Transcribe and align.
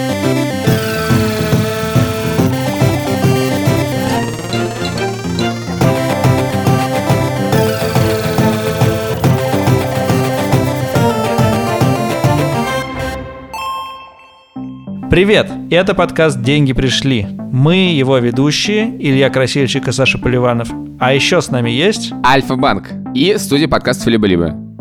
Привет! 15.14 15.48
Это 15.70 15.94
подкаст 15.94 16.42
«Деньги 16.42 16.72
пришли». 16.72 17.24
Мы 17.52 17.92
его 17.92 18.18
ведущие, 18.18 18.96
Илья 18.98 19.30
Красильщик 19.30 19.86
и 19.86 19.92
Саша 19.92 20.18
Поливанов. 20.18 20.68
А 20.98 21.14
еще 21.14 21.40
с 21.40 21.52
нами 21.52 21.70
есть... 21.70 22.12
Альфа-банк 22.26 22.90
и 23.14 23.36
студия 23.38 23.68
подкастов 23.68 24.08
«Либо-либо». 24.08 24.73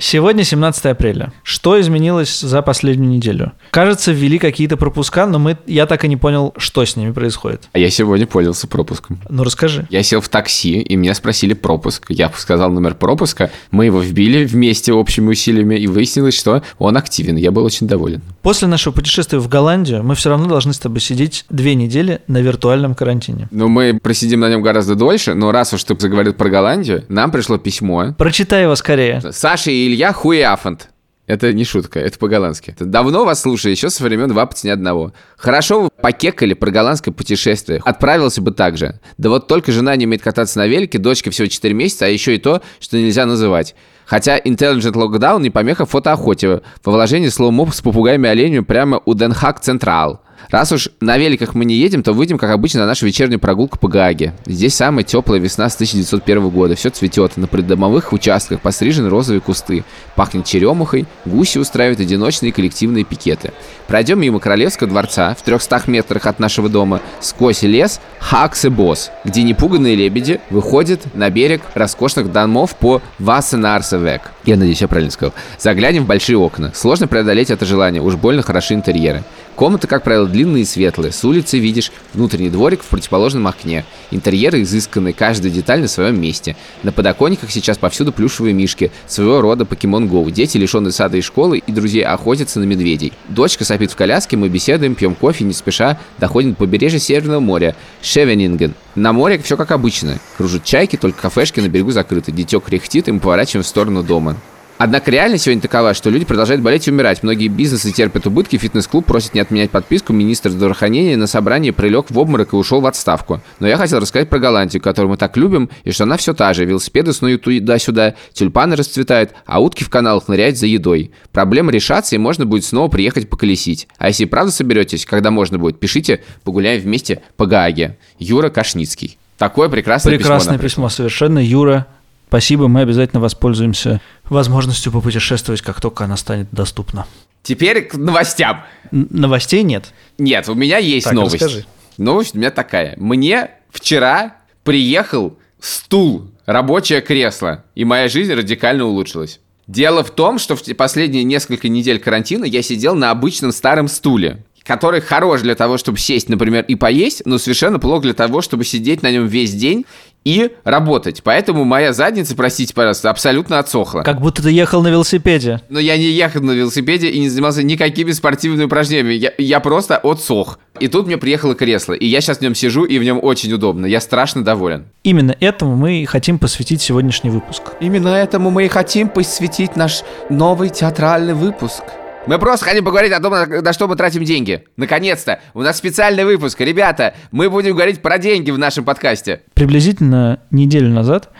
Сегодня 0.00 0.44
17 0.44 0.86
апреля. 0.86 1.32
Что 1.42 1.80
изменилось 1.80 2.40
за 2.40 2.62
последнюю 2.62 3.10
неделю? 3.10 3.52
Кажется, 3.72 4.12
ввели 4.12 4.38
какие-то 4.38 4.76
пропуска, 4.76 5.26
но 5.26 5.40
мы, 5.40 5.58
я 5.66 5.86
так 5.86 6.04
и 6.04 6.08
не 6.08 6.16
понял, 6.16 6.54
что 6.56 6.84
с 6.84 6.94
ними 6.94 7.10
происходит. 7.10 7.68
А 7.72 7.80
я 7.80 7.90
сегодня 7.90 8.26
пользовался 8.26 8.68
пропуском. 8.68 9.20
Ну 9.28 9.42
расскажи. 9.42 9.88
Я 9.90 10.04
сел 10.04 10.20
в 10.20 10.28
такси, 10.28 10.80
и 10.80 10.94
меня 10.94 11.14
спросили 11.14 11.54
пропуск. 11.54 12.06
Я 12.08 12.30
сказал 12.36 12.70
номер 12.70 12.94
пропуска, 12.94 13.50
мы 13.72 13.86
его 13.86 14.00
вбили 14.00 14.44
вместе 14.44 14.92
общими 14.92 15.30
усилиями, 15.30 15.74
и 15.74 15.88
выяснилось, 15.88 16.38
что 16.38 16.62
он 16.78 16.96
активен. 16.96 17.34
Я 17.34 17.50
был 17.50 17.64
очень 17.64 17.88
доволен. 17.88 18.22
После 18.42 18.68
нашего 18.68 18.92
путешествия 18.92 19.40
в 19.40 19.48
Голландию 19.48 20.04
мы 20.04 20.14
все 20.14 20.30
равно 20.30 20.46
должны 20.46 20.74
с 20.74 20.78
тобой 20.78 21.00
сидеть 21.00 21.44
две 21.50 21.74
недели 21.74 22.20
на 22.28 22.40
виртуальном 22.40 22.94
карантине. 22.94 23.48
Ну, 23.50 23.66
мы 23.66 23.98
просидим 24.00 24.40
на 24.40 24.48
нем 24.48 24.62
гораздо 24.62 24.94
дольше, 24.94 25.34
но 25.34 25.50
раз 25.50 25.72
уж 25.72 25.82
ты 25.82 25.98
заговорил 25.98 26.34
про 26.34 26.48
Голландию, 26.48 27.04
нам 27.08 27.32
пришло 27.32 27.58
письмо. 27.58 28.14
Прочитай 28.16 28.62
его 28.62 28.76
скорее. 28.76 29.20
Саша 29.32 29.72
и 29.72 29.87
Илья 29.88 30.12
хуяфант. 30.12 30.90
Это 31.26 31.50
не 31.54 31.64
шутка, 31.64 31.98
это 31.98 32.18
по-голландски. 32.18 32.76
Давно 32.78 33.24
вас 33.24 33.40
слушаю, 33.40 33.72
еще 33.72 33.88
со 33.88 34.04
времен 34.04 34.30
в 34.34 34.38
апте 34.38 34.68
ни 34.68 34.70
одного. 34.70 35.14
Хорошо 35.38 35.80
вы 35.80 35.88
покекали 35.88 36.52
про 36.52 36.70
голландское 36.70 37.14
путешествие. 37.14 37.80
Отправился 37.82 38.42
бы 38.42 38.50
так 38.50 38.76
же. 38.76 39.00
Да 39.16 39.30
вот 39.30 39.48
только 39.48 39.72
жена 39.72 39.96
не 39.96 40.04
умеет 40.04 40.20
кататься 40.20 40.58
на 40.58 40.66
велике, 40.66 40.98
дочке 40.98 41.30
всего 41.30 41.48
4 41.48 41.72
месяца, 41.72 42.04
а 42.04 42.08
еще 42.08 42.34
и 42.34 42.38
то, 42.38 42.60
что 42.80 42.98
нельзя 42.98 43.24
называть. 43.24 43.74
Хотя 44.04 44.38
Intelligent 44.38 44.92
Lockdown 44.92 45.40
не 45.40 45.48
помеха 45.48 45.86
фотоохоте. 45.86 46.60
Во 46.84 46.92
вложении 46.92 47.28
slow-mo 47.28 47.72
с 47.72 47.80
попугаями 47.80 48.28
оленями 48.28 48.60
прямо 48.60 49.00
у 49.06 49.14
Den 49.14 49.34
Haag 49.34 49.60
Centraal. 49.60 50.20
Раз 50.50 50.72
уж 50.72 50.88
на 51.00 51.18
великах 51.18 51.54
мы 51.54 51.64
не 51.64 51.74
едем, 51.74 52.02
то 52.02 52.12
выйдем, 52.12 52.38
как 52.38 52.50
обычно, 52.50 52.80
на 52.80 52.86
нашу 52.86 53.06
вечернюю 53.06 53.38
прогулку 53.38 53.78
по 53.78 53.88
Гааге. 53.88 54.32
Здесь 54.46 54.74
самая 54.74 55.04
теплая 55.04 55.40
весна 55.40 55.68
с 55.68 55.74
1901 55.74 56.48
года. 56.48 56.74
Все 56.74 56.90
цветет. 56.90 57.36
На 57.36 57.46
придомовых 57.46 58.12
участках 58.12 58.60
пострижены 58.60 59.08
розовые 59.08 59.40
кусты. 59.40 59.84
Пахнет 60.16 60.46
черемухой, 60.46 61.06
гуси 61.26 61.58
устраивают 61.58 62.00
одиночные 62.00 62.52
коллективные 62.52 63.04
пикеты. 63.04 63.52
Пройдем 63.86 64.20
мимо 64.20 64.40
Королевского 64.40 64.88
дворца 64.88 65.34
в 65.34 65.42
300 65.42 65.82
метрах 65.86 66.26
от 66.26 66.38
нашего 66.38 66.68
дома, 66.68 67.00
сквозь 67.20 67.62
лес 67.62 68.00
Хакс 68.18 68.64
и 68.64 68.68
Босс, 68.68 69.10
где 69.24 69.42
непуганные 69.42 69.96
лебеди 69.96 70.40
выходят 70.50 71.14
на 71.14 71.30
берег 71.30 71.62
роскошных 71.74 72.32
домов 72.32 72.74
по 72.76 73.02
Вассенарсевек. 73.18 74.22
Я 74.44 74.56
надеюсь, 74.56 74.80
я 74.80 74.88
правильно 74.88 75.10
сказал. 75.10 75.34
Заглянем 75.58 76.04
в 76.04 76.06
большие 76.06 76.38
окна. 76.38 76.72
Сложно 76.74 77.06
преодолеть 77.06 77.50
это 77.50 77.66
желание, 77.66 78.00
уж 78.00 78.16
больно 78.16 78.42
хороши 78.42 78.74
интерьеры. 78.74 79.24
Комнаты, 79.58 79.88
как 79.88 80.04
правило, 80.04 80.28
длинные 80.28 80.62
и 80.62 80.64
светлые. 80.64 81.10
С 81.10 81.24
улицы 81.24 81.58
видишь 81.58 81.90
внутренний 82.14 82.48
дворик 82.48 82.80
в 82.80 82.86
противоположном 82.86 83.48
окне. 83.48 83.84
Интерьеры 84.12 84.62
изысканные, 84.62 85.12
каждая 85.12 85.50
деталь 85.50 85.80
на 85.80 85.88
своем 85.88 86.20
месте. 86.20 86.54
На 86.84 86.92
подоконниках 86.92 87.50
сейчас 87.50 87.76
повсюду 87.76 88.12
плюшевые 88.12 88.54
мишки, 88.54 88.92
своего 89.08 89.40
рода 89.40 89.64
покемон 89.64 90.06
Go. 90.06 90.30
Дети, 90.30 90.58
лишенные 90.58 90.92
сада 90.92 91.16
и 91.16 91.22
школы, 91.22 91.58
и 91.58 91.72
друзей 91.72 92.04
охотятся 92.04 92.60
на 92.60 92.64
медведей. 92.66 93.12
Дочка 93.26 93.64
сопит 93.64 93.90
в 93.90 93.96
коляске, 93.96 94.36
мы 94.36 94.48
беседуем, 94.48 94.94
пьем 94.94 95.16
кофе, 95.16 95.42
не 95.42 95.52
спеша, 95.52 95.98
доходим 96.18 96.50
до 96.52 96.58
побережья 96.58 97.00
Северного 97.00 97.40
моря, 97.40 97.74
Шевенинген. 98.00 98.74
На 98.94 99.12
море 99.12 99.40
все 99.42 99.56
как 99.56 99.72
обычно. 99.72 100.20
Кружат 100.36 100.62
чайки, 100.62 100.94
только 100.94 101.20
кафешки 101.22 101.58
на 101.58 101.68
берегу 101.68 101.90
закрыты. 101.90 102.30
Дитё 102.30 102.60
кряхтит, 102.60 103.08
и 103.08 103.10
мы 103.10 103.18
поворачиваем 103.18 103.64
в 103.64 103.66
сторону 103.66 104.04
дома. 104.04 104.36
Однако 104.78 105.10
реальность 105.10 105.42
сегодня 105.44 105.60
такова, 105.60 105.92
что 105.92 106.08
люди 106.08 106.24
продолжают 106.24 106.62
болеть 106.62 106.86
и 106.86 106.92
умирать. 106.92 107.24
Многие 107.24 107.48
бизнесы 107.48 107.90
терпят 107.90 108.28
убытки, 108.28 108.56
фитнес-клуб 108.56 109.04
просит 109.04 109.34
не 109.34 109.40
отменять 109.40 109.72
подписку, 109.72 110.12
министр 110.12 110.50
здравоохранения 110.50 111.16
на 111.16 111.26
собрании 111.26 111.72
прилег 111.72 112.10
в 112.10 112.18
обморок 112.18 112.52
и 112.52 112.56
ушел 112.56 112.80
в 112.80 112.86
отставку. 112.86 113.40
Но 113.58 113.66
я 113.66 113.76
хотел 113.76 113.98
рассказать 113.98 114.28
про 114.28 114.38
Голландию, 114.38 114.80
которую 114.80 115.10
мы 115.10 115.16
так 115.16 115.36
любим, 115.36 115.68
и 115.82 115.90
что 115.90 116.04
она 116.04 116.16
все 116.16 116.32
та 116.32 116.54
же. 116.54 116.64
Велосипеды 116.64 117.12
снуют 117.12 117.42
туда-сюда, 117.42 118.14
тюльпаны 118.32 118.76
расцветают, 118.76 119.32
а 119.46 119.60
утки 119.60 119.82
в 119.82 119.90
каналах 119.90 120.28
ныряют 120.28 120.56
за 120.56 120.66
едой. 120.66 121.10
Проблема 121.32 121.72
решаться, 121.72 122.14
и 122.14 122.18
можно 122.18 122.46
будет 122.46 122.64
снова 122.64 122.88
приехать 122.88 123.28
поколесить. 123.28 123.88
А 123.98 124.06
если 124.06 124.26
правда 124.26 124.52
соберетесь, 124.52 125.04
когда 125.06 125.32
можно 125.32 125.58
будет, 125.58 125.80
пишите, 125.80 126.22
погуляем 126.44 126.80
вместе 126.80 127.22
по 127.36 127.46
Гааге. 127.46 127.98
Юра 128.20 128.48
Кашницкий. 128.48 129.18
Такое 129.38 129.68
прекрасное, 129.68 130.16
Прекрасное 130.16 130.54
письмо. 130.58 130.86
письмо, 130.86 130.88
совершенно. 130.88 131.38
Юра, 131.38 131.86
спасибо, 132.28 132.68
мы 132.68 132.82
обязательно 132.82 133.20
воспользуемся 133.20 134.00
возможностью 134.24 134.92
попутешествовать, 134.92 135.62
как 135.62 135.80
только 135.80 136.04
она 136.04 136.16
станет 136.16 136.48
доступна. 136.52 137.06
Теперь 137.42 137.82
к 137.82 137.94
новостям. 137.94 138.64
Н- 138.92 139.08
новостей 139.10 139.62
нет. 139.62 139.92
Нет, 140.18 140.48
у 140.48 140.54
меня 140.54 140.78
есть 140.78 141.04
Так, 141.04 141.14
новость. 141.14 141.34
расскажи. 141.36 141.64
Новость 141.96 142.34
у 142.34 142.38
меня 142.38 142.50
такая. 142.50 142.94
Мне 142.98 143.50
вчера 143.70 144.36
приехал 144.64 145.38
стул, 145.60 146.30
рабочее 146.46 147.00
кресло, 147.00 147.64
и 147.74 147.84
моя 147.84 148.08
жизнь 148.08 148.32
радикально 148.32 148.84
улучшилась. 148.84 149.40
Дело 149.66 150.02
в 150.02 150.10
том, 150.10 150.38
что 150.38 150.56
в 150.56 150.62
последние 150.76 151.24
несколько 151.24 151.68
недель 151.68 151.98
карантина 151.98 152.44
я 152.44 152.62
сидел 152.62 152.94
на 152.94 153.10
обычном 153.10 153.52
старом 153.52 153.88
стуле, 153.88 154.44
который 154.68 155.00
хорош 155.00 155.40
для 155.40 155.54
того, 155.54 155.78
чтобы 155.78 155.98
сесть, 155.98 156.28
например, 156.28 156.62
и 156.68 156.74
поесть, 156.74 157.22
но 157.24 157.38
совершенно 157.38 157.78
плохо 157.78 158.02
для 158.02 158.12
того, 158.12 158.42
чтобы 158.42 158.66
сидеть 158.66 159.02
на 159.02 159.10
нем 159.10 159.26
весь 159.26 159.54
день 159.54 159.86
и 160.26 160.50
работать. 160.62 161.22
Поэтому 161.24 161.64
моя 161.64 161.94
задница, 161.94 162.36
простите, 162.36 162.74
пожалуйста, 162.74 163.08
абсолютно 163.08 163.60
отсохла. 163.60 164.02
Как 164.02 164.20
будто 164.20 164.42
ты 164.42 164.50
ехал 164.50 164.82
на 164.82 164.88
велосипеде. 164.88 165.62
Но 165.70 165.78
я 165.78 165.96
не 165.96 166.04
ехал 166.04 166.42
на 166.42 166.52
велосипеде 166.52 167.08
и 167.08 167.18
не 167.18 167.30
занимался 167.30 167.62
никакими 167.62 168.12
спортивными 168.12 168.66
упражнениями. 168.66 169.14
Я, 169.14 169.32
я 169.38 169.60
просто 169.60 169.96
отсох. 169.96 170.58
И 170.80 170.88
тут 170.88 171.06
мне 171.06 171.16
приехало 171.16 171.54
кресло, 171.54 171.94
и 171.94 172.04
я 172.04 172.20
сейчас 172.20 172.38
в 172.38 172.40
нем 172.42 172.54
сижу, 172.54 172.84
и 172.84 172.98
в 172.98 173.04
нем 173.04 173.20
очень 173.22 173.50
удобно. 173.50 173.86
Я 173.86 174.02
страшно 174.02 174.44
доволен. 174.44 174.84
Именно 175.02 175.34
этому 175.40 175.76
мы 175.76 176.02
и 176.02 176.04
хотим 176.04 176.38
посвятить 176.38 176.82
сегодняшний 176.82 177.30
выпуск. 177.30 177.62
Именно 177.80 178.08
этому 178.08 178.50
мы 178.50 178.66
и 178.66 178.68
хотим 178.68 179.08
посвятить 179.08 179.76
наш 179.76 180.02
новый 180.28 180.68
театральный 180.68 181.32
выпуск. 181.32 181.84
Мы 182.28 182.38
просто 182.38 182.66
хотим 182.66 182.84
поговорить 182.84 183.12
о 183.12 183.20
том, 183.20 183.32
на 183.32 183.72
что 183.72 183.88
мы 183.88 183.96
тратим 183.96 184.22
деньги. 184.22 184.62
Наконец-то! 184.76 185.40
У 185.54 185.62
нас 185.62 185.78
специальный 185.78 186.26
выпуск. 186.26 186.60
Ребята, 186.60 187.14
мы 187.32 187.48
будем 187.48 187.74
говорить 187.74 188.02
про 188.02 188.18
деньги 188.18 188.50
в 188.50 188.58
нашем 188.58 188.84
подкасте. 188.84 189.40
Приблизительно 189.54 190.38
неделю 190.50 190.90
назад 190.90 191.30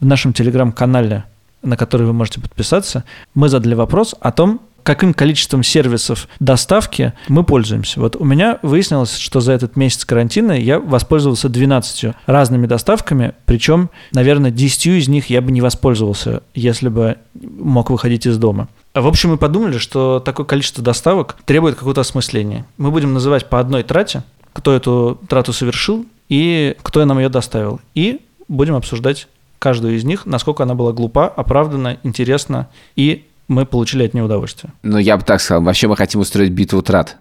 в 0.00 0.06
нашем 0.06 0.32
телеграм-канале, 0.32 1.24
на 1.62 1.76
который 1.76 2.06
вы 2.06 2.14
можете 2.14 2.40
подписаться, 2.40 3.04
мы 3.34 3.50
задали 3.50 3.74
вопрос 3.74 4.14
о 4.20 4.32
том, 4.32 4.62
каким 4.84 5.12
количеством 5.12 5.62
сервисов 5.62 6.26
доставки 6.40 7.12
мы 7.28 7.44
пользуемся. 7.44 8.00
Вот 8.00 8.16
у 8.16 8.24
меня 8.24 8.58
выяснилось, 8.62 9.18
что 9.18 9.40
за 9.40 9.52
этот 9.52 9.76
месяц 9.76 10.06
карантина 10.06 10.52
я 10.52 10.80
воспользовался 10.80 11.50
12 11.50 12.14
разными 12.24 12.66
доставками, 12.66 13.34
причем, 13.44 13.90
наверное, 14.12 14.50
10 14.50 14.86
из 14.86 15.08
них 15.08 15.28
я 15.28 15.42
бы 15.42 15.52
не 15.52 15.60
воспользовался, 15.60 16.42
если 16.54 16.88
бы 16.88 17.18
мог 17.34 17.90
выходить 17.90 18.24
из 18.24 18.38
дома. 18.38 18.68
В 19.00 19.06
общем, 19.06 19.30
мы 19.30 19.36
подумали, 19.38 19.78
что 19.78 20.20
такое 20.20 20.44
количество 20.44 20.82
доставок 20.82 21.36
требует 21.44 21.76
какого-то 21.76 22.00
осмысления. 22.00 22.66
Мы 22.78 22.90
будем 22.90 23.14
называть 23.14 23.48
по 23.48 23.60
одной 23.60 23.82
трате, 23.84 24.24
кто 24.52 24.74
эту 24.74 25.20
трату 25.28 25.52
совершил 25.52 26.04
и 26.28 26.76
кто 26.82 27.04
нам 27.04 27.18
ее 27.18 27.28
доставил. 27.28 27.80
И 27.94 28.20
будем 28.48 28.74
обсуждать 28.74 29.28
каждую 29.58 29.96
из 29.96 30.04
них, 30.04 30.26
насколько 30.26 30.64
она 30.64 30.74
была 30.74 30.92
глупа, 30.92 31.28
оправдана, 31.28 31.98
интересна, 32.02 32.68
и 32.96 33.26
мы 33.46 33.66
получили 33.66 34.04
от 34.04 34.14
нее 34.14 34.24
удовольствие. 34.24 34.72
Ну, 34.82 34.98
я 34.98 35.16
бы 35.16 35.24
так 35.24 35.40
сказал. 35.40 35.62
Вообще 35.62 35.88
мы 35.88 35.96
хотим 35.96 36.20
устроить 36.20 36.50
битву 36.50 36.82
трат. 36.82 37.16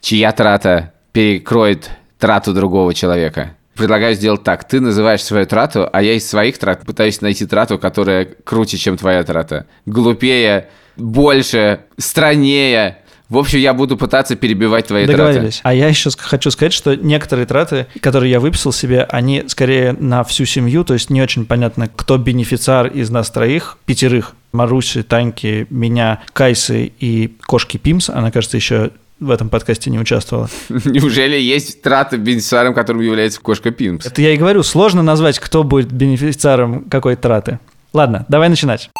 Чья 0.00 0.32
трата 0.32 0.92
перекроет 1.12 1.90
трату 2.18 2.52
другого 2.52 2.94
человека? 2.94 3.56
Предлагаю 3.74 4.14
сделать 4.14 4.44
так. 4.44 4.64
Ты 4.64 4.80
называешь 4.80 5.22
свою 5.22 5.46
трату, 5.46 5.88
а 5.90 6.02
я 6.02 6.12
из 6.12 6.28
своих 6.28 6.58
трат 6.58 6.84
пытаюсь 6.84 7.20
найти 7.20 7.46
трату, 7.46 7.78
которая 7.78 8.26
круче, 8.26 8.76
чем 8.76 8.96
твоя 8.96 9.24
трата. 9.24 9.66
Глупее, 9.86 10.68
больше, 10.96 11.80
страннее. 11.98 12.98
В 13.28 13.38
общем, 13.38 13.60
я 13.60 13.72
буду 13.72 13.96
пытаться 13.96 14.36
перебивать 14.36 14.88
твои 14.88 15.06
траты. 15.06 15.16
Договорились. 15.16 15.60
А 15.62 15.72
я 15.72 15.88
еще 15.88 16.10
хочу 16.18 16.50
сказать, 16.50 16.74
что 16.74 16.94
некоторые 16.94 17.46
траты, 17.46 17.86
которые 18.00 18.30
я 18.30 18.40
выписал 18.40 18.72
себе, 18.72 19.04
они 19.04 19.44
скорее 19.46 19.92
на 19.92 20.22
всю 20.22 20.44
семью, 20.44 20.84
то 20.84 20.92
есть 20.92 21.08
не 21.08 21.22
очень 21.22 21.46
понятно, 21.46 21.88
кто 21.88 22.18
бенефициар 22.18 22.88
из 22.88 23.08
нас 23.08 23.30
троих, 23.30 23.78
пятерых. 23.86 24.34
Маруси, 24.52 25.02
Таньки, 25.02 25.66
меня, 25.70 26.20
Кайсы 26.34 26.92
и 27.00 27.34
кошки 27.46 27.78
Пимс. 27.78 28.10
Она, 28.10 28.30
кажется, 28.30 28.58
еще 28.58 28.90
в 29.18 29.30
этом 29.30 29.48
подкасте 29.48 29.88
не 29.88 29.98
участвовала. 29.98 30.50
Неужели 30.68 31.38
есть 31.38 31.80
трата 31.80 32.18
бенефициаром, 32.18 32.74
которым 32.74 33.00
является 33.00 33.40
кошка 33.40 33.70
Пимс? 33.70 34.04
Это 34.04 34.20
я 34.20 34.34
и 34.34 34.36
говорю, 34.36 34.62
сложно 34.62 35.02
назвать, 35.02 35.38
кто 35.38 35.64
будет 35.64 35.90
бенефициаром 35.90 36.84
какой 36.84 37.16
траты. 37.16 37.60
Ладно, 37.94 38.26
давай 38.28 38.50
начинать. 38.50 38.90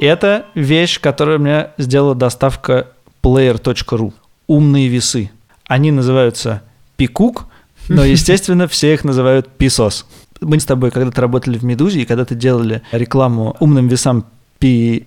Это 0.00 0.46
вещь, 0.54 1.00
которую 1.00 1.40
мне 1.40 1.70
сделала 1.78 2.14
доставка 2.14 2.88
player.ru. 3.22 4.12
Умные 4.46 4.88
весы. 4.88 5.30
Они 5.66 5.90
называются 5.90 6.62
Пикук, 6.96 7.46
но, 7.88 8.04
естественно, 8.04 8.68
все 8.68 8.94
их 8.94 9.04
называют 9.04 9.48
Писос. 9.48 10.06
Мы 10.40 10.60
с 10.60 10.64
тобой 10.64 10.90
когда-то 10.90 11.20
работали 11.20 11.56
в 11.56 11.64
«Медузе», 11.64 12.02
и 12.02 12.04
когда-то 12.04 12.34
делали 12.34 12.82
рекламу 12.92 13.56
умным 13.60 13.88
весам 13.88 14.26
Пи... 14.58 15.06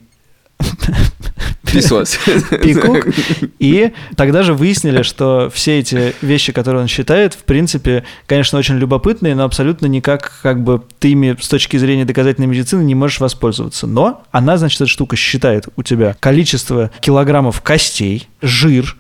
Писос. 1.72 2.18
Пикук. 2.50 3.08
И 3.60 3.92
тогда 4.16 4.44
же 4.44 4.54
выяснили, 4.54 5.02
что 5.02 5.50
все 5.54 5.80
эти 5.80 6.16
вещи, 6.22 6.52
которые 6.52 6.82
он 6.82 6.88
считает, 6.88 7.34
в 7.34 7.44
принципе, 7.44 8.04
конечно, 8.26 8.58
очень 8.58 8.76
любопытные, 8.78 9.36
но 9.36 9.44
абсолютно 9.44 9.86
никак 9.88 10.32
как 10.42 10.64
бы 10.64 10.82
ты 11.00 11.12
ими 11.12 11.36
с 11.40 11.48
точки 11.48 11.78
зрения 11.78 12.06
доказательной 12.06 12.48
медицины 12.48 12.84
не 12.84 12.96
можешь 12.96 13.20
воспользоваться. 13.20 13.88
Но 13.88 14.24
она, 14.32 14.58
значит, 14.58 14.82
эта 14.82 14.90
штука 14.90 15.16
считает 15.16 15.68
у 15.76 15.84
тебя 15.84 16.16
количество 16.20 16.92
килограммов 17.02 17.62
костей, 17.62 18.28
жир, 18.42 18.96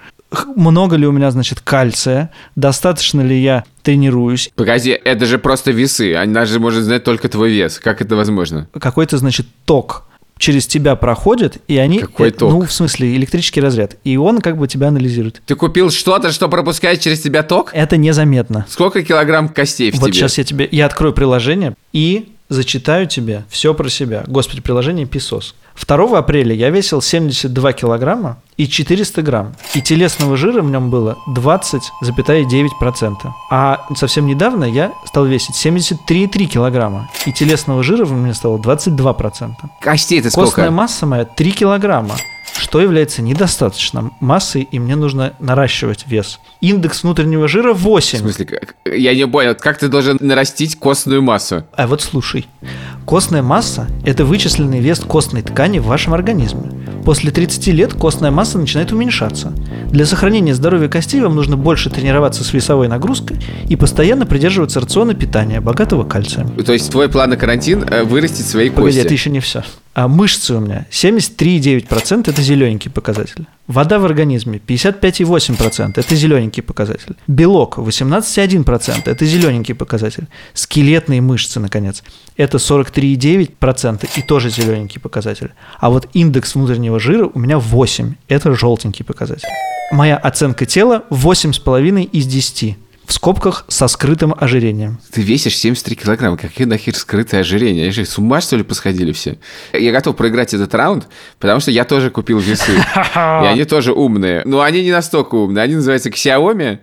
много 0.55 0.95
ли 0.95 1.07
у 1.07 1.11
меня, 1.11 1.31
значит, 1.31 1.61
кальция, 1.61 2.31
достаточно 2.55 3.21
ли 3.21 3.41
я 3.41 3.63
тренируюсь. 3.81 4.51
Погоди, 4.55 4.91
это 4.91 5.25
же 5.25 5.37
просто 5.37 5.71
весы, 5.71 6.15
она 6.15 6.45
же 6.45 6.59
может 6.59 6.83
знать 6.83 7.03
только 7.03 7.29
твой 7.29 7.51
вес. 7.51 7.79
Как 7.79 8.01
это 8.01 8.15
возможно? 8.15 8.67
Какой-то, 8.77 9.17
значит, 9.17 9.47
ток 9.65 10.06
через 10.37 10.67
тебя 10.67 10.95
проходит, 10.95 11.57
и 11.67 11.77
они... 11.77 11.99
Какой 11.99 12.29
э, 12.29 12.31
ток? 12.31 12.51
Ну, 12.51 12.61
в 12.61 12.71
смысле, 12.71 13.15
электрический 13.15 13.61
разряд. 13.61 13.97
И 14.03 14.17
он 14.17 14.41
как 14.41 14.57
бы 14.57 14.67
тебя 14.67 14.87
анализирует. 14.87 15.41
Ты 15.45 15.55
купил 15.55 15.89
что-то, 15.91 16.31
что 16.31 16.49
пропускает 16.49 16.99
через 16.99 17.21
тебя 17.21 17.43
ток? 17.43 17.71
Это 17.73 17.97
незаметно. 17.97 18.65
Сколько 18.69 19.03
килограмм 19.03 19.49
костей 19.49 19.91
в 19.91 19.95
вот 19.95 20.07
тебе? 20.07 20.13
сейчас 20.13 20.37
я 20.37 20.43
тебе... 20.43 20.67
Я 20.71 20.85
открою 20.85 21.13
приложение 21.13 21.75
и 21.93 22.29
зачитаю 22.49 23.07
тебе 23.07 23.43
все 23.49 23.73
про 23.73 23.89
себя. 23.89 24.23
Господи, 24.27 24.61
приложение 24.61 25.05
Писос. 25.05 25.55
2 25.85 26.17
апреля 26.17 26.53
я 26.55 26.69
весил 26.69 27.01
72 27.01 27.73
килограмма 27.73 28.37
и 28.57 28.67
400 28.67 29.21
грамм. 29.21 29.55
И 29.75 29.81
телесного 29.81 30.35
жира 30.37 30.61
в 30.61 30.69
нем 30.69 30.89
было 30.89 31.17
20,9%. 31.35 33.13
А 33.49 33.85
совсем 33.95 34.25
недавно 34.25 34.63
я 34.65 34.93
стал 35.05 35.25
весить 35.25 35.55
73,3 35.55 36.45
килограмма. 36.45 37.09
И 37.25 37.31
телесного 37.31 37.83
жира 37.83 38.05
в 38.05 38.11
меня 38.11 38.33
стало 38.33 38.57
22%. 38.57 39.51
Костей 39.81 40.21
Костная 40.21 40.31
сколько? 40.45 40.71
масса 40.71 41.05
моя 41.05 41.25
3 41.25 41.51
килограмма, 41.51 42.15
что 42.57 42.81
является 42.81 43.21
недостаточно 43.21 44.11
массой, 44.19 44.67
и 44.71 44.79
мне 44.79 44.95
нужно 44.95 45.33
наращивать 45.39 46.05
вес. 46.07 46.39
Индекс 46.61 47.03
внутреннего 47.03 47.47
жира 47.47 47.73
В 47.73 47.79
8. 47.81 48.19
смысле, 48.19 48.45
как- 48.45 48.75
я 48.85 49.13
не 49.15 49.27
понял, 49.27 49.55
как 49.55 49.77
ты 49.77 49.87
должен 49.87 50.17
нарастить 50.19 50.75
костную 50.77 51.21
массу? 51.21 51.63
А 51.75 51.87
вот 51.87 52.01
слушай. 52.01 52.47
Костная 53.05 53.41
масса– 53.41 53.87
это 54.05 54.25
вычисленный 54.25 54.79
вес 54.79 54.99
костной 54.99 55.41
ткани 55.41 55.79
в 55.79 55.85
вашем 55.85 56.13
организме. 56.13 56.71
После 57.05 57.31
30 57.31 57.71
лет 57.71 57.93
костная 57.93 58.31
масса 58.31 58.57
начинает 58.57 58.91
уменьшаться. 58.91 59.53
Для 59.89 60.05
сохранения 60.05 60.53
здоровья 60.53 60.89
костей 60.89 61.21
вам 61.21 61.35
нужно 61.35 61.55
больше 61.55 61.89
тренироваться 61.89 62.43
с 62.43 62.51
весовой 62.51 62.89
нагрузкой 62.89 63.37
и 63.69 63.77
постоянно 63.77 64.25
придерживаться 64.25 64.81
рациона 64.81 65.13
питания, 65.13 65.61
богатого 65.61 66.03
кальцием. 66.03 66.49
То 66.65 66.73
есть 66.73 66.91
твой 66.91 67.07
план 67.07 67.29
на 67.29 67.37
карантин 67.37 67.85
э, 67.89 68.03
вырастить 68.03 68.45
свои 68.47 68.69
Погоди, 68.69 68.97
кости? 68.97 69.05
это 69.05 69.13
еще 69.13 69.29
не 69.29 69.39
все. 69.39 69.63
А 69.97 70.07
мышцы 70.07 70.53
у 70.53 70.59
меня 70.59 70.85
73,9% 70.91 72.29
это 72.29 72.41
зелененький 72.43 72.91
показатель. 72.91 73.47
Вода 73.65 73.97
в 73.97 74.05
организме 74.05 74.59
55,8% 74.59 75.93
это 75.95 76.15
зелененький 76.15 76.61
показатель. 76.61 77.15
Белок 77.25 77.79
18,1% 77.79 79.01
это 79.05 79.25
зелененький 79.25 79.73
показатель. 79.73 80.27
Скелетные 80.53 81.21
мышцы, 81.21 81.59
наконец, 81.59 82.03
это 82.35 82.57
43,9% 82.57 84.07
и 84.15 84.21
тоже 84.21 84.51
зелененький 84.51 85.01
показатель. 85.01 85.53
А 85.79 85.89
вот 85.89 86.07
индекс 86.13 86.53
внутреннего 86.53 86.99
жира 86.99 87.31
у 87.33 87.39
меня 87.39 87.57
8, 87.57 88.13
это 88.27 88.53
желтенький 88.53 89.03
показатель. 89.03 89.49
Моя 89.91 90.17
оценка 90.17 90.67
тела 90.67 91.05
8,5 91.09 92.03
из 92.03 92.27
10. 92.27 92.77
В 93.07 93.13
скобках 93.13 93.63
со 93.69 93.87
скрытым 93.87 94.35
ожирением. 94.37 94.99
Ты 95.13 95.21
весишь 95.21 95.55
73 95.57 95.95
килограмма. 95.95 96.35
Какие 96.35 96.67
нахер 96.67 96.93
скрытое 96.93 97.39
ожирение? 97.39 97.83
Они 97.85 97.91
же 97.93 98.03
с 98.03 98.17
ума, 98.17 98.41
что 98.41 98.57
ли, 98.57 98.63
посходили 98.63 99.13
все? 99.13 99.39
Я 99.71 99.93
готов 99.93 100.17
проиграть 100.17 100.53
этот 100.53 100.75
раунд, 100.75 101.07
потому 101.39 101.61
что 101.61 101.71
я 101.71 101.85
тоже 101.85 102.09
купил 102.11 102.37
весы. 102.39 102.73
И 102.73 103.17
они 103.17 103.63
тоже 103.63 103.93
умные. 103.93 104.41
Но 104.43 104.59
они 104.61 104.83
не 104.83 104.91
настолько 104.91 105.35
умные. 105.35 105.63
Они 105.63 105.75
называются 105.75 106.09
Xiaomi. 106.09 106.79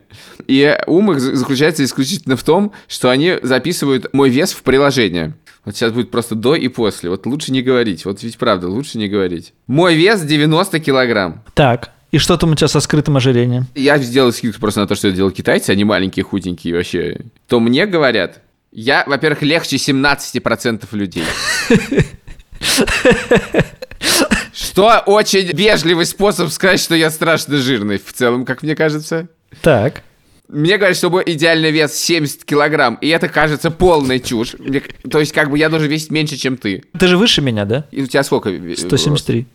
И 0.47 0.77
ум 0.87 1.13
их 1.13 1.21
за- 1.21 1.37
заключается 1.37 1.85
исключительно 1.85 2.37
в 2.39 2.43
том, 2.43 2.73
что 2.89 3.11
они 3.11 3.35
записывают 3.43 4.13
мой 4.15 4.31
вес 4.31 4.53
в 4.55 4.63
приложение. 4.63 5.35
Вот 5.67 5.77
сейчас 5.77 5.93
будет 5.93 6.11
просто 6.11 6.35
до 6.35 6.55
и 6.55 6.69
после. 6.69 7.11
Вот 7.11 7.27
лучше 7.27 7.53
не 7.53 7.61
говорить. 7.63 8.05
Вот 8.07 8.23
ведь 8.23 8.39
правда, 8.39 8.69
лучше 8.69 8.97
не 8.99 9.09
говорить. 9.09 9.53
Мой 9.67 9.95
вес 9.95 10.21
90 10.23 10.79
килограмм. 10.81 11.43
Так, 11.55 11.91
и 12.15 12.19
что 12.19 12.37
там 12.37 12.53
у 12.53 12.55
тебя 12.55 12.69
со 12.69 12.79
скрытым 12.79 13.17
ожирением? 13.17 13.67
Я 13.75 13.99
сделал 13.99 14.33
скидку 14.33 14.61
просто 14.61 14.81
на 14.81 14.87
то, 14.87 14.95
что 14.95 15.11
делают 15.11 15.35
китайцы, 15.35 15.71
они 15.71 15.83
маленькие, 15.83 16.23
худенькие 16.25 16.75
вообще. 16.75 17.21
То 17.49 17.59
мне 17.59 17.87
говорят, 17.87 18.41
я, 18.71 19.03
во-первых, 19.07 19.43
легче 19.43 19.77
17% 19.77 20.85
людей. 20.93 21.25
Что 24.53 25.03
очень 25.07 25.47
вежливый 25.57 26.07
способ 26.07 26.51
сказать, 26.51 26.79
что 26.81 26.95
я 26.95 27.11
страшно 27.11 27.57
жирный 27.57 27.99
в 27.99 28.13
целом, 28.13 28.45
как 28.45 28.63
мне 28.63 28.77
кажется. 28.77 29.27
Так. 29.61 30.03
Мне 30.47 30.77
говорят, 30.77 30.97
что 30.97 31.11
мой 31.11 31.25
идеальный 31.27 31.73
вес 31.73 31.95
70 31.95 32.45
килограмм, 32.45 32.95
и 33.01 33.09
это 33.09 33.29
кажется 33.29 33.71
полной 33.73 34.21
чушь. 34.21 34.55
Мне- 34.61 34.83
то 35.11 35.19
есть, 35.19 35.33
как 35.33 35.51
бы 35.51 35.59
я 35.59 35.69
должен 35.69 35.89
весить 35.89 36.11
меньше, 36.13 36.37
чем 36.37 36.57
ты. 36.59 36.85
Ты 36.97 37.09
же 37.09 37.17
выше 37.17 37.41
меня, 37.41 37.65
да? 37.65 37.87
И 37.91 38.03
у 38.03 38.07
тебя 38.07 38.23
сколько? 38.23 38.51
ве- 38.51 38.77
173. 38.77 39.47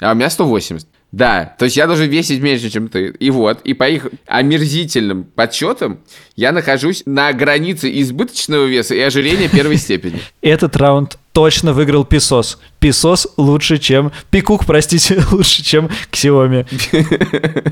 А 0.00 0.12
у 0.12 0.14
меня 0.14 0.30
180. 0.30 0.86
Да, 1.12 1.54
то 1.58 1.64
есть 1.64 1.76
я 1.76 1.86
должен 1.86 2.08
весить 2.08 2.42
меньше, 2.42 2.68
чем 2.68 2.88
ты. 2.88 3.08
И 3.08 3.30
вот, 3.30 3.60
и 3.62 3.74
по 3.74 3.88
их 3.88 4.08
омерзительным 4.26 5.24
подсчетам 5.24 6.00
я 6.34 6.52
нахожусь 6.52 7.04
на 7.06 7.32
границе 7.32 7.90
избыточного 8.00 8.66
веса 8.66 8.94
и 8.94 9.00
ожирения 9.00 9.48
первой 9.48 9.76
степени. 9.76 10.20
Этот 10.42 10.76
раунд 10.76 11.18
точно 11.32 11.72
выиграл 11.72 12.04
Писос. 12.04 12.58
Писос 12.80 13.28
лучше, 13.36 13.78
чем... 13.78 14.12
Пикук, 14.30 14.66
простите, 14.66 15.22
лучше, 15.30 15.62
чем 15.62 15.88
Xiaomi. 16.10 16.66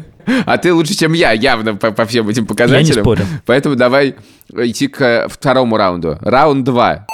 А 0.47 0.57
ты 0.57 0.73
лучше, 0.73 0.97
чем 0.97 1.13
я, 1.13 1.33
явно 1.33 1.75
по, 1.75 1.91
по 1.91 2.07
всем 2.07 2.27
этим 2.31 2.47
показателям. 2.47 3.05
спорю. 3.05 3.27
Поэтому 3.45 3.77
давай 3.77 4.15
идти 4.51 4.89
к 4.89 5.29
второму 5.29 5.77
раунду. 5.77 6.17
Раунд 6.23 6.65
2. 6.65 7.07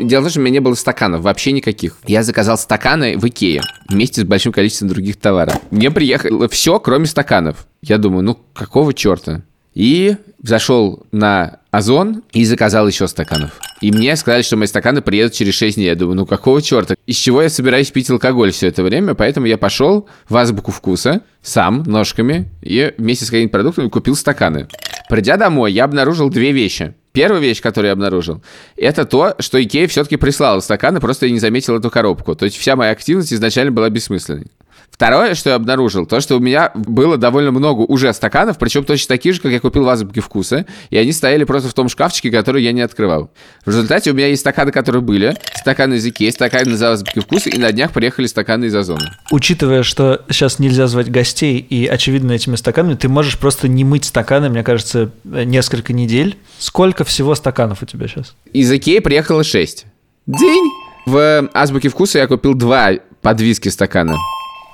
Дело 0.00 0.22
в 0.22 0.24
том, 0.24 0.30
что 0.30 0.40
у 0.40 0.42
меня 0.42 0.54
не 0.54 0.60
было 0.60 0.74
стаканов, 0.74 1.22
вообще 1.22 1.52
никаких. 1.52 1.98
Я 2.06 2.24
заказал 2.24 2.58
стаканы 2.58 3.16
в 3.16 3.26
Икее 3.28 3.62
вместе 3.88 4.22
с 4.22 4.24
большим 4.24 4.52
количеством 4.52 4.88
других 4.88 5.16
товаров. 5.16 5.54
Мне 5.70 5.90
приехало 5.90 6.48
все, 6.48 6.80
кроме 6.80 7.06
стаканов. 7.06 7.66
Я 7.80 7.98
думаю, 7.98 8.24
ну 8.24 8.38
какого 8.54 8.92
черта? 8.92 9.42
И 9.72 10.16
зашел 10.42 11.04
на 11.10 11.58
Озон 11.70 12.22
и 12.32 12.44
заказал 12.44 12.86
еще 12.86 13.08
стаканов. 13.08 13.58
И 13.80 13.90
мне 13.90 14.14
сказали, 14.14 14.42
что 14.42 14.56
мои 14.56 14.68
стаканы 14.68 15.00
приедут 15.00 15.32
через 15.32 15.54
6 15.54 15.76
дней. 15.76 15.86
Я 15.86 15.96
думаю, 15.96 16.16
ну 16.16 16.26
какого 16.26 16.62
черта? 16.62 16.94
Из 17.06 17.16
чего 17.16 17.42
я 17.42 17.48
собираюсь 17.48 17.90
пить 17.90 18.08
алкоголь 18.10 18.52
все 18.52 18.68
это 18.68 18.84
время? 18.84 19.14
Поэтому 19.14 19.46
я 19.46 19.58
пошел 19.58 20.08
в 20.28 20.36
азбуку 20.36 20.70
вкуса 20.70 21.22
сам, 21.42 21.82
ножками, 21.82 22.48
и 22.62 22.94
вместе 22.96 23.24
с 23.24 23.30
какими-то 23.30 23.50
продуктами 23.50 23.88
купил 23.88 24.14
стаканы. 24.14 24.68
Придя 25.08 25.36
домой, 25.36 25.72
я 25.72 25.84
обнаружил 25.84 26.30
две 26.30 26.52
вещи. 26.52 26.94
Первая 27.14 27.40
вещь, 27.40 27.62
которую 27.62 27.90
я 27.90 27.92
обнаружил, 27.92 28.42
это 28.76 29.04
то, 29.04 29.36
что 29.38 29.62
Икея 29.62 29.86
все-таки 29.86 30.16
прислала 30.16 30.58
стаканы, 30.58 30.98
просто 30.98 31.26
я 31.26 31.32
не 31.32 31.38
заметил 31.38 31.76
эту 31.78 31.88
коробку. 31.88 32.34
То 32.34 32.44
есть 32.44 32.56
вся 32.56 32.74
моя 32.74 32.90
активность 32.90 33.32
изначально 33.32 33.70
была 33.70 33.88
бессмысленной. 33.88 34.48
Второе, 34.94 35.34
что 35.34 35.50
я 35.50 35.56
обнаружил, 35.56 36.06
то, 36.06 36.20
что 36.20 36.36
у 36.36 36.38
меня 36.38 36.70
было 36.74 37.16
довольно 37.16 37.50
много 37.50 37.80
уже 37.80 38.12
стаканов, 38.12 38.58
причем 38.58 38.84
точно 38.84 39.08
такие 39.08 39.32
же, 39.32 39.40
как 39.40 39.50
я 39.50 39.58
купил 39.58 39.82
в 39.82 39.88
азбуке 39.88 40.20
вкуса, 40.20 40.66
и 40.88 40.96
они 40.96 41.10
стояли 41.10 41.42
просто 41.42 41.68
в 41.68 41.74
том 41.74 41.88
шкафчике, 41.88 42.30
который 42.30 42.62
я 42.62 42.70
не 42.70 42.80
открывал. 42.80 43.28
В 43.64 43.70
результате 43.70 44.12
у 44.12 44.14
меня 44.14 44.28
есть 44.28 44.42
стаканы, 44.42 44.70
которые 44.70 45.02
были, 45.02 45.36
стаканы 45.56 45.94
из 45.94 46.06
Икеи, 46.06 46.30
стаканы 46.30 46.74
из 46.74 46.82
азбуки 46.82 47.18
вкуса, 47.18 47.50
и 47.50 47.58
на 47.58 47.72
днях 47.72 47.90
приехали 47.90 48.28
стаканы 48.28 48.66
из 48.66 48.74
Озона. 48.76 49.18
Учитывая, 49.32 49.82
что 49.82 50.24
сейчас 50.30 50.60
нельзя 50.60 50.86
звать 50.86 51.10
гостей, 51.10 51.58
и, 51.58 51.86
очевидно, 51.86 52.30
этими 52.30 52.54
стаканами, 52.54 52.94
ты 52.94 53.08
можешь 53.08 53.36
просто 53.36 53.66
не 53.66 53.82
мыть 53.82 54.04
стаканы, 54.04 54.48
мне 54.48 54.62
кажется, 54.62 55.10
несколько 55.24 55.92
недель. 55.92 56.38
Сколько 56.60 57.02
всего 57.02 57.34
стаканов 57.34 57.82
у 57.82 57.86
тебя 57.86 58.06
сейчас? 58.06 58.36
Из 58.52 58.70
Икеи 58.70 59.00
приехало 59.00 59.42
6. 59.42 59.86
День! 60.28 60.70
В 61.04 61.50
азбуке 61.52 61.88
вкуса 61.88 62.20
я 62.20 62.28
купил 62.28 62.54
два 62.54 62.92
под 63.20 63.40
виски 63.40 63.68
стакана. 63.70 64.16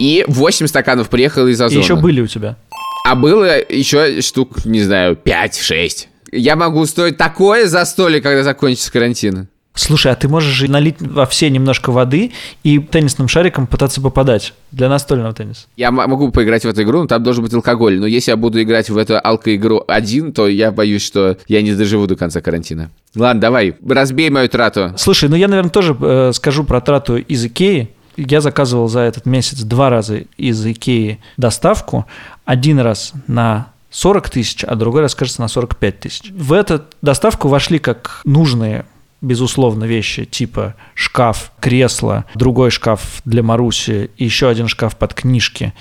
И 0.01 0.25
8 0.27 0.67
стаканов 0.67 1.11
приехало 1.11 1.47
из 1.49 1.61
И 1.61 1.65
Озона. 1.65 1.79
еще 1.79 1.95
были 1.95 2.23
у 2.23 2.27
тебя. 2.27 2.57
А 3.07 3.15
было 3.15 3.59
еще 3.69 4.23
штук, 4.23 4.65
не 4.65 4.81
знаю, 4.83 5.17
5-6. 5.23 6.07
Я 6.33 6.57
могу 6.57 6.81
устроить 6.81 7.17
такое 7.19 7.67
застолье, 7.67 8.21
когда 8.23 8.43
закончится 8.43 8.91
карантин. 8.91 9.49
Слушай, 9.75 10.13
а 10.13 10.15
ты 10.17 10.27
можешь 10.29 10.53
же 10.53 10.71
налить 10.71 10.97
во 11.01 11.27
все 11.27 11.49
немножко 11.49 11.93
воды 11.93 12.33
и 12.65 12.79
теннисным 12.79 13.29
шариком 13.29 13.67
пытаться 13.67 14.01
попадать 14.01 14.53
для 14.73 14.89
настольного 14.89 15.33
тенниса. 15.33 15.67
Я 15.77 15.91
могу 15.91 16.31
поиграть 16.33 16.65
в 16.65 16.69
эту 16.69 16.83
игру, 16.83 17.03
но 17.03 17.07
там 17.07 17.23
должен 17.23 17.45
быть 17.45 17.55
алкоголь. 17.55 17.99
Но 18.01 18.07
если 18.07 18.31
я 18.33 18.37
буду 18.37 18.61
играть 18.63 18.91
в 18.91 18.97
эту 18.97 19.19
алко-игру 19.23 19.85
один, 19.87 20.33
то 20.33 20.49
я 20.49 20.73
боюсь, 20.73 21.03
что 21.05 21.37
я 21.47 21.63
не 21.63 21.73
доживу 21.73 22.07
до 22.07 22.17
конца 22.17 22.41
карантина. 22.41 22.91
Ладно, 23.15 23.41
давай, 23.41 23.77
разбей 23.87 24.29
мою 24.31 24.49
трату. 24.49 24.93
Слушай, 24.97 25.29
ну 25.29 25.37
я, 25.37 25.47
наверное, 25.47 25.71
тоже 25.71 25.97
э, 26.01 26.33
скажу 26.35 26.65
про 26.65 26.81
трату 26.81 27.17
из 27.19 27.45
Икеи. 27.45 27.91
Я 28.29 28.41
заказывал 28.41 28.89
за 28.89 29.01
этот 29.01 29.27
месяц 29.27 29.61
два 29.63 29.89
раза 29.91 30.25
из 30.37 30.65
Икеи 30.65 31.21
доставку. 31.37 32.07
Один 32.45 32.79
раз 32.81 33.13
на 33.27 33.69
40 33.91 34.31
тысяч, 34.31 34.65
а 34.65 34.75
другой 34.75 35.03
раз, 35.03 35.15
кажется, 35.15 35.41
на 35.41 35.49
45 35.49 36.01
тысяч. 36.01 36.31
В 36.31 36.53
эту 36.53 36.83
доставку 37.03 37.49
вошли 37.49 37.79
как 37.79 38.21
нужные 38.25 38.85
безусловно, 39.23 39.85
вещи 39.85 40.25
типа 40.25 40.75
шкаф, 40.95 41.53
кресло, 41.61 42.25
другой 42.35 42.71
шкаф 42.71 43.21
для 43.25 43.43
Маруси 43.43 44.11
еще 44.17 44.49
один 44.49 44.67
шкаф 44.67 44.97
под 44.97 45.13
книжки, 45.13 45.75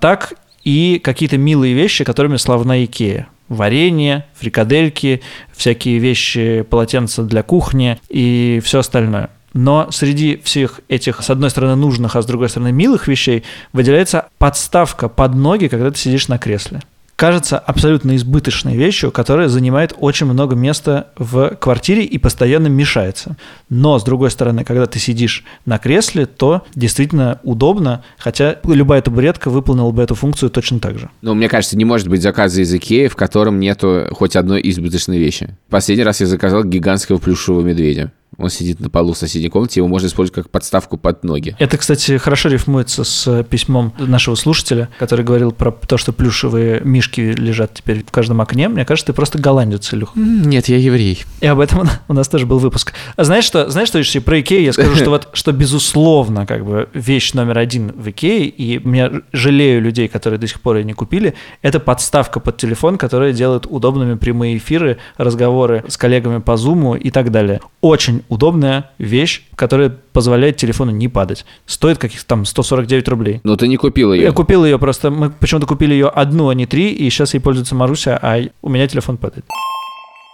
так 0.00 0.32
и 0.64 1.00
какие-то 1.02 1.36
милые 1.36 1.74
вещи, 1.74 2.04
которыми 2.04 2.36
славна 2.36 2.84
Икея. 2.84 3.28
Варенье, 3.48 4.26
фрикадельки, 4.34 5.22
всякие 5.54 5.98
вещи, 5.98 6.62
полотенца 6.68 7.22
для 7.22 7.42
кухни 7.42 7.98
и 8.10 8.60
все 8.62 8.80
остальное. 8.80 9.30
Но 9.60 9.88
среди 9.90 10.40
всех 10.44 10.82
этих, 10.86 11.20
с 11.20 11.30
одной 11.30 11.50
стороны, 11.50 11.74
нужных, 11.74 12.14
а 12.14 12.22
с 12.22 12.26
другой 12.26 12.48
стороны, 12.48 12.70
милых 12.70 13.08
вещей 13.08 13.42
выделяется 13.72 14.28
подставка 14.38 15.08
под 15.08 15.34
ноги, 15.34 15.66
когда 15.66 15.90
ты 15.90 15.98
сидишь 15.98 16.28
на 16.28 16.38
кресле 16.38 16.80
кажется 17.16 17.58
абсолютно 17.58 18.14
избыточной 18.14 18.76
вещью, 18.76 19.10
которая 19.10 19.48
занимает 19.48 19.92
очень 19.98 20.26
много 20.26 20.54
места 20.54 21.08
в 21.16 21.56
квартире 21.56 22.04
и 22.04 22.16
постоянно 22.16 22.68
мешается. 22.68 23.36
Но, 23.68 23.98
с 23.98 24.04
другой 24.04 24.30
стороны, 24.30 24.62
когда 24.62 24.86
ты 24.86 25.00
сидишь 25.00 25.42
на 25.66 25.78
кресле, 25.78 26.26
то 26.26 26.64
действительно 26.76 27.40
удобно, 27.42 28.04
хотя 28.18 28.58
любая 28.62 29.02
табуретка 29.02 29.50
выполнила 29.50 29.90
бы 29.90 30.00
эту 30.00 30.14
функцию 30.14 30.50
точно 30.50 30.78
так 30.78 31.00
же. 31.00 31.10
Ну, 31.20 31.34
мне 31.34 31.48
кажется, 31.48 31.76
не 31.76 31.84
может 31.84 32.06
быть 32.06 32.22
заказа 32.22 32.62
из 32.62 32.72
Икеи, 32.72 33.08
в 33.08 33.16
котором 33.16 33.58
нету 33.58 34.06
хоть 34.12 34.36
одной 34.36 34.60
избыточной 34.62 35.18
вещи. 35.18 35.56
Последний 35.70 36.04
раз 36.04 36.20
я 36.20 36.26
заказал 36.28 36.62
гигантского 36.62 37.18
плюшевого 37.18 37.62
медведя. 37.62 38.12
Он 38.36 38.50
сидит 38.50 38.78
на 38.78 38.90
полу 38.90 39.14
в 39.14 39.18
соседней 39.18 39.48
комнате, 39.48 39.80
его 39.80 39.88
можно 39.88 40.06
использовать 40.06 40.34
как 40.34 40.50
подставку 40.50 40.96
под 40.96 41.24
ноги. 41.24 41.56
Это, 41.58 41.76
кстати, 41.76 42.18
хорошо 42.18 42.48
рифмуется 42.50 43.02
с 43.02 43.42
письмом 43.44 43.92
нашего 43.98 44.34
слушателя, 44.34 44.88
который 44.98 45.24
говорил 45.24 45.50
про 45.50 45.72
то, 45.72 45.96
что 45.96 46.12
плюшевые 46.12 46.80
мишки 46.84 47.20
лежат 47.20 47.74
теперь 47.74 48.04
в 48.04 48.10
каждом 48.10 48.40
окне. 48.40 48.68
Мне 48.68 48.84
кажется, 48.84 49.06
ты 49.06 49.12
просто 49.12 49.38
голландец, 49.38 49.92
Илюх. 49.92 50.12
Нет, 50.14 50.68
я 50.68 50.76
еврей. 50.76 51.24
И 51.40 51.46
об 51.46 51.58
этом 51.58 51.88
у 52.08 52.12
нас 52.12 52.28
тоже 52.28 52.46
был 52.46 52.58
выпуск. 52.58 52.92
А 53.16 53.24
знаешь 53.24 53.44
что, 53.44 53.70
знаешь 53.70 53.88
что 53.88 53.98
еще 53.98 54.20
про 54.20 54.40
Икею? 54.40 54.62
Я 54.62 54.72
скажу, 54.72 54.94
что 54.94 55.10
вот, 55.10 55.28
что 55.32 55.52
безусловно, 55.52 56.46
как 56.46 56.64
бы 56.64 56.88
вещь 56.94 57.32
номер 57.32 57.58
один 57.58 57.92
в 57.92 58.08
Икее, 58.08 58.46
и 58.46 58.78
меня 58.86 59.10
жалею 59.32 59.82
людей, 59.82 60.06
которые 60.06 60.38
до 60.38 60.46
сих 60.46 60.60
пор 60.60 60.76
ее 60.76 60.84
не 60.84 60.92
купили, 60.92 61.34
это 61.62 61.80
подставка 61.80 62.40
под 62.40 62.56
телефон, 62.56 62.98
которая 62.98 63.32
делает 63.32 63.66
удобными 63.68 64.14
прямые 64.14 64.58
эфиры, 64.58 64.98
разговоры 65.16 65.84
с 65.88 65.96
коллегами 65.96 66.38
по 66.38 66.56
Зуму 66.56 66.94
и 66.94 67.10
так 67.10 67.30
далее. 67.30 67.60
Очень 67.80 68.17
удобная 68.28 68.90
вещь, 68.98 69.42
которая 69.54 69.90
позволяет 69.90 70.56
телефону 70.56 70.90
не 70.90 71.08
падать. 71.08 71.44
Стоит 71.66 71.98
каких-то 71.98 72.26
там 72.26 72.44
149 72.44 73.08
рублей. 73.08 73.40
Но 73.44 73.56
ты 73.56 73.68
не 73.68 73.76
купил 73.76 74.12
ее. 74.12 74.22
Я 74.22 74.32
купил 74.32 74.64
ее 74.64 74.78
просто, 74.78 75.10
мы 75.10 75.30
почему-то 75.30 75.66
купили 75.66 75.92
ее 75.92 76.08
одну, 76.08 76.48
а 76.48 76.54
не 76.54 76.66
три, 76.66 76.90
и 76.92 77.08
сейчас 77.10 77.34
ей 77.34 77.40
пользуется 77.40 77.74
Маруся, 77.74 78.18
а 78.20 78.40
у 78.62 78.68
меня 78.68 78.86
телефон 78.86 79.16
падает. 79.16 79.44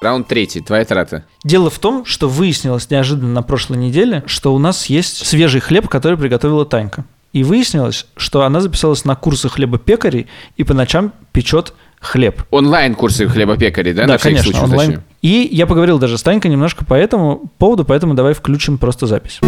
Раунд 0.01 0.29
третий, 0.29 0.61
твоя 0.61 0.85
трата. 0.85 1.25
Дело 1.45 1.71
в 1.71 1.79
том, 1.79 2.05
что 2.05 2.29
выяснилось 2.29 2.91
неожиданно 2.91 3.33
на 3.33 3.43
прошлой 3.43 3.79
неделе, 3.79 4.23
что 4.27 4.55
у 4.55 4.59
нас 4.59 4.87
есть 4.87 5.27
свежий 5.27 5.61
хлеб, 5.61 5.89
который 5.89 6.19
приготовила 6.19 6.67
Танька. 6.67 7.05
И 7.33 7.43
выяснилось, 7.43 8.07
что 8.17 8.43
она 8.45 8.61
записалась 8.61 9.05
на 9.05 9.17
курсы 9.17 9.49
хлебопекарей 9.49 10.29
и 10.57 10.63
по 10.63 10.75
ночам 10.75 11.13
печет 11.33 11.73
хлеб. 12.01 12.45
Онлайн-курсы 12.51 13.27
хлебопекарей, 13.27 13.93
да? 13.93 14.07
Да, 14.07 14.19
конечно, 14.19 14.53
случай, 14.53 14.65
онлайн. 14.65 15.03
И 15.25 15.49
я 15.51 15.67
поговорил 15.67 15.99
даже 15.99 16.19
с 16.19 16.23
Танькой 16.23 16.51
немножко 16.51 16.85
по 16.85 16.93
этому 16.93 17.51
поводу, 17.57 17.87
поэтому 17.87 18.13
давай 18.13 18.35
включим 18.35 18.77
просто 18.77 19.07
запись. 19.07 19.41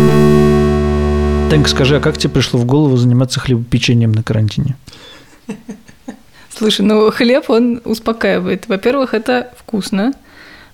Танька, 1.50 1.68
скажи, 1.68 1.96
а 1.96 2.00
как 2.00 2.16
тебе 2.16 2.32
пришло 2.32 2.58
в 2.58 2.64
голову 2.64 2.96
заниматься 2.96 3.40
хлебопечением 3.40 4.12
на 4.12 4.22
карантине? 4.22 4.74
Слушай, 6.56 6.86
ну 6.86 7.10
хлеб, 7.10 7.50
он 7.50 7.82
успокаивает. 7.84 8.68
Во-первых, 8.68 9.12
это 9.12 9.52
вкусно. 9.58 10.14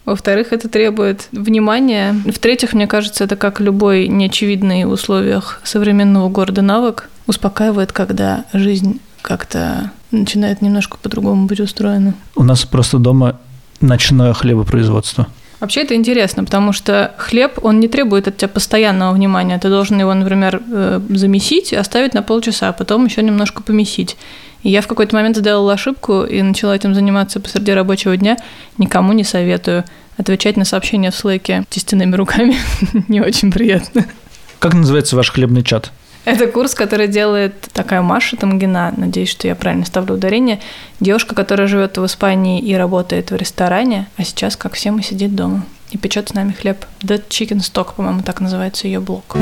Во-вторых, 0.05 0.53
это 0.53 0.69
требует 0.69 1.27
внимания. 1.33 2.15
В-третьих, 2.25 2.73
мне 2.73 2.87
кажется, 2.87 3.25
это 3.25 3.35
как 3.35 3.59
любой 3.59 4.07
неочевидный 4.07 4.85
в 4.85 4.93
условиях 4.93 5.61
современного 5.65 6.29
города 6.29 6.63
навык. 6.63 7.11
Успокаивает, 7.27 7.91
когда 7.91 8.45
жизнь 8.53 9.01
как-то 9.21 9.91
начинает 10.13 10.63
немножко 10.63 10.97
по-другому 11.03 11.47
быть 11.47 11.59
устроена. 11.59 12.15
У 12.37 12.45
нас 12.45 12.65
просто 12.65 12.99
дома 12.99 13.41
ночное 13.83 14.33
хлебопроизводство. 14.33 15.27
Вообще 15.61 15.83
это 15.83 15.95
интересно, 15.95 16.43
потому 16.45 16.73
что 16.73 17.15
хлеб, 17.19 17.61
он 17.62 17.79
не 17.79 17.87
требует 17.87 18.27
от 18.27 18.37
тебя 18.37 18.49
постоянного 18.49 19.15
внимания. 19.15 19.59
Ты 19.61 19.69
должен 19.69 20.01
его, 20.01 20.12
например, 20.12 20.61
э, 20.69 21.01
замесить 21.11 21.73
оставить 21.73 22.15
на 22.15 22.23
полчаса, 22.23 22.71
а 22.71 22.73
потом 22.73 23.05
еще 23.05 23.23
немножко 23.23 23.62
помесить. 23.62 24.17
И 24.65 24.71
я 24.71 24.81
в 24.81 24.89
какой-то 24.89 25.15
момент 25.15 25.37
сделала 25.37 25.75
ошибку 25.75 26.25
и 26.25 26.43
начала 26.43 26.75
этим 26.75 26.95
заниматься 26.95 27.39
посреди 27.39 27.73
рабочего 27.73 28.17
дня. 28.17 28.37
Никому 28.77 29.12
не 29.12 29.23
советую. 29.23 29.85
Отвечать 30.17 30.57
на 30.57 30.65
сообщения 30.65 31.12
в 31.12 31.17
слэке 31.17 31.65
тестяными 31.71 32.17
руками 32.17 32.57
не 33.09 33.21
очень 33.21 33.53
приятно. 33.53 34.05
Как 34.59 34.75
называется 34.75 35.15
ваш 35.15 35.31
хлебный 35.31 35.62
чат? 35.62 35.93
Это 36.25 36.47
курс, 36.47 36.75
который 36.75 37.09
делает 37.09 37.55
такая 37.73 38.00
Маша 38.00 38.37
Тамгина, 38.37 38.95
надеюсь, 38.97 39.29
что 39.29 39.49
я 39.49 39.57
правильно 39.57 39.85
ставлю 39.85 40.14
ударение, 40.14 40.61
девушка, 41.00 41.35
которая 41.35 41.67
живет 41.67 41.99
в 41.99 42.07
Испании 42.07 42.61
и 42.61 42.75
работает 42.75 43.33
в 43.33 43.37
ресторане, 43.37 44.09
а 44.17 44.25
сейчас, 44.25 44.57
как 44.57 44.75
все, 44.75 44.93
мы 44.93 45.02
сидит 45.02 45.35
дома 45.35 45.64
и 45.91 45.99
печет 45.99 46.31
с 46.31 46.35
нами 46.35 46.52
хлеб. 46.52 46.85
The 47.02 47.23
Chicken 47.29 47.59
Stock, 47.59 47.95
по-моему, 47.97 48.23
так 48.23 48.41
называется 48.41 48.87
ее 48.87 49.00
блог. 49.00 49.37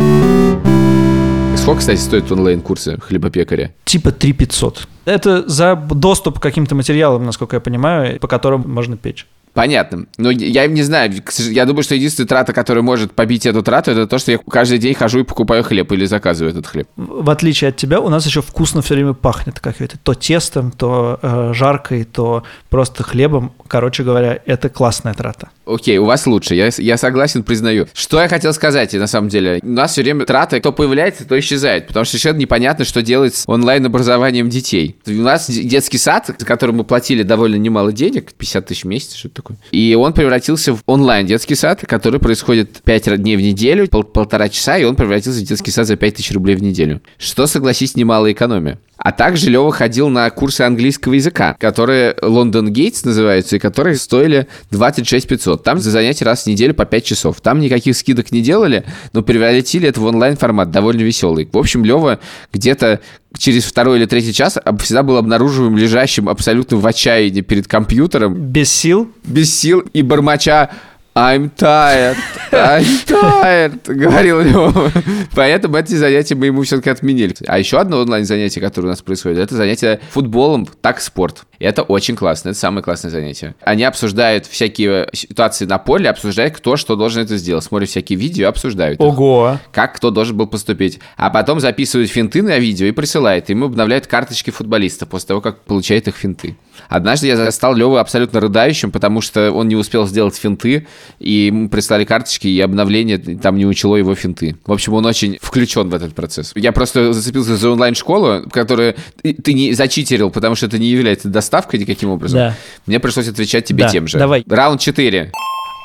Сколько, 1.56 1.80
кстати, 1.80 1.98
стоят 1.98 2.32
онлайн-курсы 2.32 2.98
хлебопекаря? 3.00 3.72
Типа 3.84 4.12
3 4.12 4.32
500. 4.32 4.88
Это 5.04 5.48
за 5.48 5.76
доступ 5.76 6.38
к 6.38 6.42
каким-то 6.42 6.74
материалам, 6.74 7.26
насколько 7.26 7.56
я 7.56 7.60
понимаю, 7.60 8.18
по 8.18 8.28
которым 8.28 8.64
можно 8.66 8.96
печь. 8.96 9.26
Понятно. 9.52 10.06
Но 10.16 10.30
я 10.30 10.66
не 10.66 10.82
знаю. 10.82 11.12
Я 11.36 11.66
думаю, 11.66 11.82
что 11.82 11.94
единственная 11.94 12.28
трата, 12.28 12.52
которая 12.52 12.82
может 12.82 13.12
побить 13.12 13.46
эту 13.46 13.62
трату, 13.62 13.90
это 13.90 14.06
то, 14.06 14.18
что 14.18 14.32
я 14.32 14.38
каждый 14.38 14.78
день 14.78 14.94
хожу 14.94 15.20
и 15.20 15.24
покупаю 15.24 15.62
хлеб 15.64 15.90
или 15.92 16.04
заказываю 16.04 16.52
этот 16.52 16.66
хлеб. 16.66 16.88
В 16.96 17.28
отличие 17.30 17.70
от 17.70 17.76
тебя, 17.76 18.00
у 18.00 18.08
нас 18.08 18.26
еще 18.26 18.42
вкусно 18.42 18.82
все 18.82 18.94
время 18.94 19.12
пахнет 19.12 19.60
какой-то 19.60 19.98
то 19.98 20.14
тестом, 20.14 20.70
то 20.70 21.18
э, 21.22 21.52
жаркой, 21.54 22.04
то 22.04 22.44
просто 22.68 23.02
хлебом. 23.02 23.52
Короче 23.66 24.02
говоря, 24.02 24.40
это 24.46 24.68
классная 24.68 25.14
трата. 25.14 25.48
Окей, 25.66 25.98
у 25.98 26.04
вас 26.04 26.26
лучше, 26.26 26.54
я, 26.54 26.70
я 26.78 26.96
согласен, 26.96 27.42
признаю. 27.42 27.86
Что 27.94 28.20
я 28.20 28.28
хотел 28.28 28.52
сказать, 28.52 28.92
на 28.94 29.06
самом 29.06 29.28
деле? 29.28 29.60
У 29.62 29.68
нас 29.68 29.92
все 29.92 30.02
время 30.02 30.24
траты, 30.26 30.60
то 30.60 30.72
появляется, 30.72 31.26
то 31.26 31.38
исчезает, 31.38 31.86
потому 31.86 32.04
что 32.04 32.12
совершенно 32.12 32.38
непонятно, 32.38 32.84
что 32.84 33.02
делать 33.02 33.34
с 33.36 33.44
онлайн-образованием 33.46 34.48
детей. 34.48 34.96
У 35.06 35.12
нас 35.12 35.48
детский 35.48 35.98
сад, 35.98 36.34
за 36.38 36.46
который 36.46 36.74
мы 36.74 36.84
платили 36.84 37.22
довольно 37.22 37.56
немало 37.56 37.92
денег, 37.92 38.32
50 38.32 38.66
тысяч 38.66 38.82
в 38.82 38.88
месяц, 38.88 39.14
что-то 39.14 39.39
такое. 39.40 39.58
И 39.70 39.94
он 39.94 40.12
превратился 40.12 40.74
в 40.74 40.82
онлайн 40.86 41.26
детский 41.26 41.54
сад, 41.54 41.84
который 41.86 42.20
происходит 42.20 42.82
5 42.82 43.16
дней 43.22 43.36
в 43.36 43.40
неделю, 43.40 43.88
пол 43.88 44.04
полтора 44.04 44.48
часа, 44.48 44.78
и 44.78 44.84
он 44.84 44.96
превратился 44.96 45.40
в 45.40 45.44
детский 45.44 45.70
сад 45.70 45.86
за 45.86 45.96
5 45.96 46.14
тысяч 46.14 46.32
рублей 46.32 46.56
в 46.56 46.62
неделю. 46.62 47.00
Что, 47.18 47.46
согласись, 47.46 47.96
немалая 47.96 48.32
экономия. 48.32 48.78
А 49.02 49.12
также 49.12 49.48
Лева 49.48 49.72
ходил 49.72 50.10
на 50.10 50.28
курсы 50.28 50.60
английского 50.60 51.14
языка, 51.14 51.56
которые 51.58 52.14
Лондон 52.20 52.70
Гейтс 52.70 53.02
называются, 53.04 53.56
и 53.56 53.58
которые 53.58 53.96
стоили 53.96 54.46
26 54.70 55.26
500. 55.26 55.64
Там 55.64 55.80
за 55.80 55.90
занятия 55.90 56.26
раз 56.26 56.44
в 56.44 56.46
неделю 56.46 56.74
по 56.74 56.84
5 56.84 57.04
часов. 57.04 57.40
Там 57.40 57.60
никаких 57.60 57.96
скидок 57.96 58.30
не 58.30 58.42
делали, 58.42 58.84
но 59.14 59.22
превратили 59.22 59.88
это 59.88 60.00
в 60.00 60.04
онлайн-формат, 60.04 60.70
довольно 60.70 61.00
веселый. 61.00 61.48
В 61.50 61.56
общем, 61.56 61.82
Лева 61.82 62.20
где-то 62.52 63.00
через 63.38 63.64
второй 63.64 63.98
или 63.98 64.06
третий 64.06 64.34
час 64.34 64.58
всегда 64.80 65.02
был 65.02 65.16
обнаруживаем 65.16 65.78
лежащим 65.78 66.28
абсолютно 66.28 66.76
в 66.76 66.86
отчаянии 66.86 67.40
перед 67.40 67.66
компьютером. 67.66 68.34
Без 68.34 68.70
сил? 68.70 69.10
Без 69.24 69.56
сил 69.56 69.82
и 69.94 70.02
бормоча 70.02 70.70
I'm 71.14 71.50
tired, 71.56 72.16
I'm 72.52 72.84
tired, 73.04 73.80
говорил 73.84 74.40
Лева. 74.42 74.92
Поэтому 75.34 75.76
эти 75.76 75.94
занятия 75.94 76.36
мы 76.36 76.46
ему 76.46 76.62
все-таки 76.62 76.88
отменили. 76.88 77.34
А 77.48 77.58
еще 77.58 77.80
одно 77.80 78.00
онлайн-занятие, 78.00 78.60
которое 78.60 78.86
у 78.86 78.90
нас 78.90 79.02
происходит, 79.02 79.38
это 79.38 79.56
занятие 79.56 80.00
футболом, 80.10 80.68
так 80.80 81.00
спорт. 81.00 81.46
И 81.58 81.64
это 81.64 81.82
очень 81.82 82.14
классно, 82.14 82.50
это 82.50 82.58
самое 82.58 82.84
классное 82.84 83.10
занятие. 83.10 83.56
Они 83.62 83.82
обсуждают 83.82 84.46
всякие 84.46 85.08
ситуации 85.12 85.66
на 85.66 85.78
поле, 85.78 86.08
обсуждают, 86.08 86.54
кто 86.54 86.76
что 86.76 86.94
должен 86.94 87.24
это 87.24 87.36
сделать. 87.36 87.64
Смотрят 87.64 87.90
всякие 87.90 88.16
видео, 88.16 88.48
обсуждают. 88.48 89.00
Ого! 89.00 89.54
Их, 89.54 89.70
как 89.72 89.96
кто 89.96 90.10
должен 90.10 90.36
был 90.36 90.46
поступить. 90.46 91.00
А 91.16 91.28
потом 91.30 91.58
записывают 91.58 92.08
финты 92.08 92.40
на 92.42 92.58
видео 92.58 92.86
и 92.86 92.92
присылают. 92.92 93.48
Ему 93.48 93.66
обновляют 93.66 94.06
карточки 94.06 94.50
футболиста 94.50 95.06
после 95.06 95.28
того, 95.28 95.40
как 95.40 95.60
получает 95.62 96.06
их 96.06 96.14
финты. 96.14 96.56
Однажды 96.88 97.26
я 97.26 97.36
застал 97.36 97.74
Леву 97.74 97.96
абсолютно 97.96 98.40
рыдающим, 98.40 98.90
потому 98.90 99.20
что 99.20 99.52
он 99.52 99.68
не 99.68 99.76
успел 99.76 100.06
сделать 100.06 100.36
финты, 100.36 100.86
и 101.18 101.46
ему 101.46 101.68
прислали 101.68 102.04
карточки, 102.04 102.48
и 102.48 102.60
обновление 102.60 103.18
там 103.18 103.56
не 103.56 103.66
учило 103.66 103.96
его 103.96 104.14
финты. 104.14 104.56
В 104.66 104.72
общем, 104.72 104.94
он 104.94 105.06
очень 105.06 105.38
включен 105.40 105.88
в 105.88 105.94
этот 105.94 106.14
процесс. 106.14 106.52
Я 106.54 106.72
просто 106.72 107.12
зацепился 107.12 107.56
за 107.56 107.70
онлайн-школу, 107.70 108.48
которую 108.50 108.96
ты 109.22 109.52
не 109.52 109.72
зачитерил, 109.72 110.30
потому 110.30 110.54
что 110.54 110.66
это 110.66 110.78
не 110.78 110.88
является 110.88 111.28
доставкой 111.28 111.80
никаким 111.80 112.10
образом. 112.10 112.38
Да. 112.38 112.56
Мне 112.86 113.00
пришлось 113.00 113.28
отвечать 113.28 113.64
тебе 113.64 113.84
Да, 113.84 113.90
тем 113.90 114.06
же. 114.06 114.18
давай. 114.18 114.44
Раунд 114.48 114.80
4. 114.80 115.32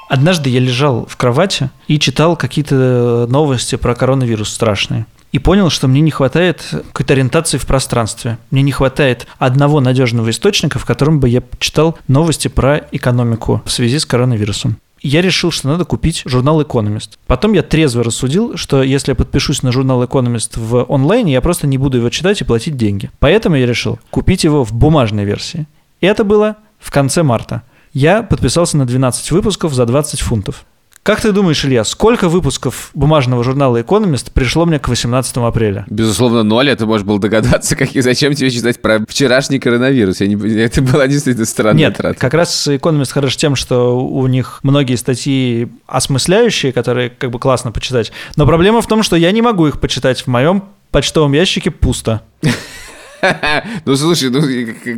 Однажды 0.08 0.50
я 0.50 0.60
лежал 0.60 1.06
в 1.08 1.18
кровати 1.18 1.72
и 1.88 2.00
читал 2.00 2.38
какие-то 2.38 3.26
новости 3.30 3.76
про 3.76 3.96
коронавирус 3.96 4.50
страшные. 4.54 5.08
И 5.36 5.40
понял, 5.40 5.70
что 5.70 5.90
мне 5.90 6.00
не 6.00 6.12
хватает 6.12 6.64
какой-то 6.72 7.12
ориентации 7.12 7.58
в 7.58 7.66
пространстве. 7.66 8.38
Мне 8.52 8.62
не 8.62 8.72
хватает 8.72 9.28
одного 9.38 9.82
надежного 9.82 10.30
источника, 10.30 10.80
в 10.80 10.86
котором 10.86 11.20
бы 11.20 11.28
я 11.28 11.44
читал 11.60 11.98
новости 12.08 12.48
про 12.48 12.88
экономику 12.94 13.62
в 13.66 13.70
связи 13.70 14.00
с 14.00 14.06
коронавирусом. 14.06 14.78
Я 15.02 15.22
решил, 15.22 15.52
что 15.52 15.68
надо 15.68 15.84
купить 15.84 16.22
журнал 16.24 16.64
«Экономист». 16.64 17.20
Потом 17.28 17.52
я 17.52 17.64
трезво 17.64 18.02
рассудил, 18.02 18.56
что 18.56 18.82
если 18.82 19.12
я 19.12 19.16
подпишусь 19.16 19.62
на 19.62 19.74
журнал 19.74 20.06
«Экономист» 20.06 20.56
в 20.56 20.86
онлайне, 20.88 21.34
я 21.34 21.42
просто 21.42 21.68
не 21.68 21.78
буду 21.78 21.98
его 21.98 22.10
читать 22.10 22.40
и 22.40 22.46
платить 22.46 22.78
деньги. 22.78 23.12
Поэтому 23.20 23.58
я 23.58 23.66
решил 23.66 24.00
купить 24.12 24.46
его 24.46 24.64
в 24.64 24.72
бумажной 24.72 25.26
версии. 25.26 25.68
И 26.00 26.06
это 26.06 26.24
было 26.24 26.56
в 26.80 26.92
конце 26.92 27.24
марта. 27.24 27.64
Я 27.92 28.24
подписался 28.24 28.78
на 28.78 28.86
12 28.86 29.32
выпусков 29.32 29.74
за 29.74 29.86
20 29.86 30.22
фунтов. 30.22 30.66
Как 31.06 31.22
ты 31.22 31.32
думаешь, 31.32 31.64
Илья, 31.64 31.84
сколько 31.84 32.30
выпусков 32.30 32.90
бумажного 32.96 33.44
журнала 33.44 33.80
«Экономист» 33.80 34.32
пришло 34.32 34.66
мне 34.66 34.80
к 34.80 34.88
18 34.88 35.38
апреля? 35.38 35.86
Безусловно, 35.88 36.42
ноль, 36.42 36.72
а 36.72 36.76
ты 36.76 36.88
можешь 36.88 37.06
был 37.06 37.20
догадаться, 37.20 37.76
как, 37.78 37.96
и 37.96 38.02
зачем 38.02 38.34
тебе 38.34 38.50
читать 38.50 38.82
про 38.82 39.06
вчерашний 39.08 39.60
коронавирус. 39.60 40.20
Я 40.20 40.26
не, 40.26 40.60
это 40.60 40.82
была 40.82 41.06
действительно 41.06 41.46
странная 41.46 41.78
Нет, 41.78 41.98
трата. 41.98 42.20
как 42.20 42.34
раз 42.34 42.68
«Экономист» 42.68 43.12
хорош 43.12 43.38
тем, 43.38 43.56
что 43.56 43.96
у 44.00 44.26
них 44.26 44.62
многие 44.64 44.96
статьи 44.96 45.68
осмысляющие, 45.86 46.74
которые 46.74 47.12
как 47.12 47.30
бы 47.30 47.38
классно 47.38 47.72
почитать. 47.72 48.12
Но 48.36 48.48
проблема 48.48 48.82
в 48.82 48.88
том, 48.88 49.04
что 49.04 49.16
я 49.16 49.32
не 49.32 49.44
могу 49.44 49.68
их 49.68 49.80
почитать. 49.80 50.24
В 50.24 50.28
моем 50.28 50.64
почтовом 50.90 51.34
ящике 51.34 51.70
пусто. 51.70 52.24
Ну, 53.86 53.96
слушай, 53.96 54.30
ну, 54.30 54.42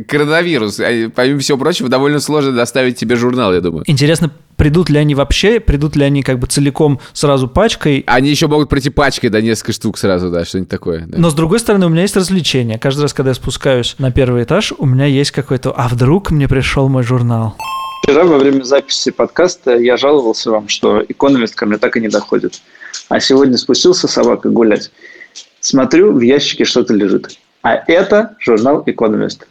коронавирус. 0.06 0.80
а, 0.80 1.10
Помимо 1.14 1.40
всего 1.40 1.58
прочего, 1.58 1.88
довольно 1.88 2.20
сложно 2.20 2.52
доставить 2.52 2.96
тебе 2.96 3.16
журнал, 3.16 3.52
я 3.52 3.60
думаю. 3.60 3.84
Интересно, 3.86 4.30
придут 4.56 4.90
ли 4.90 4.98
они 4.98 5.14
вообще, 5.14 5.60
придут 5.60 5.96
ли 5.96 6.04
они 6.04 6.22
как 6.22 6.38
бы 6.38 6.46
целиком 6.46 7.00
сразу 7.12 7.48
пачкой. 7.48 8.04
Они 8.06 8.28
еще 8.30 8.46
могут 8.46 8.68
пройти 8.68 8.90
пачкой 8.90 9.30
до 9.30 9.40
несколько 9.42 9.72
штук 9.72 9.98
сразу, 9.98 10.30
да, 10.30 10.44
что-нибудь 10.44 10.70
такое. 10.70 11.04
да. 11.06 11.18
Но 11.18 11.30
с 11.30 11.34
другой 11.34 11.60
стороны, 11.60 11.86
у 11.86 11.88
меня 11.88 12.02
есть 12.02 12.16
развлечение. 12.16 12.78
Каждый 12.78 13.02
раз, 13.02 13.12
когда 13.14 13.30
я 13.30 13.34
спускаюсь 13.34 13.94
на 13.98 14.10
первый 14.10 14.44
этаж, 14.44 14.72
у 14.76 14.86
меня 14.86 15.06
есть 15.06 15.30
какой-то 15.30 15.72
«А 15.76 15.88
вдруг 15.88 16.30
мне 16.30 16.48
пришел 16.48 16.88
мой 16.88 17.02
журнал?» 17.02 17.56
Вчера 18.02 18.24
во 18.24 18.38
время 18.38 18.62
записи 18.62 19.10
подкаста 19.10 19.76
я 19.76 19.96
жаловался 19.96 20.50
вам, 20.50 20.68
что 20.68 21.04
экономист 21.06 21.54
ко 21.54 21.66
мне 21.66 21.76
так 21.76 21.96
и 21.96 22.00
не 22.00 22.08
доходит. 22.08 22.60
А 23.10 23.20
сегодня 23.20 23.58
спустился 23.58 24.08
собака 24.08 24.48
гулять. 24.48 24.90
Смотрю, 25.60 26.12
в 26.12 26.20
ящике 26.20 26.64
что-то 26.64 26.94
лежит. 26.94 27.38
А 27.68 27.84
это 27.86 28.34
журнал 28.38 28.82
«Экономист». 28.86 29.46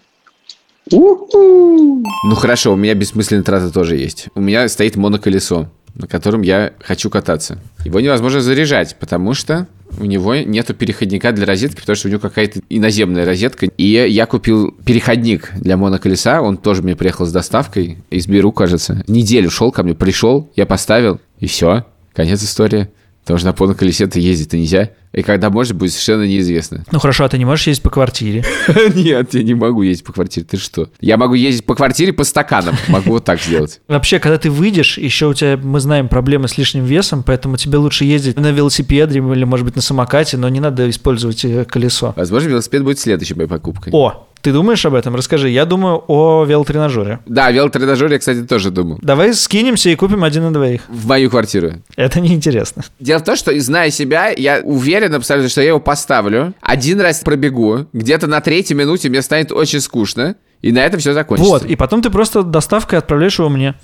У-ху! 0.91 2.03
Ну 2.23 2.35
хорошо, 2.35 2.73
у 2.73 2.75
меня 2.75 2.95
бессмысленная 2.95 3.43
трата 3.43 3.71
тоже 3.71 3.95
есть. 3.95 4.29
У 4.33 4.41
меня 4.41 4.67
стоит 4.69 4.95
моноколесо, 4.95 5.69
на 5.93 6.07
котором 6.07 6.41
я 6.41 6.73
хочу 6.79 7.11
кататься. 7.11 7.59
Его 7.85 7.99
невозможно 7.99 8.41
заряжать, 8.41 8.95
потому 8.99 9.35
что 9.35 9.67
у 9.99 10.05
него 10.05 10.33
нету 10.33 10.73
переходника 10.73 11.31
для 11.31 11.45
розетки, 11.45 11.79
потому 11.79 11.95
что 11.95 12.07
у 12.07 12.09
него 12.09 12.19
какая-то 12.19 12.61
иноземная 12.69 13.23
розетка. 13.23 13.67
И 13.77 13.83
я 13.85 14.25
купил 14.25 14.71
переходник 14.83 15.51
для 15.53 15.77
моноколеса, 15.77 16.41
он 16.41 16.57
тоже 16.57 16.81
мне 16.81 16.95
приехал 16.95 17.27
с 17.27 17.31
доставкой 17.31 17.99
из 18.09 18.25
Беру, 18.25 18.51
кажется. 18.51 19.03
Неделю 19.07 19.51
шел 19.51 19.71
ко 19.71 19.83
мне, 19.83 19.93
пришел, 19.93 20.49
я 20.55 20.65
поставил, 20.65 21.19
и 21.39 21.45
все, 21.45 21.85
конец 22.15 22.41
истории. 22.41 22.89
Потому 23.27 23.39
что 23.39 23.47
на 23.47 23.55
моноколесе-то 23.59 24.21
ездить-то 24.21 24.55
нельзя. 24.55 24.91
И 25.11 25.21
когда 25.21 25.49
можно, 25.49 25.75
будет 25.75 25.91
совершенно 25.91 26.23
неизвестно. 26.23 26.85
Ну 26.93 26.99
хорошо, 26.99 27.25
а 27.25 27.29
ты 27.29 27.37
не 27.37 27.43
можешь 27.43 27.67
ездить 27.67 27.83
по 27.83 27.89
квартире? 27.89 28.45
Нет, 28.95 29.33
я 29.33 29.43
не 29.43 29.53
могу 29.53 29.81
ездить 29.81 30.05
по 30.05 30.13
квартире. 30.13 30.45
Ты 30.49 30.55
что? 30.55 30.87
Я 31.01 31.17
могу 31.17 31.33
ездить 31.33 31.65
по 31.65 31.75
квартире 31.75 32.13
по 32.13 32.23
стаканам. 32.23 32.77
Могу 32.87 33.11
вот 33.11 33.25
так 33.25 33.41
сделать. 33.41 33.81
Вообще, 33.89 34.19
когда 34.19 34.37
ты 34.37 34.49
выйдешь, 34.49 34.97
еще 34.97 35.27
у 35.27 35.33
тебя, 35.33 35.57
мы 35.57 35.81
знаем, 35.81 36.07
проблемы 36.07 36.47
с 36.47 36.57
лишним 36.57 36.85
весом, 36.85 37.21
поэтому 37.21 37.57
тебе 37.57 37.77
лучше 37.79 38.05
ездить 38.05 38.39
на 38.39 38.49
велосипеде 38.49 39.19
или, 39.19 39.43
может 39.43 39.65
быть, 39.65 39.75
на 39.75 39.81
самокате, 39.81 40.37
но 40.37 40.47
не 40.47 40.61
надо 40.61 40.89
использовать 40.89 41.43
э, 41.43 41.65
колесо. 41.65 42.13
Возможно, 42.15 42.47
велосипед 42.47 42.81
будет 42.85 42.97
следующей 42.97 43.33
моей 43.33 43.49
покупкой. 43.49 43.91
О, 43.93 44.29
ты 44.47 44.53
думаешь 44.53 44.85
об 44.85 44.93
этом? 44.93 45.13
Расскажи. 45.13 45.49
Я 45.49 45.65
думаю 45.65 46.01
о 46.07 46.45
велотренажере. 46.45 47.19
Да, 47.25 47.47
о 47.47 47.51
велотренажере 47.51 48.13
я, 48.13 48.19
кстати, 48.19 48.43
тоже 48.43 48.71
думал. 48.71 48.97
Давай 49.01 49.33
скинемся 49.33 49.89
и 49.89 49.95
купим 49.97 50.23
один 50.23 50.43
на 50.43 50.53
двоих. 50.53 50.83
В 50.87 51.05
мою 51.05 51.29
квартиру. 51.29 51.73
Это 51.97 52.21
неинтересно. 52.21 52.85
Дело 52.97 53.19
в 53.19 53.25
том, 53.25 53.35
что, 53.35 53.59
зная 53.59 53.91
себя, 53.91 54.29
я 54.29 54.61
уверен 54.63 55.13
абсолютно, 55.13 55.49
что 55.49 55.59
я 55.59 55.67
его 55.67 55.81
поставлю, 55.81 56.53
один 56.61 57.01
раз 57.01 57.19
пробегу, 57.19 57.87
где-то 57.91 58.27
на 58.27 58.39
третьей 58.39 58.77
минуте 58.77 59.09
мне 59.09 59.21
станет 59.21 59.51
очень 59.51 59.81
скучно, 59.81 60.37
и 60.61 60.71
на 60.71 60.79
этом 60.79 61.01
все 61.01 61.11
закончится. 61.11 61.51
Вот, 61.51 61.65
и 61.65 61.75
потом 61.75 62.01
ты 62.01 62.09
просто 62.09 62.43
доставкой 62.43 62.99
отправляешь 62.99 63.37
его 63.39 63.49
мне. 63.49 63.75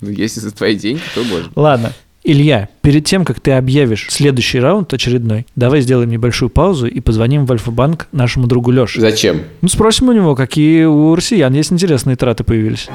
Ну, 0.00 0.08
если 0.08 0.40
за 0.40 0.50
твои 0.50 0.76
деньги, 0.76 1.02
то 1.14 1.22
можно. 1.24 1.50
Ладно. 1.56 1.92
Илья, 2.30 2.68
перед 2.82 3.06
тем, 3.06 3.24
как 3.24 3.40
ты 3.40 3.52
объявишь 3.52 4.08
следующий 4.10 4.60
раунд 4.60 4.92
очередной, 4.92 5.46
давай 5.56 5.80
сделаем 5.80 6.10
небольшую 6.10 6.50
паузу 6.50 6.86
и 6.86 7.00
позвоним 7.00 7.46
в 7.46 7.52
Альфа-банк 7.52 8.06
нашему 8.12 8.46
другу 8.46 8.70
Леше. 8.70 9.00
Зачем? 9.00 9.44
Ну, 9.62 9.68
спросим 9.68 10.10
у 10.10 10.12
него, 10.12 10.34
какие 10.36 10.84
у 10.84 11.14
россиян 11.14 11.54
есть 11.54 11.72
интересные 11.72 12.16
траты 12.16 12.44
появились. 12.44 12.90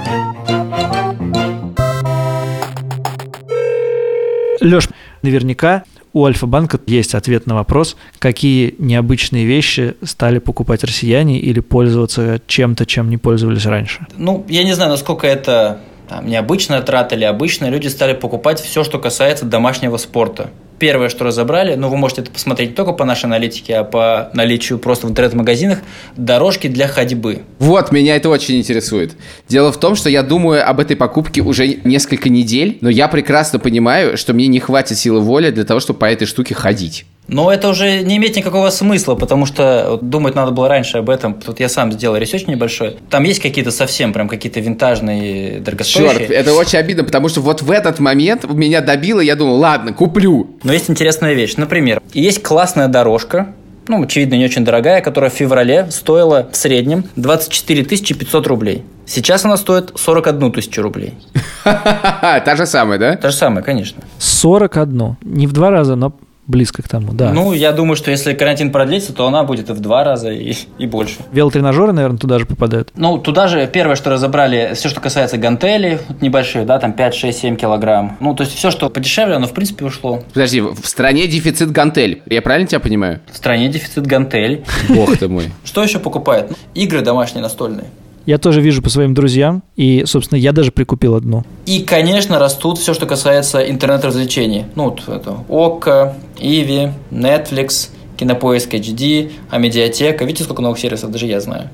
Леш, 4.62 4.88
наверняка 5.24 5.82
у 6.13 6.26
Альфа-банка 6.26 6.80
есть 6.86 7.15
ответ 7.15 7.48
на 7.48 7.56
вопрос, 7.56 7.98
какие 8.19 8.76
необычные 8.78 9.48
вещи 9.48 9.96
стали 10.04 10.38
покупать 10.38 10.84
россияне 10.84 11.39
или 11.39 11.60
пользоваться 11.60 12.39
чем-то, 12.46 12.86
чем 12.86 13.10
не 13.10 13.17
пользовались 13.17 13.65
раньше. 13.65 14.06
Ну, 14.15 14.46
я 14.48 14.63
не 14.63 14.74
знаю, 14.74 14.91
насколько 14.91 15.26
это 15.26 15.80
там, 16.08 16.28
необычная 16.28 16.82
трата 16.82 17.16
или 17.16 17.24
обычная. 17.24 17.70
Люди 17.70 17.88
стали 17.88 18.13
покупать 18.13 18.60
все, 18.60 18.84
что 18.84 19.00
касается 19.00 19.46
домашнего 19.46 19.98
спорта. 19.98 20.50
Первое, 20.80 21.08
что 21.08 21.24
разобрали, 21.24 21.76
ну, 21.76 21.88
вы 21.88 21.96
можете 21.96 22.22
это 22.22 22.32
посмотреть 22.32 22.72
не 22.72 22.76
только 22.76 22.92
по 22.92 23.06
нашей 23.06 23.26
аналитике, 23.26 23.78
а 23.78 23.84
по 23.84 24.30
наличию 24.34 24.80
просто 24.80 25.08
в 25.08 25.12
интернет-магазинах, 25.12 25.80
дорожки 26.18 26.68
для 26.68 26.88
ходьбы. 26.88 27.44
Вот, 27.60 27.92
меня 27.92 28.18
это 28.18 28.28
очень 28.28 28.58
интересует. 28.58 29.13
Дело 29.48 29.72
в 29.72 29.80
том, 29.80 29.96
что 29.96 30.10
я 30.10 30.24
думаю 30.24 30.68
об 30.68 30.80
этой 30.80 30.98
покупке 30.98 31.42
уже 31.42 31.80
несколько 31.84 32.28
недель, 32.28 32.80
но 32.82 32.89
я 32.89 33.08
прекрасно 33.08 33.60
понимаю, 33.60 34.18
что 34.18 34.34
мне 34.34 34.48
не 34.48 34.60
хватит 34.60 34.98
силы 34.98 35.22
воли 35.22 35.52
для 35.52 35.63
того, 35.63 35.80
чтобы 35.80 36.00
по 36.00 36.06
этой 36.06 36.26
штуке 36.26 36.54
ходить. 36.54 37.06
Но 37.28 37.52
это 37.52 37.70
уже 37.70 38.02
не 38.02 38.18
имеет 38.18 38.36
никакого 38.36 38.70
смысла, 38.70 39.16
потому 39.16 39.46
что 39.46 39.98
думать 40.02 40.36
надо 40.36 40.52
было 40.52 40.68
раньше 40.68 40.98
об 40.98 41.10
этом. 41.10 41.36
Тут 41.36 41.60
я 41.60 41.70
сам 41.70 41.92
сделал 41.92 42.18
research 42.17 42.48
небольшой. 42.48 42.98
Там 43.10 43.24
есть 43.24 43.42
какие-то 43.42 43.72
совсем 43.72 44.14
прям 44.14 44.28
какие-то 44.28 44.60
винтажные, 44.60 45.60
дорогостоящие. 45.60 46.28
Черт, 46.28 46.32
это 46.32 46.54
очень 46.54 46.80
обидно, 46.80 47.04
потому 47.04 47.30
что 47.30 47.42
вот 47.42 47.62
в 47.62 47.72
этот 47.72 48.00
момент 48.00 48.50
меня 48.50 48.82
добило, 48.82 49.20
я 49.22 49.36
думал, 49.36 49.58
ладно, 49.58 49.94
куплю. 49.94 50.48
Но 50.64 50.74
есть 50.74 50.90
интересная 50.90 51.34
вещь. 51.34 51.56
Например, 51.56 52.02
есть 52.14 52.44
классная 52.44 52.88
дорожка, 52.88 53.54
ну, 53.88 54.02
очевидно, 54.04 54.36
не 54.36 54.46
очень 54.46 54.64
дорогая, 54.64 55.02
которая 55.02 55.30
в 55.30 55.34
феврале 55.34 55.92
стоила 55.92 56.48
в 56.52 56.56
среднем 56.56 57.06
24 57.16 57.84
500 57.84 58.48
рублей. 58.48 58.84
Сейчас 59.06 59.44
она 59.44 59.58
стоит 59.58 59.92
41 59.96 60.52
тысячу 60.54 60.82
рублей. 60.82 61.14
Та 61.64 62.56
же 62.56 62.66
самая, 62.66 62.98
да? 62.98 63.18
То 63.18 63.30
же 63.30 63.36
самое, 63.36 63.64
конечно. 63.64 64.02
41. 64.20 65.18
Не 65.22 65.48
в 65.48 65.52
два 65.52 65.70
раза, 65.70 65.96
но 65.96 66.14
близко 66.47 66.82
к 66.82 66.88
тому, 66.88 67.13
да. 67.13 67.32
Ну, 67.34 67.53
я 67.53 67.71
думаю, 67.71 67.95
что 67.95 68.12
если 68.12 68.34
карантин 68.34 68.71
продлится, 68.71 69.13
то 69.13 69.27
она 69.27 69.43
будет 69.43 69.69
и 69.69 69.73
в 69.73 69.79
два 69.79 70.03
раза, 70.03 70.32
и, 70.32 70.53
и 70.77 70.86
больше. 70.86 71.19
Велотренажеры, 71.32 71.93
наверное, 71.93 72.17
туда 72.17 72.39
же 72.39 72.45
попадают. 72.45 72.91
Ну, 72.95 73.17
туда 73.17 73.47
же 73.47 73.67
первое, 73.67 73.95
что 73.95 74.10
разобрали, 74.10 74.71
все, 74.75 74.89
что 74.89 74.99
касается 74.99 75.38
гантелей, 75.38 75.99
вот 76.08 76.21
небольшие, 76.21 76.65
да, 76.65 76.79
там 76.79 76.93
5, 76.93 77.15
6, 77.15 77.39
7 77.39 77.56
килограмм. 77.56 78.17
Ну, 78.19 78.36
то 78.36 78.43
есть 78.43 78.56
все, 78.56 78.71
что 78.71 78.89
подешевле, 78.89 79.36
оно, 79.36 79.47
в 79.47 79.53
принципе, 79.53 79.86
ушло. 79.86 80.21
Подожди, 80.34 80.62
в 80.62 80.86
стране 80.86 81.27
дефицит 81.27 81.71
гантель. 81.71 82.21
Я 82.25 82.41
правильно 82.41 82.67
тебя 82.67 82.79
понимаю? 82.79 83.21
В 83.32 83.38
стране 83.38 83.69
дефицит 83.69 84.06
гантелей. 84.06 84.63
Бог 84.89 85.17
ты 85.17 85.27
мой. 85.27 85.45
Что 85.63 85.84
еще 85.84 85.99
покупают? 85.99 86.51
Ну, 86.51 86.56
Игры 86.73 87.01
домашние 87.01 87.41
настольные. 87.41 87.86
Я 88.26 88.38
тоже 88.38 88.62
вижу 88.62 88.82
по 88.82 88.90
своим 88.90 89.14
друзьям, 89.14 89.64
и, 89.76 90.04
собственно, 90.06 90.40
я 90.40 90.52
даже 90.54 90.72
прикупил 90.72 91.16
одну. 91.16 91.44
И, 91.66 91.82
конечно, 91.84 92.40
растут 92.40 92.78
все, 92.78 92.94
что 92.94 93.06
касается 93.06 93.70
интернет-развлечений. 93.70 94.66
Ну, 94.76 94.86
вот 94.86 95.02
это 95.08 95.38
ОККО, 95.50 96.16
Иви, 96.40 96.90
Netflix, 97.12 97.90
Кинопоиск 98.18 98.74
HD, 98.74 99.32
Амедиатека. 99.50 100.24
Видите, 100.24 100.44
сколько 100.46 100.62
новых 100.62 100.80
сервисов, 100.80 101.12
даже 101.12 101.26
я 101.28 101.42
знаю. 101.42 101.70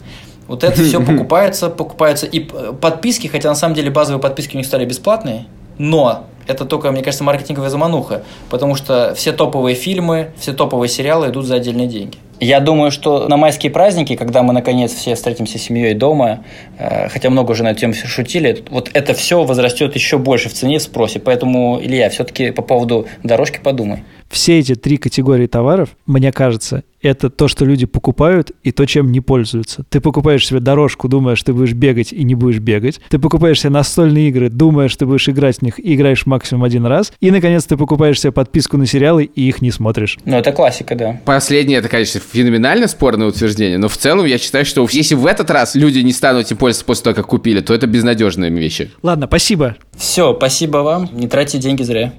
Вот 0.48 0.64
это 0.64 0.82
все 0.84 1.00
покупается, 1.06 1.70
покупаются 1.70 2.26
и 2.26 2.40
п- 2.40 2.74
подписки, 2.74 3.28
хотя 3.28 3.50
на 3.50 3.56
самом 3.56 3.76
деле 3.76 3.92
базовые 3.92 4.20
подписки 4.22 4.56
у 4.56 4.58
них 4.58 4.66
стали 4.66 4.86
бесплатные, 4.86 5.46
но 5.78 6.26
это 6.48 6.66
только, 6.66 6.92
мне 6.92 7.04
кажется, 7.04 7.24
маркетинговая 7.24 7.70
замануха, 7.70 8.24
потому 8.50 8.74
что 8.76 9.14
все 9.16 9.32
топовые 9.32 9.76
фильмы, 9.76 10.32
все 10.40 10.54
топовые 10.54 10.90
сериалы 10.90 11.28
идут 11.30 11.46
за 11.46 11.56
отдельные 11.56 11.88
деньги. 11.88 12.18
Я 12.39 12.60
думаю, 12.60 12.91
что 12.91 13.28
на 13.28 13.38
майские 13.38 13.71
праздники, 13.71 14.15
когда 14.15 14.43
мы 14.43 14.54
наконец 14.54 14.93
все 14.93 15.15
встретимся 15.15 15.58
с 15.58 15.62
семьей 15.62 15.93
дома, 15.93 16.45
э, 16.78 17.10
хотя 17.10 17.30
много 17.30 17.52
уже 17.52 17.63
на 17.63 17.71
эту 17.71 17.82
тему 17.82 17.93
шутили, 17.93 18.63
вот 18.69 18.89
это 18.93 19.13
все 19.13 19.43
возрастет 19.43 19.95
еще 19.95 20.17
больше 20.17 20.49
в 20.49 20.54
цене, 20.54 20.80
в 20.80 20.82
спросе. 20.82 21.19
Поэтому, 21.19 21.80
Илья, 21.82 22.10
все-таки 22.10 22.52
по 22.52 22.62
поводу 22.62 23.08
дорожки 23.23 23.60
подумай. 23.62 24.04
Все 24.30 24.60
эти 24.60 24.75
три 24.75 24.97
категории 24.97 25.47
товаров, 25.47 25.89
мне 26.06 26.32
кажется, 26.32 26.84
это 27.02 27.30
то, 27.30 27.47
что 27.47 27.65
люди 27.65 27.86
покупают 27.86 28.52
и 28.63 28.71
то, 28.71 28.86
чем 28.86 29.12
не 29.12 29.21
пользуются. 29.21 29.84
Ты 29.89 30.02
покупаешь 30.02 30.45
себе 30.45 30.60
дорожку, 30.60 31.08
думаешь, 31.08 31.41
ты 31.41 31.54
будешь 31.54 31.73
бегать 31.73 32.12
и 32.12 32.23
не 32.23 32.36
будешь 32.36 32.60
бегать. 32.60 32.99
Ты 33.10 33.19
покупаешь 33.19 33.62
себе 33.62 33.71
настольные 33.71 34.30
игры, 34.30 34.49
думаешь, 34.49 34.95
ты 34.95 35.06
будешь 35.06 35.28
играть 35.30 35.58
в 35.58 35.62
них 35.62 35.80
и 35.80 35.95
играешь 35.95 36.25
максимум 36.25 36.63
один 36.63 36.86
раз. 36.86 37.13
И, 37.19 37.32
наконец, 37.32 37.65
ты 37.65 37.78
покупаешь 37.78 38.19
себе 38.19 38.32
подписку 38.32 38.78
на 38.78 38.86
сериалы 38.86 39.23
и 39.23 39.47
их 39.47 39.62
не 39.62 39.71
смотришь. 39.71 40.17
Ну, 40.25 40.38
это 40.38 40.52
классика, 40.52 40.95
да. 40.95 41.19
Последнее, 41.25 41.80
это, 41.80 41.88
конечно, 41.88 42.19
феноменально 42.32 42.88
спорное 42.88 43.28
утверждение, 43.28 43.78
но 43.78 43.88
в 43.88 43.98
целом 43.98 44.26
я 44.26 44.38
считаю, 44.38 44.65
что 44.65 44.88
если 44.92 45.15
в 45.15 45.26
этот 45.26 45.50
раз 45.50 45.76
люди 45.76 46.00
не 46.00 46.13
станут 46.13 46.46
этим 46.46 46.58
пользоваться 46.58 46.86
после 46.86 47.04
того, 47.04 47.15
как 47.15 47.28
купили, 47.28 47.62
то 47.62 47.74
это 47.74 47.88
безнадежные 47.88 48.52
вещи. 48.52 48.92
Ладно, 49.02 49.28
спасибо. 49.28 49.76
Все, 49.98 50.36
спасибо 50.36 50.78
вам. 50.80 51.10
Не 51.12 51.28
тратьте 51.28 51.58
деньги 51.58 51.84
зря. 51.84 52.13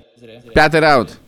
Пятый 0.54 0.80
раунд. 0.80 1.18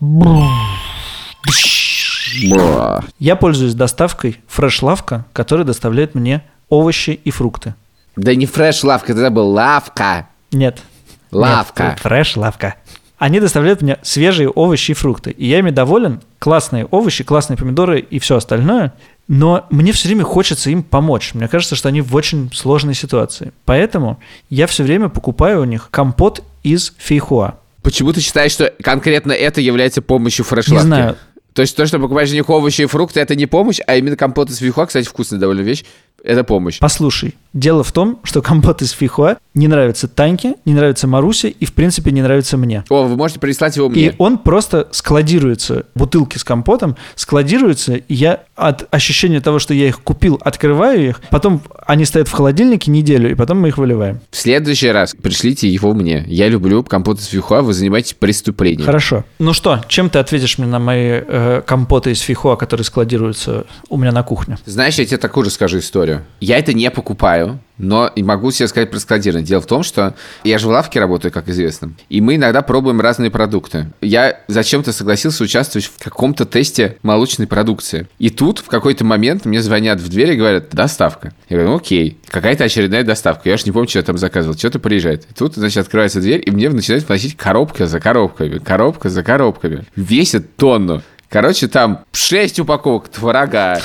Я 3.18 3.36
пользуюсь 3.36 3.74
доставкой 3.74 4.38
фреш-лавка, 4.48 5.26
которая 5.32 5.66
доставляет 5.66 6.14
мне 6.14 6.42
овощи 6.68 7.20
и 7.24 7.30
фрукты. 7.30 7.74
Да 8.16 8.34
не 8.34 8.46
фреш-лавка, 8.46 9.12
это 9.12 9.30
был 9.30 9.48
лавка. 9.50 10.28
Нет. 10.50 10.82
Лавка. 11.30 11.84
Нет, 11.84 11.98
фреш-лавка. 12.00 12.74
Они 13.22 13.38
доставляют 13.38 13.82
мне 13.82 13.98
свежие 14.02 14.48
овощи 14.48 14.90
и 14.90 14.94
фрукты. 14.94 15.30
И 15.30 15.46
я 15.46 15.60
ими 15.60 15.70
доволен. 15.70 16.22
Классные 16.40 16.86
овощи, 16.86 17.22
классные 17.22 17.56
помидоры 17.56 18.00
и 18.00 18.18
все 18.18 18.34
остальное. 18.34 18.94
Но 19.28 19.64
мне 19.70 19.92
все 19.92 20.08
время 20.08 20.24
хочется 20.24 20.70
им 20.70 20.82
помочь. 20.82 21.32
Мне 21.32 21.46
кажется, 21.46 21.76
что 21.76 21.88
они 21.88 22.00
в 22.00 22.16
очень 22.16 22.50
сложной 22.52 22.94
ситуации. 22.94 23.52
Поэтому 23.64 24.18
я 24.50 24.66
все 24.66 24.82
время 24.82 25.08
покупаю 25.08 25.60
у 25.60 25.64
них 25.64 25.86
компот 25.92 26.42
из 26.64 26.94
фейхуа. 26.98 27.60
Почему 27.82 28.12
ты 28.12 28.20
считаешь, 28.20 28.50
что 28.50 28.74
конкретно 28.82 29.30
это 29.30 29.60
является 29.60 30.02
помощью 30.02 30.44
фреш-лавки? 30.44 30.82
Не 30.82 30.86
знаю. 30.88 31.16
То 31.52 31.62
есть 31.62 31.76
то, 31.76 31.86
что 31.86 32.00
покупаешь 32.00 32.30
у 32.30 32.34
них 32.34 32.50
овощи 32.50 32.82
и 32.82 32.86
фрукты, 32.86 33.20
это 33.20 33.36
не 33.36 33.46
помощь, 33.46 33.78
а 33.86 33.94
именно 33.94 34.16
компот 34.16 34.50
из 34.50 34.58
фейхуа, 34.58 34.86
кстати, 34.86 35.06
вкусная 35.06 35.38
довольно 35.38 35.60
вещь, 35.60 35.84
это 36.22 36.44
помощь. 36.44 36.78
Послушай, 36.78 37.34
дело 37.52 37.82
в 37.82 37.92
том, 37.92 38.20
что 38.22 38.42
компот 38.42 38.80
из 38.82 38.92
фейхуа 38.92 39.38
не 39.54 39.68
нравится 39.68 40.08
Таньке, 40.08 40.54
не 40.64 40.72
нравится 40.72 41.06
Марусе 41.06 41.48
и, 41.50 41.64
в 41.64 41.72
принципе, 41.72 42.10
не 42.12 42.22
нравится 42.22 42.56
мне. 42.56 42.84
О, 42.88 43.04
вы 43.04 43.16
можете 43.16 43.40
прислать 43.40 43.76
его 43.76 43.88
мне. 43.88 44.02
И 44.02 44.14
он 44.18 44.38
просто 44.38 44.88
складируется, 44.92 45.86
бутылки 45.94 46.38
с 46.38 46.44
компотом 46.44 46.96
складируются, 47.16 47.94
и 47.96 48.14
я 48.14 48.44
от 48.54 48.92
ощущения 48.94 49.40
того, 49.40 49.58
что 49.58 49.74
я 49.74 49.88
их 49.88 50.00
купил, 50.00 50.40
открываю 50.42 51.08
их, 51.08 51.20
потом 51.30 51.60
они 51.86 52.04
стоят 52.04 52.28
в 52.28 52.32
холодильнике 52.32 52.90
неделю, 52.90 53.30
и 53.30 53.34
потом 53.34 53.60
мы 53.60 53.68
их 53.68 53.78
выливаем. 53.78 54.20
В 54.30 54.36
следующий 54.36 54.88
раз 54.88 55.14
пришлите 55.20 55.68
его 55.68 55.92
мне. 55.92 56.24
Я 56.28 56.48
люблю 56.48 56.82
компот 56.84 57.18
из 57.18 57.26
фейхуа, 57.26 57.62
вы 57.62 57.74
занимаетесь 57.74 58.14
преступлением. 58.14 58.86
Хорошо. 58.86 59.24
Ну 59.38 59.52
что, 59.52 59.80
чем 59.88 60.08
ты 60.08 60.18
ответишь 60.18 60.58
мне 60.58 60.68
на 60.68 60.78
мои 60.78 61.20
э, 61.26 61.62
компоты 61.66 62.12
из 62.12 62.20
фейхуа, 62.20 62.56
которые 62.56 62.84
складируются 62.84 63.66
у 63.88 63.96
меня 63.96 64.12
на 64.12 64.22
кухне? 64.22 64.58
Знаешь, 64.64 64.94
я 64.94 65.04
тебе 65.04 65.18
такую 65.18 65.44
же 65.44 65.50
скажу 65.50 65.78
историю. 65.78 66.01
Я 66.40 66.58
это 66.58 66.72
не 66.72 66.90
покупаю, 66.90 67.60
но 67.78 68.06
и 68.06 68.22
могу 68.22 68.50
себе 68.50 68.68
сказать 68.68 68.90
про 68.90 68.98
складирование. 68.98 69.46
Дело 69.46 69.60
в 69.60 69.66
том, 69.66 69.82
что 69.82 70.14
я 70.44 70.58
же 70.58 70.66
в 70.66 70.70
лавке 70.70 71.00
работаю, 71.00 71.32
как 71.32 71.48
известно, 71.48 71.92
и 72.08 72.20
мы 72.20 72.36
иногда 72.36 72.62
пробуем 72.62 73.00
разные 73.00 73.30
продукты. 73.30 73.92
Я 74.00 74.40
зачем-то 74.48 74.92
согласился 74.92 75.44
участвовать 75.44 75.86
в 75.86 76.02
каком-то 76.02 76.44
тесте 76.44 76.96
молочной 77.02 77.46
продукции. 77.46 78.08
И 78.18 78.30
тут 78.30 78.60
в 78.60 78.66
какой-то 78.66 79.04
момент 79.04 79.44
мне 79.44 79.60
звонят 79.62 80.00
в 80.00 80.08
дверь 80.08 80.32
и 80.32 80.36
говорят, 80.36 80.70
доставка. 80.70 81.32
Я 81.48 81.58
говорю, 81.58 81.76
окей, 81.76 82.18
какая-то 82.28 82.64
очередная 82.64 83.04
доставка. 83.04 83.48
Я 83.48 83.56
же 83.56 83.64
не 83.66 83.72
помню, 83.72 83.88
что 83.88 83.98
я 83.98 84.04
там 84.04 84.18
заказывал, 84.18 84.56
что-то 84.56 84.78
приезжает. 84.78 85.24
И 85.30 85.34
тут, 85.34 85.54
значит, 85.54 85.78
открывается 85.78 86.20
дверь, 86.20 86.42
и 86.44 86.50
мне 86.50 86.68
начинают 86.68 87.06
вносить 87.06 87.36
коробка 87.36 87.86
за 87.86 88.00
коробками, 88.00 88.58
коробка 88.58 89.08
за 89.08 89.22
коробками. 89.22 89.84
Весит 89.96 90.56
тонну. 90.56 91.02
Короче, 91.28 91.66
там 91.66 92.04
6 92.12 92.60
упаковок 92.60 93.08
творога, 93.08 93.80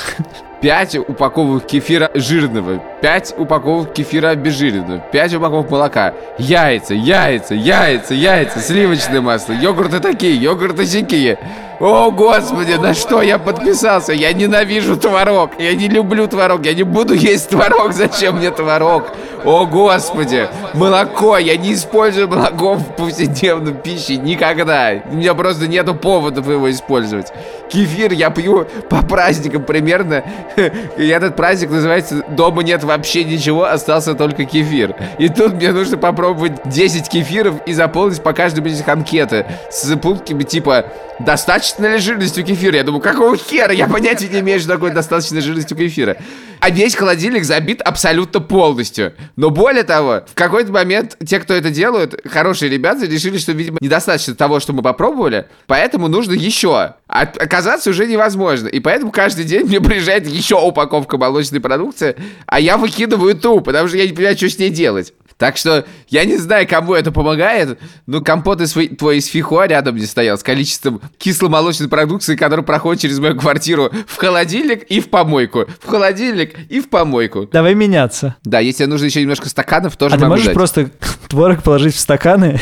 5 0.62 0.96
упаковок 1.08 1.68
кефира 1.68 2.10
жирного, 2.16 2.82
5 3.02 3.36
упаковок 3.38 3.94
кефира 3.94 4.30
обезжиренного, 4.30 5.00
5 5.12 5.36
упаковок 5.36 5.70
молока, 5.70 6.14
яйца, 6.40 6.96
яйца, 6.96 7.54
яйца, 7.54 8.14
яйца, 8.16 8.60
сливочное 8.60 9.22
масло, 9.22 9.54
йогурты 9.54 10.00
такие, 10.00 10.36
йогурты 10.36 10.86
сякие. 10.86 11.38
О, 11.80 12.10
Господи, 12.10 12.74
на 12.74 12.96
что 12.96 13.22
я 13.22 13.38
подписался? 13.38 14.14
Я 14.14 14.34
ненавижу 14.34 14.98
творог, 14.98 15.52
я 15.60 15.76
не 15.76 15.88
люблю 15.88 16.28
творог, 16.28 16.66
я 16.66 16.74
не 16.74 16.82
буду 16.82 17.14
есть 17.14 17.52
творог, 17.52 17.94
зачем 17.94 18.38
мне 18.38 18.50
творог? 18.50 19.12
О, 19.48 19.66
Господи, 19.66 20.50
молоко, 20.74 21.38
я 21.38 21.56
не 21.56 21.74
использую 21.74 22.28
молоко 22.28 22.74
в 22.74 22.98
повседневной 22.98 23.74
пище 23.74 24.18
никогда. 24.18 25.02
У 25.10 25.16
меня 25.16 25.34
просто 25.36 25.70
нету 25.70 25.96
поводов 25.96 26.50
его 26.50 26.70
использовать. 26.70 27.32
Кефир 27.70 28.12
я 28.12 28.30
пью 28.30 28.68
по 28.90 29.02
праздникам 29.04 29.64
примерно. 29.64 30.26
И 30.98 31.08
этот 31.08 31.38
праздник 31.38 31.70
называется 31.70 32.26
«Дома 32.28 32.62
нет 32.62 32.84
вообще 32.84 33.24
ничего, 33.24 33.64
остался 33.64 34.16
только 34.16 34.44
кефир». 34.44 34.94
И 35.18 35.30
тут 35.30 35.54
мне 35.54 35.72
нужно 35.72 35.96
попробовать 35.96 36.52
10 36.66 37.08
кефиров 37.08 37.56
и 37.66 37.72
заполнить 37.72 38.22
по 38.22 38.34
каждому 38.34 38.68
из 38.68 38.82
этих 38.82 38.90
анкеты 38.90 39.46
с 39.72 39.96
пунктами 39.96 40.44
типа 40.44 40.88
«Достаточно 41.20 41.96
ли 41.96 41.96
у 41.96 42.44
кефира?» 42.44 42.76
Я 42.76 42.84
думаю, 42.84 43.02
какого 43.02 43.38
хера? 43.38 43.72
Я 43.72 43.88
понятия 43.88 44.28
не 44.28 44.42
имею, 44.42 44.60
что 44.60 44.74
такое 44.74 44.92
достаточная 44.92 45.40
жирность 45.40 45.72
у 45.72 45.76
кефира. 45.76 46.18
А 46.60 46.70
весь 46.70 46.96
холодильник 46.96 47.44
забит 47.44 47.82
абсолютно 47.82 48.40
полностью. 48.40 49.14
Но 49.38 49.52
более 49.52 49.84
того, 49.84 50.24
в 50.28 50.34
какой-то 50.34 50.72
момент 50.72 51.16
те, 51.24 51.40
кто 51.40 51.54
это 51.54 51.70
делают, 51.70 52.20
хорошие 52.28 52.70
ребята, 52.70 53.06
решили, 53.06 53.38
что, 53.38 53.52
видимо, 53.52 53.78
недостаточно 53.82 54.34
того, 54.34 54.60
что 54.60 54.74
мы 54.74 54.82
попробовали, 54.82 55.48
поэтому 55.68 56.08
нужно 56.08 56.34
еще. 56.34 56.96
А 57.08 57.22
оказаться 57.22 57.90
уже 57.90 58.06
невозможно. 58.06 58.68
И 58.68 58.80
поэтому 58.80 59.12
каждый 59.12 59.46
день 59.46 59.66
мне 59.66 59.80
приезжает 59.80 60.28
еще 60.28 60.56
упаковка 60.56 61.18
молочной 61.18 61.62
продукции, 61.62 62.16
а 62.46 62.60
я 62.60 62.78
выкидываю 62.78 63.36
ту, 63.36 63.62
потому 63.62 63.88
что 63.88 63.98
я 63.98 64.06
не 64.06 64.14
понимаю, 64.14 64.36
что 64.36 64.50
с 64.50 64.60
ней 64.60 64.70
делать. 64.70 65.14
Так 65.38 65.56
что 65.56 65.86
я 66.10 66.26
не 66.26 66.38
знаю, 66.38 66.68
кому 66.68 66.96
это 66.96 67.12
помогает, 67.12 67.80
но 68.08 68.22
компот 68.22 68.60
из, 68.60 68.74
твой 68.98 69.18
из 69.18 69.28
фихуа 69.28 69.68
рядом 69.68 69.96
не 69.96 70.08
стоял 70.08 70.38
с 70.38 70.42
количеством 70.44 71.00
кисломолочной 71.20 71.88
продукции, 71.88 72.36
которая 72.36 72.66
проходит 72.66 73.04
через 73.04 73.20
мою 73.20 73.38
квартиру 73.38 73.92
в 74.08 74.18
холодильник 74.18 74.84
и 74.86 75.00
в 75.00 75.10
помойку. 75.10 75.66
В 75.80 75.88
холодильник 75.88 76.56
и 76.70 76.80
в 76.82 76.90
помойку. 76.90 77.46
Давай 77.46 77.76
меняться. 77.76 78.36
Да, 78.44 78.60
если 78.60 78.86
нужно 78.86 79.06
еще 79.06 79.22
немножко 79.22 79.48
стаканов, 79.48 79.96
тоже 79.96 80.16
а 80.16 80.18
могу 80.18 80.26
ты 80.26 80.30
можешь 80.30 80.46
дать. 80.48 80.56
просто 80.56 80.90
творог 81.30 81.62
положить 81.62 81.94
в 81.94 82.00
стаканы 82.00 82.60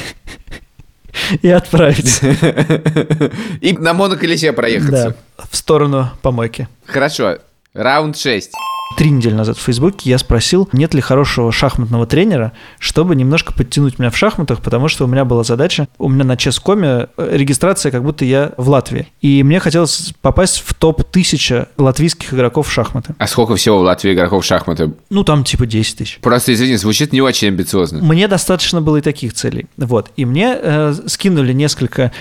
и 1.41 1.49
отправить. 1.49 2.21
И 3.61 3.73
на 3.73 3.93
моноколесе 3.93 4.53
проехаться. 4.53 5.15
Да, 5.37 5.45
в 5.49 5.55
сторону 5.55 6.09
помойки. 6.21 6.67
Хорошо. 6.85 7.37
Раунд 7.73 8.17
6. 8.17 8.51
Три 8.97 9.09
недели 9.09 9.33
назад 9.33 9.57
в 9.57 9.61
Фейсбуке 9.61 10.09
я 10.09 10.17
спросил, 10.17 10.69
нет 10.71 10.93
ли 10.93 11.01
хорошего 11.01 11.51
шахматного 11.51 12.05
тренера, 12.05 12.53
чтобы 12.79 13.15
немножко 13.15 13.51
подтянуть 13.51 13.99
меня 13.99 14.09
в 14.09 14.17
шахматах, 14.17 14.61
потому 14.61 14.87
что 14.87 15.03
у 15.03 15.07
меня 15.07 15.25
была 15.25 15.43
задача, 15.43 15.89
у 15.97 16.07
меня 16.07 16.23
на 16.23 16.37
Ческоме 16.37 17.07
регистрация, 17.17 17.91
как 17.91 18.03
будто 18.03 18.23
я 18.23 18.53
в 18.55 18.69
Латвии. 18.69 19.07
И 19.19 19.43
мне 19.43 19.59
хотелось 19.59 20.13
попасть 20.21 20.63
в 20.65 20.73
топ-1000 20.73 21.67
латвийских 21.77 22.33
игроков 22.33 22.69
в 22.69 22.71
шахматы. 22.71 23.15
А 23.17 23.27
сколько 23.27 23.55
всего 23.57 23.79
в 23.79 23.81
Латвии 23.81 24.13
игроков 24.13 24.45
в 24.45 24.47
шахматы? 24.47 24.93
Ну, 25.09 25.25
там 25.25 25.43
типа 25.43 25.65
10 25.65 25.97
тысяч. 25.97 26.19
Просто, 26.21 26.53
извини, 26.53 26.77
звучит 26.77 27.11
не 27.11 27.21
очень 27.21 27.49
амбициозно. 27.49 28.01
Мне 28.01 28.29
достаточно 28.29 28.81
было 28.81 28.97
и 28.97 29.01
таких 29.01 29.33
целей. 29.33 29.65
Вот. 29.75 30.11
И 30.15 30.23
мне 30.23 30.57
э, 30.57 30.93
скинули 31.07 31.51
несколько 31.51 32.13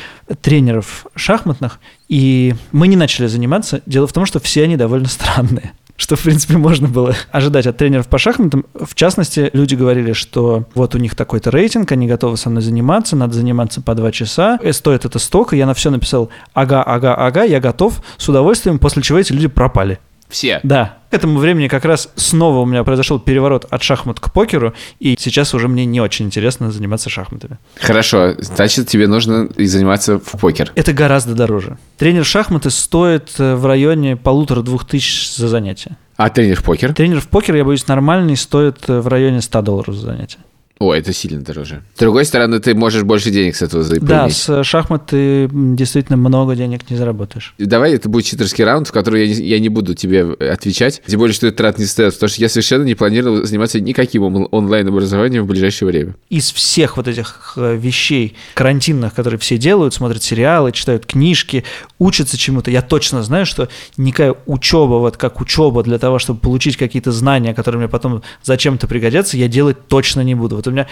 тренеров 0.42 1.06
шахматных, 1.14 1.78
и 2.08 2.54
мы 2.72 2.88
не 2.88 2.96
начали 2.96 3.28
заниматься. 3.28 3.80
Дело 3.86 4.08
в 4.08 4.12
том, 4.12 4.26
что 4.26 4.40
все 4.40 4.64
они 4.64 4.76
довольно 4.76 5.08
странные 5.08 5.72
что, 5.96 6.16
в 6.16 6.22
принципе, 6.22 6.56
можно 6.56 6.88
было 6.88 7.14
ожидать 7.30 7.66
от 7.66 7.76
тренеров 7.76 8.08
по 8.08 8.18
шахматам. 8.18 8.66
В 8.74 8.94
частности, 8.94 9.50
люди 9.52 9.74
говорили, 9.74 10.12
что 10.12 10.64
вот 10.74 10.94
у 10.94 10.98
них 10.98 11.14
такой-то 11.14 11.50
рейтинг, 11.50 11.92
они 11.92 12.06
готовы 12.06 12.36
со 12.36 12.50
мной 12.50 12.62
заниматься, 12.62 13.16
надо 13.16 13.34
заниматься 13.34 13.80
по 13.80 13.94
два 13.94 14.10
часа, 14.10 14.58
и 14.62 14.72
стоит 14.72 15.04
это 15.04 15.18
столько. 15.18 15.56
Я 15.56 15.66
на 15.66 15.74
все 15.74 15.90
написал 15.90 16.30
«ага, 16.52 16.82
ага, 16.82 17.14
ага, 17.14 17.44
я 17.44 17.60
готов», 17.60 18.02
с 18.16 18.28
удовольствием, 18.28 18.78
после 18.78 19.02
чего 19.02 19.18
эти 19.18 19.32
люди 19.32 19.48
пропали. 19.48 19.98
Все. 20.34 20.58
Да. 20.64 20.98
К 21.12 21.14
этому 21.14 21.38
времени 21.38 21.68
как 21.68 21.84
раз 21.84 22.08
снова 22.16 22.58
у 22.58 22.66
меня 22.66 22.82
произошел 22.82 23.20
переворот 23.20 23.66
от 23.70 23.84
шахмат 23.84 24.18
к 24.18 24.32
покеру, 24.32 24.74
и 24.98 25.14
сейчас 25.16 25.54
уже 25.54 25.68
мне 25.68 25.84
не 25.84 26.00
очень 26.00 26.26
интересно 26.26 26.72
заниматься 26.72 27.08
шахматами. 27.08 27.58
Хорошо, 27.80 28.34
значит, 28.38 28.88
тебе 28.88 29.06
нужно 29.06 29.48
и 29.56 29.66
заниматься 29.66 30.18
в 30.18 30.40
покер. 30.40 30.72
Это 30.74 30.92
гораздо 30.92 31.36
дороже. 31.36 31.78
Тренер 31.98 32.24
шахматы 32.24 32.70
стоит 32.70 33.30
э, 33.38 33.54
в 33.54 33.64
районе 33.64 34.16
полутора-двух 34.16 34.84
тысяч 34.84 35.36
за 35.36 35.46
занятие. 35.46 35.96
А 36.16 36.28
тренер 36.30 36.60
в 36.60 36.64
покер? 36.64 36.92
Тренер 36.92 37.20
в 37.20 37.28
покер, 37.28 37.54
я 37.54 37.64
боюсь, 37.64 37.86
нормальный 37.86 38.36
стоит 38.36 38.78
э, 38.88 38.98
в 38.98 39.06
районе 39.06 39.40
100 39.40 39.62
долларов 39.62 39.94
за 39.94 40.06
занятие. 40.06 40.40
О, 40.80 40.92
это 40.92 41.12
сильно 41.12 41.40
дороже. 41.40 41.82
С 41.94 42.00
другой 42.00 42.24
стороны, 42.24 42.58
ты 42.58 42.74
можешь 42.74 43.04
больше 43.04 43.30
денег 43.30 43.54
с 43.54 43.62
этого 43.62 43.84
заиметь. 43.84 44.08
Да, 44.08 44.28
с 44.28 44.64
шахмат 44.64 45.06
ты 45.06 45.48
действительно 45.52 46.16
много 46.16 46.56
денег 46.56 46.90
не 46.90 46.96
заработаешь. 46.96 47.54
Давай 47.58 47.94
это 47.94 48.08
будет 48.08 48.24
читерский 48.24 48.64
раунд, 48.64 48.88
в 48.88 48.92
который 48.92 49.28
я 49.28 49.34
не, 49.34 49.46
я 49.48 49.60
не 49.60 49.68
буду 49.68 49.94
тебе 49.94 50.24
отвечать. 50.32 51.00
Тем 51.06 51.20
более, 51.20 51.32
что 51.32 51.46
это 51.46 51.56
трат 51.58 51.78
не 51.78 51.84
стоит, 51.84 52.14
потому 52.14 52.28
что 52.28 52.40
я 52.40 52.48
совершенно 52.48 52.82
не 52.82 52.96
планировал 52.96 53.44
заниматься 53.44 53.78
никаким 53.78 54.24
он- 54.24 54.48
онлайн-образованием 54.50 55.44
в 55.44 55.46
ближайшее 55.46 55.88
время. 55.88 56.16
Из 56.28 56.50
всех 56.50 56.96
вот 56.96 57.06
этих 57.06 57.52
э, 57.56 57.76
вещей 57.76 58.34
карантинных, 58.54 59.14
которые 59.14 59.38
все 59.38 59.58
делают, 59.58 59.94
смотрят 59.94 60.24
сериалы, 60.24 60.72
читают 60.72 61.06
книжки, 61.06 61.62
учатся 62.00 62.36
чему-то, 62.36 62.72
я 62.72 62.82
точно 62.82 63.22
знаю, 63.22 63.46
что 63.46 63.68
никакая 63.96 64.34
учеба, 64.46 64.94
вот 64.94 65.16
как 65.16 65.40
учеба 65.40 65.84
для 65.84 65.98
того, 65.98 66.18
чтобы 66.18 66.40
получить 66.40 66.76
какие-то 66.76 67.12
знания, 67.12 67.54
которые 67.54 67.78
мне 67.78 67.88
потом 67.88 68.22
зачем-то 68.42 68.88
пригодятся, 68.88 69.36
я 69.36 69.46
делать 69.46 69.86
точно 69.86 70.22
не 70.22 70.34
буду. 70.34 70.63
Вот 70.64 70.72
у 70.72 70.74
меня 70.74 70.86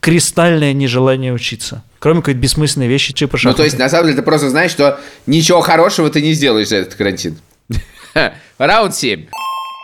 кристальное 0.00 0.72
нежелание 0.72 1.32
учиться. 1.32 1.82
Кроме 1.98 2.20
какой-то 2.20 2.40
бессмысленной 2.40 2.88
вещи, 2.88 3.12
типа 3.12 3.34
Ну, 3.34 3.38
шахматы. 3.38 3.56
то 3.58 3.64
есть, 3.64 3.78
на 3.78 3.88
самом 3.88 4.06
деле, 4.06 4.16
ты 4.16 4.22
просто 4.22 4.50
знаешь, 4.50 4.70
что 4.70 4.98
ничего 5.26 5.60
хорошего 5.60 6.10
ты 6.10 6.20
не 6.22 6.32
сделаешь 6.32 6.68
за 6.68 6.76
этот 6.76 6.94
карантин. 6.94 7.38
Раунд 8.58 8.94
7. 8.94 9.26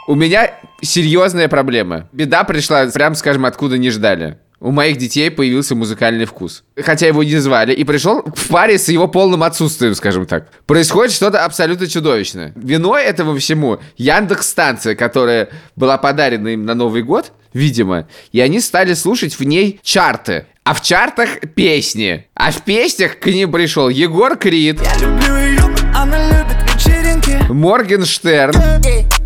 У 0.09 0.15
меня 0.15 0.53
серьезная 0.81 1.49
проблема. 1.49 2.09
Беда 2.13 2.45
пришла, 2.45 2.87
прям 2.87 3.15
скажем, 3.15 3.45
откуда 3.47 3.79
не 3.79 3.91
ждали. 3.91 4.39
У 4.61 4.73
моих 4.73 4.97
детей 4.97 5.31
появился 5.31 5.77
музыкальный 5.77 6.25
вкус. 6.25 6.65
Хотя 6.77 7.07
его 7.07 7.23
не 7.23 7.37
звали. 7.37 7.73
И 7.73 7.85
пришел 7.85 8.25
в 8.35 8.49
паре 8.49 8.77
с 8.77 8.89
его 8.89 9.07
полным 9.07 9.45
отсутствием, 9.45 9.95
скажем 9.95 10.27
так. 10.27 10.49
Происходит 10.67 11.13
что-то 11.13 11.45
абсолютно 11.45 11.87
чудовищное. 11.87 12.53
Виной 12.57 13.05
этому 13.05 13.37
всему 13.37 13.79
Яндекс 13.97 14.49
станция, 14.49 14.97
которая 14.97 15.51
была 15.77 15.97
подарена 15.97 16.49
им 16.49 16.65
на 16.65 16.75
Новый 16.75 17.05
год, 17.05 17.33
видимо. 17.53 18.09
И 18.33 18.41
они 18.41 18.59
стали 18.61 18.95
слушать 18.95 19.39
в 19.39 19.45
ней 19.45 19.79
чарты. 19.85 20.47
А 20.65 20.75
в 20.75 20.83
чартах 20.83 21.41
песни. 21.55 22.27
А 22.35 22.51
в 22.51 22.63
песнях 22.63 23.21
к 23.21 23.27
ним 23.27 23.53
пришел 23.53 23.89
Егор 23.89 24.37
Крид, 24.37 24.81
Люблю 25.01 25.37
ее, 25.37 25.63
она 25.95 26.29
любит 26.31 26.75
вечеринки 26.75 27.51
Моргенштерн, 27.51 28.53
better 28.55 29.18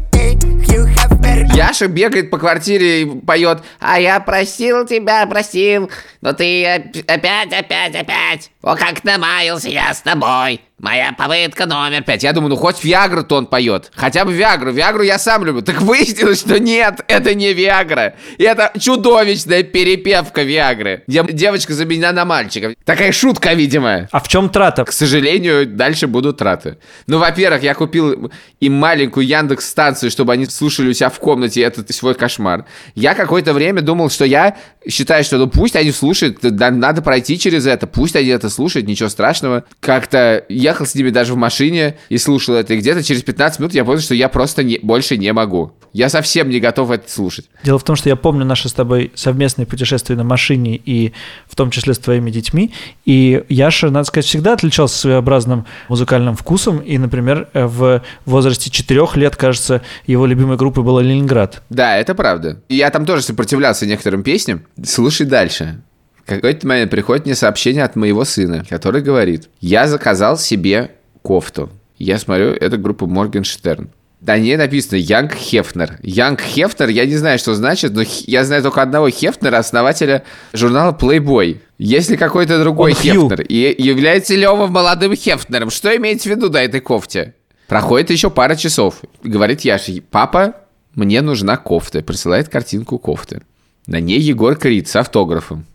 Яша 1.54 1.86
бегает 1.86 2.30
по 2.30 2.38
квартире 2.38 3.02
и 3.02 3.20
поет 3.20 3.62
«А 3.78 4.00
я 4.00 4.20
просил 4.20 4.86
тебя, 4.86 5.26
просил, 5.26 5.90
но 6.20 6.32
ты 6.32 6.64
оп- 6.76 7.04
опять, 7.10 7.52
опять, 7.52 7.94
опять. 7.94 8.50
О, 8.62 8.74
как 8.74 9.04
намаялся 9.04 9.68
я 9.68 9.92
с 9.92 10.00
тобой. 10.00 10.60
Моя 10.82 11.12
попытка 11.12 11.64
номер 11.64 12.02
пять». 12.02 12.22
Я 12.24 12.32
думаю, 12.32 12.50
ну 12.50 12.56
хоть 12.56 12.84
Виагру-то 12.84 13.36
он 13.36 13.46
поет. 13.46 13.90
Хотя 13.94 14.24
бы 14.24 14.32
Виагру. 14.32 14.72
Виагру 14.72 15.02
я 15.02 15.18
сам 15.18 15.44
люблю. 15.44 15.62
Так 15.62 15.80
выяснилось, 15.80 16.40
что 16.40 16.58
нет, 16.58 17.00
это 17.06 17.34
не 17.34 17.54
Виагра. 17.54 18.16
И 18.36 18.42
это 18.42 18.72
чудовищная 18.78 19.62
перепевка 19.62 20.42
Виагры, 20.42 21.04
где 21.06 21.22
девочка 21.22 21.72
заменена 21.72 22.12
на 22.12 22.24
мальчика. 22.24 22.74
Такая 22.84 23.12
шутка, 23.12 23.54
видимо. 23.54 24.08
А 24.10 24.20
в 24.20 24.26
чем 24.26 24.50
трата? 24.50 24.84
К 24.84 24.92
сожалению, 24.92 25.66
дальше 25.66 26.08
будут 26.08 26.38
траты. 26.38 26.78
Ну, 27.06 27.18
во-первых, 27.18 27.62
я 27.62 27.74
купил 27.74 28.32
им 28.58 28.72
маленькую 28.74 29.24
Яндекс 29.26 29.70
станцию, 29.70 30.10
чтобы 30.10 30.32
они 30.32 30.46
слушали 30.46 30.88
у 30.88 30.92
себя 30.92 31.10
в 31.10 31.18
комнате 31.20 31.62
этот 31.62 31.94
свой 31.94 32.14
кошмар. 32.16 32.64
Я 32.96 33.14
какое-то 33.14 33.52
время 33.52 33.82
думал, 33.82 34.10
что 34.10 34.24
я 34.24 34.56
считаю, 34.88 35.22
что 35.22 35.38
ну 35.38 35.46
пусть 35.46 35.76
они 35.76 35.92
слушают, 35.92 36.42
надо 36.42 37.02
пройти 37.02 37.38
через 37.38 37.66
это, 37.66 37.86
пусть 37.86 38.16
они 38.16 38.30
это 38.30 38.50
слушают, 38.50 38.88
ничего 38.88 39.08
страшного. 39.08 39.62
Как-то 39.78 40.44
ехал 40.72 40.86
с 40.86 40.94
ними 40.94 41.10
даже 41.10 41.34
в 41.34 41.36
машине 41.36 41.96
и 42.08 42.18
слушал 42.18 42.54
это, 42.54 42.74
и 42.74 42.78
где-то 42.78 43.02
через 43.02 43.22
15 43.22 43.60
минут 43.60 43.74
я 43.74 43.84
понял, 43.84 44.00
что 44.00 44.14
я 44.14 44.28
просто 44.28 44.62
не, 44.62 44.78
больше 44.82 45.16
не 45.16 45.32
могу. 45.32 45.72
Я 45.92 46.08
совсем 46.08 46.48
не 46.48 46.60
готов 46.60 46.90
это 46.90 47.10
слушать. 47.10 47.46
Дело 47.62 47.78
в 47.78 47.84
том, 47.84 47.96
что 47.96 48.08
я 48.08 48.16
помню 48.16 48.44
наши 48.46 48.68
с 48.68 48.72
тобой 48.72 49.12
совместные 49.14 49.66
путешествия 49.66 50.16
на 50.16 50.24
машине 50.24 50.76
и 50.76 51.12
в 51.46 51.54
том 51.54 51.70
числе 51.70 51.92
с 51.92 51.98
твоими 51.98 52.30
детьми. 52.30 52.72
И 53.04 53.44
Яша, 53.50 53.90
надо 53.90 54.04
сказать, 54.04 54.24
всегда 54.24 54.54
отличался 54.54 54.98
своеобразным 54.98 55.66
музыкальным 55.88 56.34
вкусом. 56.34 56.78
И, 56.78 56.96
например, 56.96 57.48
в 57.52 58.02
возрасте 58.24 58.70
четырех 58.70 59.16
лет, 59.16 59.36
кажется, 59.36 59.82
его 60.06 60.24
любимой 60.24 60.56
группой 60.56 60.82
была 60.82 61.02
Ленинград. 61.02 61.62
Да, 61.68 61.98
это 61.98 62.14
правда. 62.14 62.62
И 62.68 62.76
я 62.76 62.90
там 62.90 63.04
тоже 63.04 63.22
сопротивлялся 63.22 63.84
некоторым 63.84 64.22
песням. 64.22 64.62
Слушай 64.82 65.26
дальше. 65.26 65.82
В 66.24 66.28
какой-то 66.28 66.66
момент 66.66 66.90
приходит 66.90 67.26
мне 67.26 67.34
сообщение 67.34 67.84
от 67.84 67.96
моего 67.96 68.24
сына, 68.24 68.64
который 68.68 69.02
говорит, 69.02 69.48
я 69.60 69.88
заказал 69.88 70.38
себе 70.38 70.92
кофту. 71.22 71.70
Я 71.98 72.18
смотрю, 72.18 72.50
это 72.52 72.76
группа 72.76 73.06
Моргенштерн. 73.06 73.90
Да 74.20 74.38
не 74.38 74.56
написано 74.56 74.98
Янг 74.98 75.34
Хефнер. 75.34 75.98
Янг 76.00 76.40
Хефнер, 76.40 76.88
я 76.90 77.06
не 77.06 77.16
знаю, 77.16 77.40
что 77.40 77.54
значит, 77.54 77.92
но 77.92 78.04
я 78.26 78.44
знаю 78.44 78.62
только 78.62 78.80
одного 78.80 79.10
Хефнера, 79.10 79.58
основателя 79.58 80.22
журнала 80.52 80.96
Playboy. 80.98 81.58
Есть 81.78 82.08
ли 82.08 82.16
какой-то 82.16 82.60
другой 82.60 82.92
Он 82.92 82.96
Хью. 82.96 83.28
Хефнер? 83.28 83.40
И 83.48 83.82
является 83.82 84.36
ли 84.36 84.46
он 84.46 84.70
молодым 84.70 85.16
Хефнером? 85.16 85.70
Что 85.70 85.96
имеется 85.96 86.28
в 86.28 86.32
виду 86.32 86.50
на 86.50 86.62
этой 86.62 86.80
кофте? 86.80 87.34
Проходит 87.66 88.10
еще 88.10 88.30
пара 88.30 88.54
часов. 88.54 89.00
Говорит 89.24 89.62
Яша, 89.62 89.92
папа, 90.08 90.54
мне 90.94 91.20
нужна 91.20 91.56
кофта. 91.56 92.00
Присылает 92.00 92.48
картинку 92.48 93.00
кофты. 93.00 93.42
На 93.88 93.98
ней 93.98 94.20
Егор 94.20 94.54
Крид 94.54 94.86
с 94.86 94.94
автографом. 94.94 95.66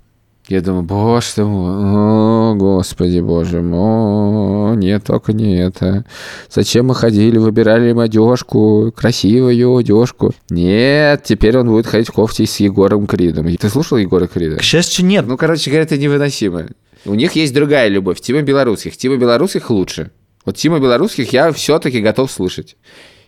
Я 0.48 0.62
думаю, 0.62 0.84
боже 0.84 1.28
ты 1.36 1.44
мой, 1.44 1.74
о, 1.74 2.56
господи, 2.56 3.20
боже 3.20 3.62
мой, 3.62 4.72
о, 4.72 4.76
нет, 4.76 5.04
только 5.04 5.34
не 5.34 5.58
это. 5.58 6.06
Зачем 6.50 6.88
мы 6.88 6.96
ходили, 6.96 7.38
выбирали 7.38 7.90
им 7.90 8.00
одежку, 8.00 8.94
красивую 8.96 9.76
одежку? 9.76 10.34
Нет, 10.50 11.24
теперь 11.26 11.58
он 11.58 11.68
будет 11.68 11.86
ходить 11.86 12.08
в 12.08 12.14
кофте 12.14 12.46
с 12.46 12.62
Егором 12.62 13.08
Кридом. 13.08 13.54
Ты 13.58 13.70
слушал 13.70 13.98
Егора 13.98 14.28
Крида? 14.28 14.56
К 14.56 14.64
счастью, 14.64 15.06
нет. 15.06 15.28
Ну, 15.28 15.36
короче 15.36 15.70
говоря, 15.70 15.84
это 15.84 15.98
невыносимо. 15.98 16.68
У 17.04 17.14
них 17.14 17.34
есть 17.34 17.54
другая 17.54 17.90
любовь. 17.90 18.22
Тима 18.22 18.42
белорусских. 18.42 18.96
Тима 18.96 19.18
белорусских 19.18 19.70
лучше. 19.70 20.12
Вот 20.46 20.56
Тима 20.56 20.80
белорусских 20.80 21.34
я 21.34 21.52
все-таки 21.52 22.00
готов 22.00 22.32
слушать. 22.32 22.78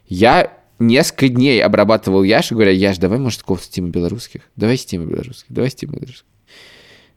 Я 0.07 0.53
несколько 0.79 1.27
дней 1.27 1.61
обрабатывал 1.61 2.23
Яшу, 2.23 2.55
говоря, 2.55 2.71
Яш, 2.71 2.97
давай, 2.97 3.19
может, 3.19 3.43
кофту 3.43 3.69
Тима 3.69 3.89
белорусских? 3.89 4.41
Давай 4.55 4.77
с 4.77 4.85
Тима 4.85 5.05
белорусских, 5.05 5.47
давай 5.49 5.69
с 5.69 5.75
Тима 5.75 5.95
белорусских. 5.95 6.28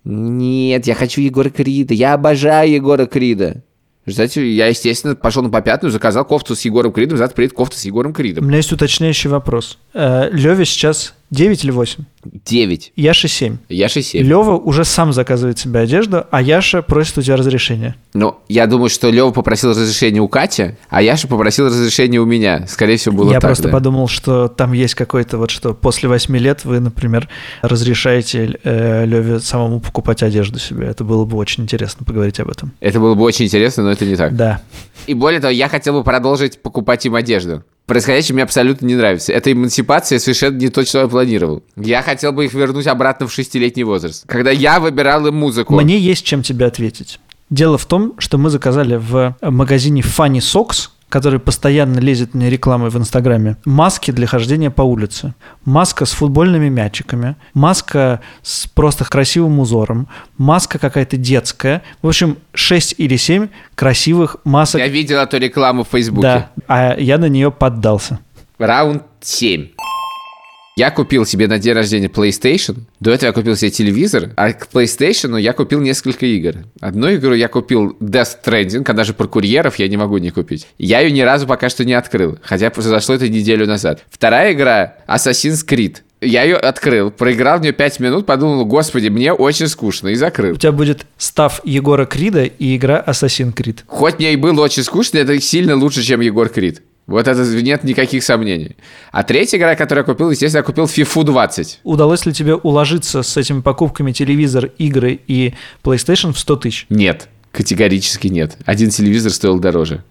Нет, 0.04 0.86
я 0.86 0.94
хочу 0.94 1.20
Егора 1.20 1.50
Крида. 1.50 1.94
Я 1.94 2.14
обожаю 2.14 2.72
Егора 2.72 3.06
Крида. 3.06 3.62
Кстати, 4.06 4.40
я, 4.40 4.66
естественно, 4.66 5.14
пошел 5.14 5.44
на 5.44 5.50
попятную, 5.50 5.92
заказал 5.92 6.24
кофту 6.24 6.56
с 6.56 6.62
Егором 6.64 6.92
Кридом, 6.92 7.18
завтра 7.18 7.36
приедет 7.36 7.56
кофта 7.56 7.78
с 7.78 7.84
Егором 7.84 8.10
У 8.10 8.14
Кридом. 8.14 8.46
меня 8.48 8.56
есть 8.56 8.72
уточняющий 8.72 9.30
вопрос. 9.30 9.78
Леве 9.94 10.64
сейчас 10.64 11.14
9 11.32 11.64
или 11.64 11.70
8? 11.70 12.04
Девять. 12.44 12.92
Яша 12.94 13.26
7. 13.26 13.56
Яша 13.70 14.02
семь. 14.02 14.22
Лева 14.22 14.52
уже 14.58 14.84
сам 14.84 15.14
заказывает 15.14 15.58
себе 15.58 15.80
одежду, 15.80 16.26
а 16.30 16.42
Яша 16.42 16.82
просит 16.82 17.16
у 17.16 17.22
тебя 17.22 17.36
разрешения. 17.36 17.96
Ну, 18.12 18.36
я 18.50 18.66
думаю, 18.66 18.90
что 18.90 19.08
Лева 19.08 19.30
попросил 19.30 19.70
разрешения 19.70 20.20
у 20.20 20.28
Кати, 20.28 20.76
а 20.90 21.00
Яша 21.00 21.26
попросил 21.28 21.66
разрешения 21.66 22.20
у 22.20 22.26
меня. 22.26 22.66
Скорее 22.68 22.98
всего, 22.98 23.16
было 23.16 23.32
Я 23.32 23.40
так, 23.40 23.48
просто 23.48 23.64
да. 23.64 23.70
подумал, 23.70 24.08
что 24.08 24.48
там 24.48 24.74
есть 24.74 24.94
какой-то 24.94 25.38
вот 25.38 25.50
что 25.50 25.72
после 25.72 26.10
8 26.10 26.36
лет 26.36 26.66
вы, 26.66 26.80
например, 26.80 27.30
разрешаете 27.62 28.58
э, 28.62 29.06
Леве 29.06 29.40
самому 29.40 29.80
покупать 29.80 30.22
одежду 30.22 30.58
себе. 30.58 30.86
Это 30.86 31.02
было 31.02 31.24
бы 31.24 31.38
очень 31.38 31.62
интересно 31.62 32.04
поговорить 32.04 32.40
об 32.40 32.50
этом. 32.50 32.72
Это 32.80 33.00
было 33.00 33.14
бы 33.14 33.22
очень 33.22 33.46
интересно, 33.46 33.84
но 33.84 33.92
это 33.92 34.04
не 34.04 34.16
так. 34.16 34.36
Да. 34.36 34.60
И 35.06 35.14
более 35.14 35.40
того, 35.40 35.50
я 35.50 35.70
хотел 35.70 35.94
бы 35.94 36.04
продолжить 36.04 36.60
покупать 36.60 37.06
им 37.06 37.14
одежду. 37.14 37.64
Происходящее 37.86 38.34
мне 38.34 38.44
абсолютно 38.44 38.86
не 38.86 38.94
нравится. 38.94 39.32
Эта 39.32 39.52
эмансипация 39.52 40.18
совершенно 40.18 40.56
не 40.56 40.68
то, 40.68 40.84
что 40.84 41.00
я 41.00 41.08
планировал. 41.08 41.62
Я 41.76 42.02
хотел 42.02 42.32
бы 42.32 42.44
их 42.44 42.54
вернуть 42.54 42.86
обратно 42.86 43.26
в 43.26 43.32
шестилетний 43.32 43.82
возраст. 43.82 44.24
Когда 44.26 44.50
я 44.50 44.80
выбирал 44.80 45.26
им 45.26 45.36
музыку. 45.36 45.74
Мне 45.74 45.98
есть 45.98 46.24
чем 46.24 46.42
тебе 46.42 46.66
ответить. 46.66 47.18
Дело 47.50 47.76
в 47.76 47.84
том, 47.84 48.14
что 48.18 48.38
мы 48.38 48.48
заказали 48.48 48.96
в 48.96 49.36
магазине 49.42 50.00
Funny 50.00 50.38
Socks, 50.38 50.88
который 51.12 51.38
постоянно 51.38 51.98
лезет 51.98 52.32
мне 52.32 52.48
рекламой 52.48 52.88
в 52.88 52.96
Инстаграме, 52.96 53.58
маски 53.66 54.10
для 54.10 54.26
хождения 54.26 54.70
по 54.70 54.80
улице. 54.80 55.34
Маска 55.66 56.06
с 56.06 56.12
футбольными 56.12 56.70
мячиками, 56.70 57.36
маска 57.52 58.22
с 58.40 58.66
просто 58.66 59.04
красивым 59.04 59.60
узором, 59.60 60.08
маска 60.38 60.78
какая-то 60.78 61.18
детская. 61.18 61.82
В 62.00 62.08
общем, 62.08 62.38
6 62.54 62.94
или 62.96 63.16
7 63.16 63.48
красивых 63.74 64.38
масок. 64.44 64.80
Я 64.80 64.88
видел 64.88 65.18
эту 65.18 65.36
рекламу 65.36 65.84
в 65.84 65.88
Фейсбуке. 65.88 66.22
Да, 66.22 66.50
а 66.66 66.96
я 66.98 67.18
на 67.18 67.28
нее 67.28 67.52
поддался. 67.52 68.18
Раунд 68.58 69.02
7. 69.20 69.68
Я 70.74 70.90
купил 70.90 71.26
себе 71.26 71.48
на 71.48 71.58
день 71.58 71.74
рождения 71.74 72.06
PlayStation. 72.06 72.76
До 72.98 73.10
этого 73.10 73.28
я 73.28 73.32
купил 73.34 73.56
себе 73.56 73.70
телевизор, 73.70 74.30
а 74.36 74.54
к 74.54 74.68
PlayStation 74.72 75.38
я 75.38 75.52
купил 75.52 75.82
несколько 75.82 76.24
игр. 76.24 76.64
Одну 76.80 77.14
игру 77.14 77.34
я 77.34 77.48
купил 77.48 77.94
Death 78.00 78.38
Stranding, 78.42 78.90
она 78.90 79.04
же 79.04 79.12
про 79.12 79.26
курьеров 79.26 79.78
я 79.78 79.86
не 79.88 79.98
могу 79.98 80.16
не 80.16 80.30
купить. 80.30 80.66
Я 80.78 81.00
ее 81.00 81.10
ни 81.10 81.20
разу 81.20 81.46
пока 81.46 81.68
что 81.68 81.84
не 81.84 81.92
открыл, 81.92 82.38
хотя 82.42 82.70
произошло 82.70 83.14
это 83.14 83.28
неделю 83.28 83.66
назад. 83.66 84.02
Вторая 84.08 84.54
игра 84.54 84.94
Assassin's 85.06 85.62
Creed. 85.66 85.98
Я 86.22 86.44
ее 86.44 86.56
открыл, 86.56 87.10
проиграл 87.10 87.58
в 87.58 87.62
нее 87.62 87.72
5 87.72 88.00
минут, 88.00 88.24
подумал, 88.24 88.64
господи, 88.64 89.08
мне 89.08 89.34
очень 89.34 89.66
скучно, 89.66 90.08
и 90.08 90.14
закрыл. 90.14 90.54
У 90.54 90.56
тебя 90.56 90.72
будет 90.72 91.04
став 91.18 91.60
Егора 91.64 92.06
Крида 92.06 92.44
и 92.44 92.76
игра 92.76 93.04
Assassin's 93.06 93.52
Creed. 93.52 93.80
Хоть 93.88 94.18
мне 94.18 94.32
и 94.32 94.36
было 94.36 94.62
очень 94.62 94.84
скучно, 94.84 95.18
это 95.18 95.38
сильно 95.38 95.76
лучше, 95.76 96.02
чем 96.02 96.20
Егор 96.20 96.48
Крид. 96.48 96.80
Вот 97.06 97.26
это 97.26 97.42
нет 97.42 97.84
никаких 97.84 98.22
сомнений. 98.22 98.76
А 99.10 99.24
третья 99.24 99.58
игра, 99.58 99.74
которую 99.74 100.02
я 100.02 100.06
купил, 100.06 100.30
естественно, 100.30 100.60
я 100.60 100.64
купил 100.64 100.84
FIFA 100.84 101.24
20. 101.24 101.80
Удалось 101.82 102.26
ли 102.26 102.32
тебе 102.32 102.54
уложиться 102.54 103.22
с 103.22 103.36
этими 103.36 103.60
покупками 103.60 104.12
телевизор, 104.12 104.66
игры 104.78 105.18
и 105.26 105.54
PlayStation 105.82 106.32
в 106.32 106.38
100 106.38 106.56
тысяч? 106.56 106.86
Нет, 106.90 107.28
категорически 107.50 108.28
нет. 108.28 108.56
Один 108.64 108.90
телевизор 108.90 109.32
стоил 109.32 109.58
дороже. 109.58 110.04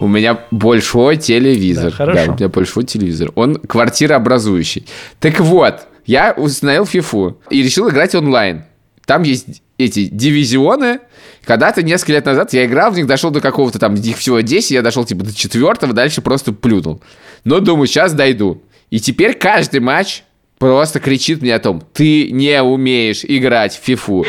У 0.00 0.06
меня 0.06 0.40
большой 0.50 1.16
телевизор. 1.16 1.90
Да, 1.90 1.96
хорошо. 1.96 2.32
у 2.32 2.34
меня 2.34 2.48
большой 2.48 2.84
телевизор. 2.84 3.32
Он 3.36 3.56
квартирообразующий. 3.56 4.86
Так 5.20 5.40
вот, 5.40 5.86
я 6.04 6.32
установил 6.36 6.84
FIFA 6.84 7.36
и 7.50 7.62
решил 7.62 7.88
играть 7.88 8.14
онлайн. 8.14 8.64
Там 9.06 9.22
есть 9.22 9.62
эти 9.78 10.06
дивизионы. 10.06 11.00
Когда-то 11.44 11.82
несколько 11.82 12.12
лет 12.12 12.24
назад 12.24 12.52
я 12.52 12.64
играл 12.64 12.90
в 12.90 12.96
них, 12.96 13.06
дошел 13.06 13.30
до 13.30 13.40
какого-то 13.40 13.78
там, 13.78 13.94
их 13.94 14.18
всего 14.18 14.40
10, 14.40 14.70
я 14.70 14.82
дошел 14.82 15.04
типа 15.04 15.24
до 15.24 15.34
четвертого, 15.34 15.92
дальше 15.92 16.22
просто 16.22 16.52
плюнул. 16.52 17.02
Но 17.44 17.60
думаю, 17.60 17.86
сейчас 17.86 18.12
дойду. 18.12 18.62
И 18.90 19.00
теперь 19.00 19.34
каждый 19.34 19.80
матч 19.80 20.22
просто 20.58 21.00
кричит 21.00 21.42
мне 21.42 21.54
о 21.54 21.58
том, 21.58 21.82
ты 21.92 22.30
не 22.30 22.62
умеешь 22.62 23.24
играть 23.24 23.74
в 23.78 23.84
фифу. 23.84 24.24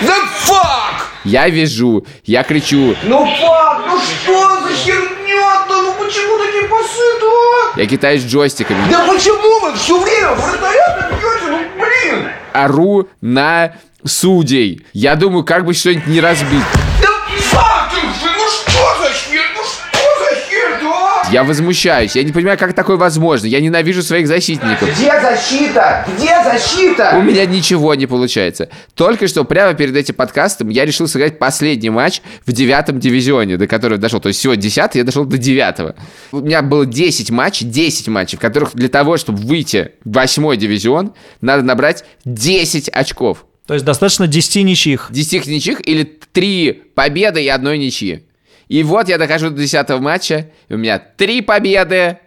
The 0.00 0.14
fuck? 0.46 1.02
Я 1.24 1.48
вижу, 1.48 2.06
я 2.24 2.42
кричу, 2.42 2.94
Ну 3.04 3.26
фак, 3.26 3.84
ну 3.86 3.98
что 3.98 4.60
за 4.60 4.74
херня-то? 4.74 5.82
Ну 5.82 5.92
почему 5.98 6.38
такие 6.38 6.68
пасы-то? 6.68 7.80
я 7.80 7.86
китаюсь 7.86 8.24
джойстиками, 8.24 8.78
Да 8.90 9.06
почему 9.06 9.60
вы 9.66 9.74
все 9.76 10.00
время 10.00 10.32
вратаря 10.34 11.08
бьете? 11.10 11.50
Ну 11.50 11.58
блин! 11.78 12.28
ору 12.52 13.08
на 13.20 13.74
судей. 14.04 14.86
Я 14.92 15.16
думаю, 15.16 15.44
как 15.44 15.64
бы 15.64 15.74
что-нибудь 15.74 16.06
не 16.06 16.20
разбить. 16.20 16.62
Да 17.00 17.08
фак 17.38 17.90
ты 17.92 18.00
же, 18.00 18.32
ну 18.36 18.48
что 18.48 19.02
за 19.02 19.12
хер? 19.12 19.42
Ну 19.56 19.62
что 19.62 20.24
за 20.24 20.40
хер-то? 20.48 21.32
Я 21.32 21.42
возмущаюсь, 21.44 22.14
я 22.14 22.22
не 22.22 22.32
понимаю, 22.32 22.58
как 22.58 22.74
такое 22.74 22.96
возможно. 22.96 23.46
Я 23.46 23.60
ненавижу 23.60 24.02
своих 24.02 24.26
защитников. 24.28 24.88
Где 24.96 25.20
защита? 25.20 26.06
Где 26.16 26.38
У 26.38 26.44
защита? 26.44 27.20
меня 27.22 27.46
ничего 27.46 27.94
не 27.94 28.06
получается. 28.06 28.68
Только 28.94 29.26
что 29.26 29.44
прямо 29.44 29.74
перед 29.74 29.96
этим 29.96 30.14
подкастом 30.14 30.68
я 30.68 30.84
решил 30.84 31.08
сыграть 31.08 31.38
последний 31.38 31.90
матч 31.90 32.20
в 32.46 32.52
девятом 32.52 33.00
дивизионе, 33.00 33.56
до 33.56 33.66
которого 33.66 33.98
дошел. 33.98 34.20
То 34.20 34.28
есть 34.28 34.38
всего 34.38 34.54
десятый, 34.54 34.98
я 34.98 35.04
дошел 35.04 35.24
до 35.24 35.38
девятого. 35.38 35.96
У 36.30 36.40
меня 36.40 36.62
было 36.62 36.84
10 36.86 37.30
матчей, 37.30 37.66
10 37.66 38.08
матчей, 38.08 38.36
в 38.36 38.40
которых 38.40 38.74
для 38.74 38.88
того, 38.88 39.16
чтобы 39.16 39.38
выйти 39.38 39.92
в 40.04 40.12
восьмой 40.12 40.56
дивизион, 40.56 41.14
надо 41.40 41.62
набрать 41.62 42.04
10 42.26 42.90
очков. 42.90 43.46
То 43.66 43.74
есть 43.74 43.86
достаточно 43.86 44.26
10 44.26 44.64
ничьих. 44.64 45.08
10 45.10 45.46
ничьих 45.46 45.86
или 45.86 46.04
3 46.04 46.72
победы 46.94 47.42
и 47.42 47.48
одной 47.48 47.78
ничьи. 47.78 48.24
И 48.68 48.82
вот 48.82 49.08
я 49.08 49.18
дохожу 49.18 49.50
до 49.50 49.60
10 49.60 49.88
матча, 50.00 50.50
и 50.68 50.74
у 50.74 50.76
меня 50.76 50.98
3 50.98 51.42
победы 51.42 52.18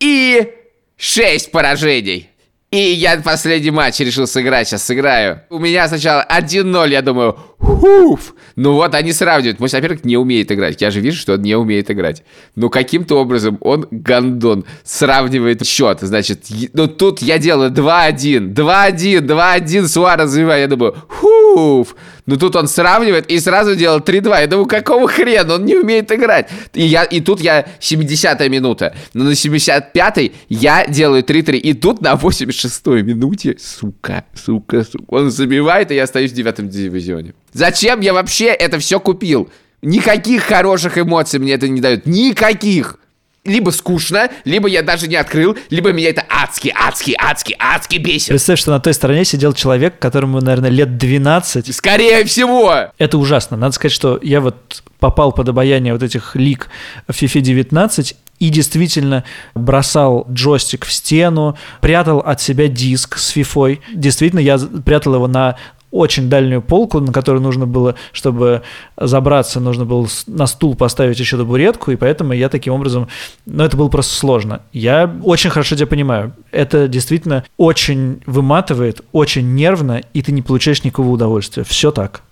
и 0.00 0.52
6 0.96 1.50
поражений. 1.50 2.30
И 2.72 2.78
я 2.78 3.16
последний 3.18 3.70
матч 3.70 4.00
решил 4.00 4.26
сыграть, 4.26 4.66
сейчас 4.66 4.84
сыграю. 4.84 5.42
У 5.50 5.60
меня 5.60 5.86
сначала 5.86 6.26
1-0, 6.28 6.90
я 6.90 7.00
думаю, 7.00 7.38
хуф. 7.58 8.34
Ну 8.56 8.72
вот 8.72 8.92
они 8.96 9.12
сравнивают. 9.12 9.60
Мой 9.60 9.68
соперник 9.68 10.04
не 10.04 10.16
умеет 10.16 10.50
играть. 10.50 10.82
Я 10.82 10.90
же 10.90 11.00
вижу, 11.00 11.16
что 11.16 11.34
он 11.34 11.42
не 11.42 11.54
умеет 11.54 11.92
играть. 11.92 12.24
Но 12.56 12.68
каким-то 12.68 13.20
образом 13.20 13.58
он, 13.60 13.86
гандон, 13.92 14.64
сравнивает 14.82 15.64
счет. 15.64 16.00
Значит, 16.00 16.46
ну 16.72 16.88
тут 16.88 17.22
я 17.22 17.38
делаю 17.38 17.70
2-1, 17.70 18.52
2-1, 18.52 19.20
2-1, 19.20 19.86
Суа 19.86 20.16
развиваю. 20.16 20.62
Я 20.62 20.66
думаю, 20.66 20.96
хуф. 21.08 21.94
Ну 22.26 22.36
тут 22.36 22.56
он 22.56 22.66
сравнивает 22.66 23.30
и 23.30 23.38
сразу 23.38 23.76
делал 23.76 24.00
3-2. 24.00 24.40
Я 24.40 24.46
думаю, 24.48 24.66
какого 24.66 25.08
хрена, 25.08 25.54
он 25.54 25.64
не 25.64 25.76
умеет 25.76 26.10
играть. 26.10 26.48
И, 26.74 26.82
я, 26.82 27.04
и 27.04 27.20
тут 27.20 27.40
я 27.40 27.66
70-я 27.80 28.48
минута. 28.48 28.94
Но 29.14 29.24
на 29.24 29.30
75-й 29.30 30.32
я 30.48 30.86
делаю 30.86 31.22
3-3. 31.22 31.56
И 31.58 31.72
тут 31.72 32.00
на 32.00 32.14
86-й 32.14 33.02
минуте, 33.02 33.56
сука, 33.58 34.24
сука, 34.34 34.82
сука, 34.84 35.04
он 35.08 35.30
забивает, 35.30 35.90
и 35.92 35.94
я 35.94 36.02
остаюсь 36.02 36.32
в 36.32 36.34
девятом 36.34 36.68
дивизионе. 36.68 37.34
Зачем 37.52 38.00
я 38.00 38.12
вообще 38.12 38.46
это 38.46 38.78
все 38.80 38.98
купил? 38.98 39.48
Никаких 39.82 40.42
хороших 40.42 40.98
эмоций 40.98 41.38
мне 41.38 41.52
это 41.52 41.68
не 41.68 41.80
дает. 41.80 42.06
Никаких. 42.06 42.98
Либо 43.46 43.70
скучно, 43.70 44.28
либо 44.44 44.68
я 44.68 44.82
даже 44.82 45.08
не 45.08 45.16
открыл, 45.16 45.56
либо 45.70 45.92
меня 45.92 46.10
это 46.10 46.24
адски, 46.28 46.72
адски, 46.74 47.14
адски, 47.18 47.56
адски 47.58 47.96
бесит. 47.96 48.28
Представь, 48.28 48.58
что 48.58 48.72
на 48.72 48.80
той 48.80 48.94
стороне 48.94 49.24
сидел 49.24 49.52
человек, 49.52 49.98
которому, 49.98 50.40
наверное, 50.40 50.70
лет 50.70 50.98
12. 50.98 51.74
Скорее 51.74 52.24
всего. 52.24 52.90
Это 52.98 53.18
ужасно. 53.18 53.56
Надо 53.56 53.72
сказать, 53.72 53.92
что 53.92 54.18
я 54.22 54.40
вот 54.40 54.82
попал 54.98 55.32
под 55.32 55.48
обаяние 55.48 55.92
вот 55.92 56.02
этих 56.02 56.34
лиг 56.36 56.68
в 57.06 57.12
FIFA 57.12 57.40
19 57.40 58.16
и 58.38 58.48
действительно 58.50 59.24
бросал 59.54 60.26
джойстик 60.30 60.84
в 60.84 60.92
стену, 60.92 61.56
прятал 61.80 62.18
от 62.18 62.40
себя 62.40 62.68
диск 62.68 63.16
с 63.16 63.28
фифой. 63.28 63.80
Действительно, 63.94 64.40
я 64.40 64.58
прятал 64.58 65.14
его 65.14 65.26
на 65.26 65.56
очень 65.90 66.28
дальнюю 66.28 66.62
полку, 66.62 67.00
на 67.00 67.12
которую 67.12 67.42
нужно 67.42 67.66
было, 67.66 67.94
чтобы 68.12 68.62
забраться, 68.96 69.60
нужно 69.60 69.84
было 69.84 70.06
на 70.26 70.46
стул 70.46 70.74
поставить 70.74 71.18
еще 71.18 71.36
табуретку, 71.36 71.90
и 71.90 71.96
поэтому 71.96 72.32
я 72.32 72.48
таким 72.48 72.74
образом... 72.74 73.08
Ну, 73.46 73.64
это 73.64 73.76
было 73.76 73.88
просто 73.88 74.14
сложно. 74.14 74.62
Я 74.72 75.14
очень 75.22 75.50
хорошо 75.50 75.76
тебя 75.76 75.86
понимаю. 75.86 76.32
Это 76.50 76.88
действительно 76.88 77.44
очень 77.56 78.22
выматывает, 78.26 79.00
очень 79.12 79.54
нервно, 79.54 80.02
и 80.12 80.22
ты 80.22 80.32
не 80.32 80.42
получаешь 80.42 80.84
никакого 80.84 81.08
удовольствия. 81.10 81.64
Все 81.64 81.90
так. 81.90 82.22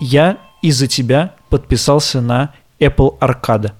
Я 0.00 0.38
из-за 0.62 0.86
тебя 0.86 1.34
подписался 1.48 2.20
на 2.20 2.54
Apple 2.80 3.18
Arcade, 3.18 3.72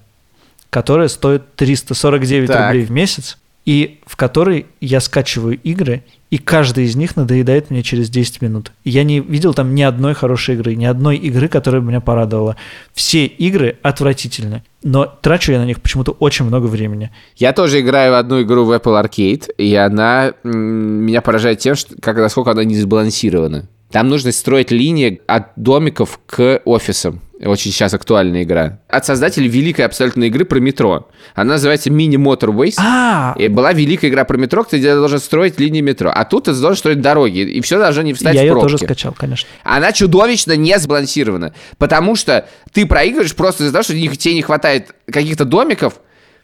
которая 0.70 1.08
стоит 1.08 1.54
349 1.56 2.48
Так. 2.48 2.66
рублей 2.66 2.84
в 2.84 2.90
месяц, 2.90 3.38
и 3.64 4.00
в 4.06 4.16
которой 4.16 4.66
я 4.80 5.00
скачиваю 5.00 5.58
игры, 5.62 6.02
и 6.30 6.38
каждая 6.38 6.86
из 6.86 6.96
них 6.96 7.14
надоедает 7.16 7.70
мне 7.70 7.82
через 7.82 8.08
10 8.08 8.40
минут. 8.42 8.72
Я 8.84 9.04
не 9.04 9.20
видел 9.20 9.54
там 9.54 9.74
ни 9.74 9.82
одной 9.82 10.14
хорошей 10.14 10.54
игры, 10.54 10.74
ни 10.74 10.84
одной 10.84 11.16
игры, 11.16 11.48
которая 11.48 11.82
меня 11.82 12.00
порадовала. 12.00 12.56
Все 12.94 13.26
игры 13.26 13.76
отвратительны, 13.82 14.64
но 14.82 15.04
трачу 15.04 15.52
я 15.52 15.58
на 15.58 15.66
них 15.66 15.80
почему-то 15.80 16.12
очень 16.12 16.46
много 16.46 16.66
времени. 16.66 17.10
Я 17.36 17.52
тоже 17.52 17.80
играю 17.80 18.12
в 18.12 18.16
одну 18.16 18.42
игру 18.42 18.64
в 18.64 18.72
Apple 18.72 19.02
Arcade, 19.02 19.54
и 19.58 19.74
она 19.74 20.32
меня 20.42 21.20
поражает 21.20 21.58
тем, 21.58 21.74
что, 21.74 21.94
как, 22.00 22.16
насколько 22.16 22.50
она 22.50 22.64
не 22.64 22.76
сбалансирована. 22.76 23.68
Там 23.92 24.08
нужно 24.08 24.32
строить 24.32 24.70
линии 24.70 25.20
от 25.26 25.48
домиков 25.56 26.18
к 26.26 26.62
офисам. 26.64 27.20
Очень 27.44 27.72
сейчас 27.72 27.92
актуальная 27.92 28.44
игра. 28.44 28.78
От 28.88 29.04
создателей 29.04 29.48
великой 29.48 29.82
абсолютно 29.82 30.24
игры 30.24 30.44
про 30.44 30.60
метро. 30.60 31.08
Она 31.34 31.54
называется 31.54 31.90
Mini 31.90 32.14
Motorways. 32.14 32.74
А, 32.78 33.34
И 33.36 33.48
была 33.48 33.72
великая 33.72 34.08
игра 34.08 34.24
про 34.24 34.36
метро, 34.38 34.62
где 34.62 34.92
ты 34.92 34.94
должен 34.94 35.18
строить 35.18 35.58
линии 35.58 35.80
метро. 35.80 36.10
А 36.14 36.24
тут 36.24 36.44
ты 36.44 36.52
должен 36.52 36.76
строить 36.76 37.00
дороги, 37.00 37.40
и 37.40 37.60
все 37.60 37.78
должно 37.78 38.02
не 38.02 38.14
встать 38.14 38.36
я 38.36 38.42
в 38.42 38.44
ее 38.44 38.52
пробки. 38.52 38.70
тоже 38.70 38.78
скачал, 38.78 39.12
конечно. 39.12 39.48
Она 39.64 39.92
чудовищно 39.92 40.56
не 40.56 40.78
сбалансирована. 40.78 41.52
Потому 41.78 42.14
что 42.14 42.48
ты 42.72 42.86
проигрываешь 42.86 43.34
просто 43.34 43.64
из-за 43.64 43.72
того, 43.72 43.82
что 43.82 43.94
тебе 43.94 44.34
не 44.34 44.42
хватает 44.42 44.94
каких-то 45.10 45.44
домиков, 45.44 45.94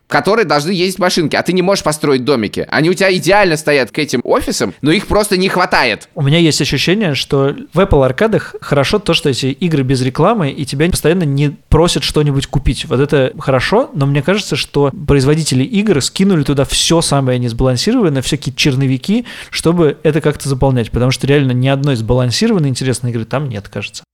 которые 0.09 0.45
должны 0.45 0.73
ездить 0.73 0.99
машинки, 0.99 1.37
а 1.37 1.43
ты 1.43 1.53
не 1.53 1.63
можешь 1.63 1.85
построить 1.85 2.25
домики. 2.25 2.67
Они 2.69 2.91
у 2.91 2.95
тебя 2.95 3.15
идеально 3.15 3.57
стоят 3.57 3.91
к 3.91 3.99
этим 3.99 4.21
офисам, 4.25 4.75
но 4.83 4.91
их 4.91 5.07
просто 5.07 5.37
не 5.37 5.49
хватает. 5.49 6.09
У 6.15 6.23
меня 6.23 6.39
есть 6.39 6.61
ощущение, 6.61 7.15
что 7.15 7.55
в 7.73 7.79
Apple 7.79 8.05
аркадах 8.05 8.57
хорошо 8.61 8.99
то, 8.99 9.15
что 9.15 9.29
эти 9.29 9.47
игры 9.47 9.83
без 9.83 10.03
рекламы, 10.03 10.51
и 10.51 10.65
тебя 10.65 10.89
постоянно 10.89 11.25
не 11.25 11.51
просят 11.69 12.03
что-нибудь 12.03 12.47
купить. 12.47 12.87
Вот 12.87 13.01
это 13.01 13.33
хорошо, 13.39 13.91
но 13.93 14.07
мне 14.07 14.23
кажется, 14.23 14.57
что 14.57 14.91
производители 15.07 15.63
игр 15.63 16.01
скинули 16.03 16.43
туда 16.43 16.65
все 16.65 17.01
самое 17.03 17.39
несбалансированное, 17.39 18.23
всякие 18.23 18.55
черновики, 18.55 19.27
чтобы 19.51 19.99
это 20.03 20.21
как-то 20.21 20.49
заполнять. 20.49 20.91
Потому 20.91 21.11
что 21.11 21.27
реально 21.27 21.53
ни 21.53 21.69
одной 21.69 21.97
сбалансированной 21.97 22.71
интересной 22.71 23.11
игры 23.11 23.25
там 23.25 23.49
нет, 23.49 23.69
кажется. 23.69 24.05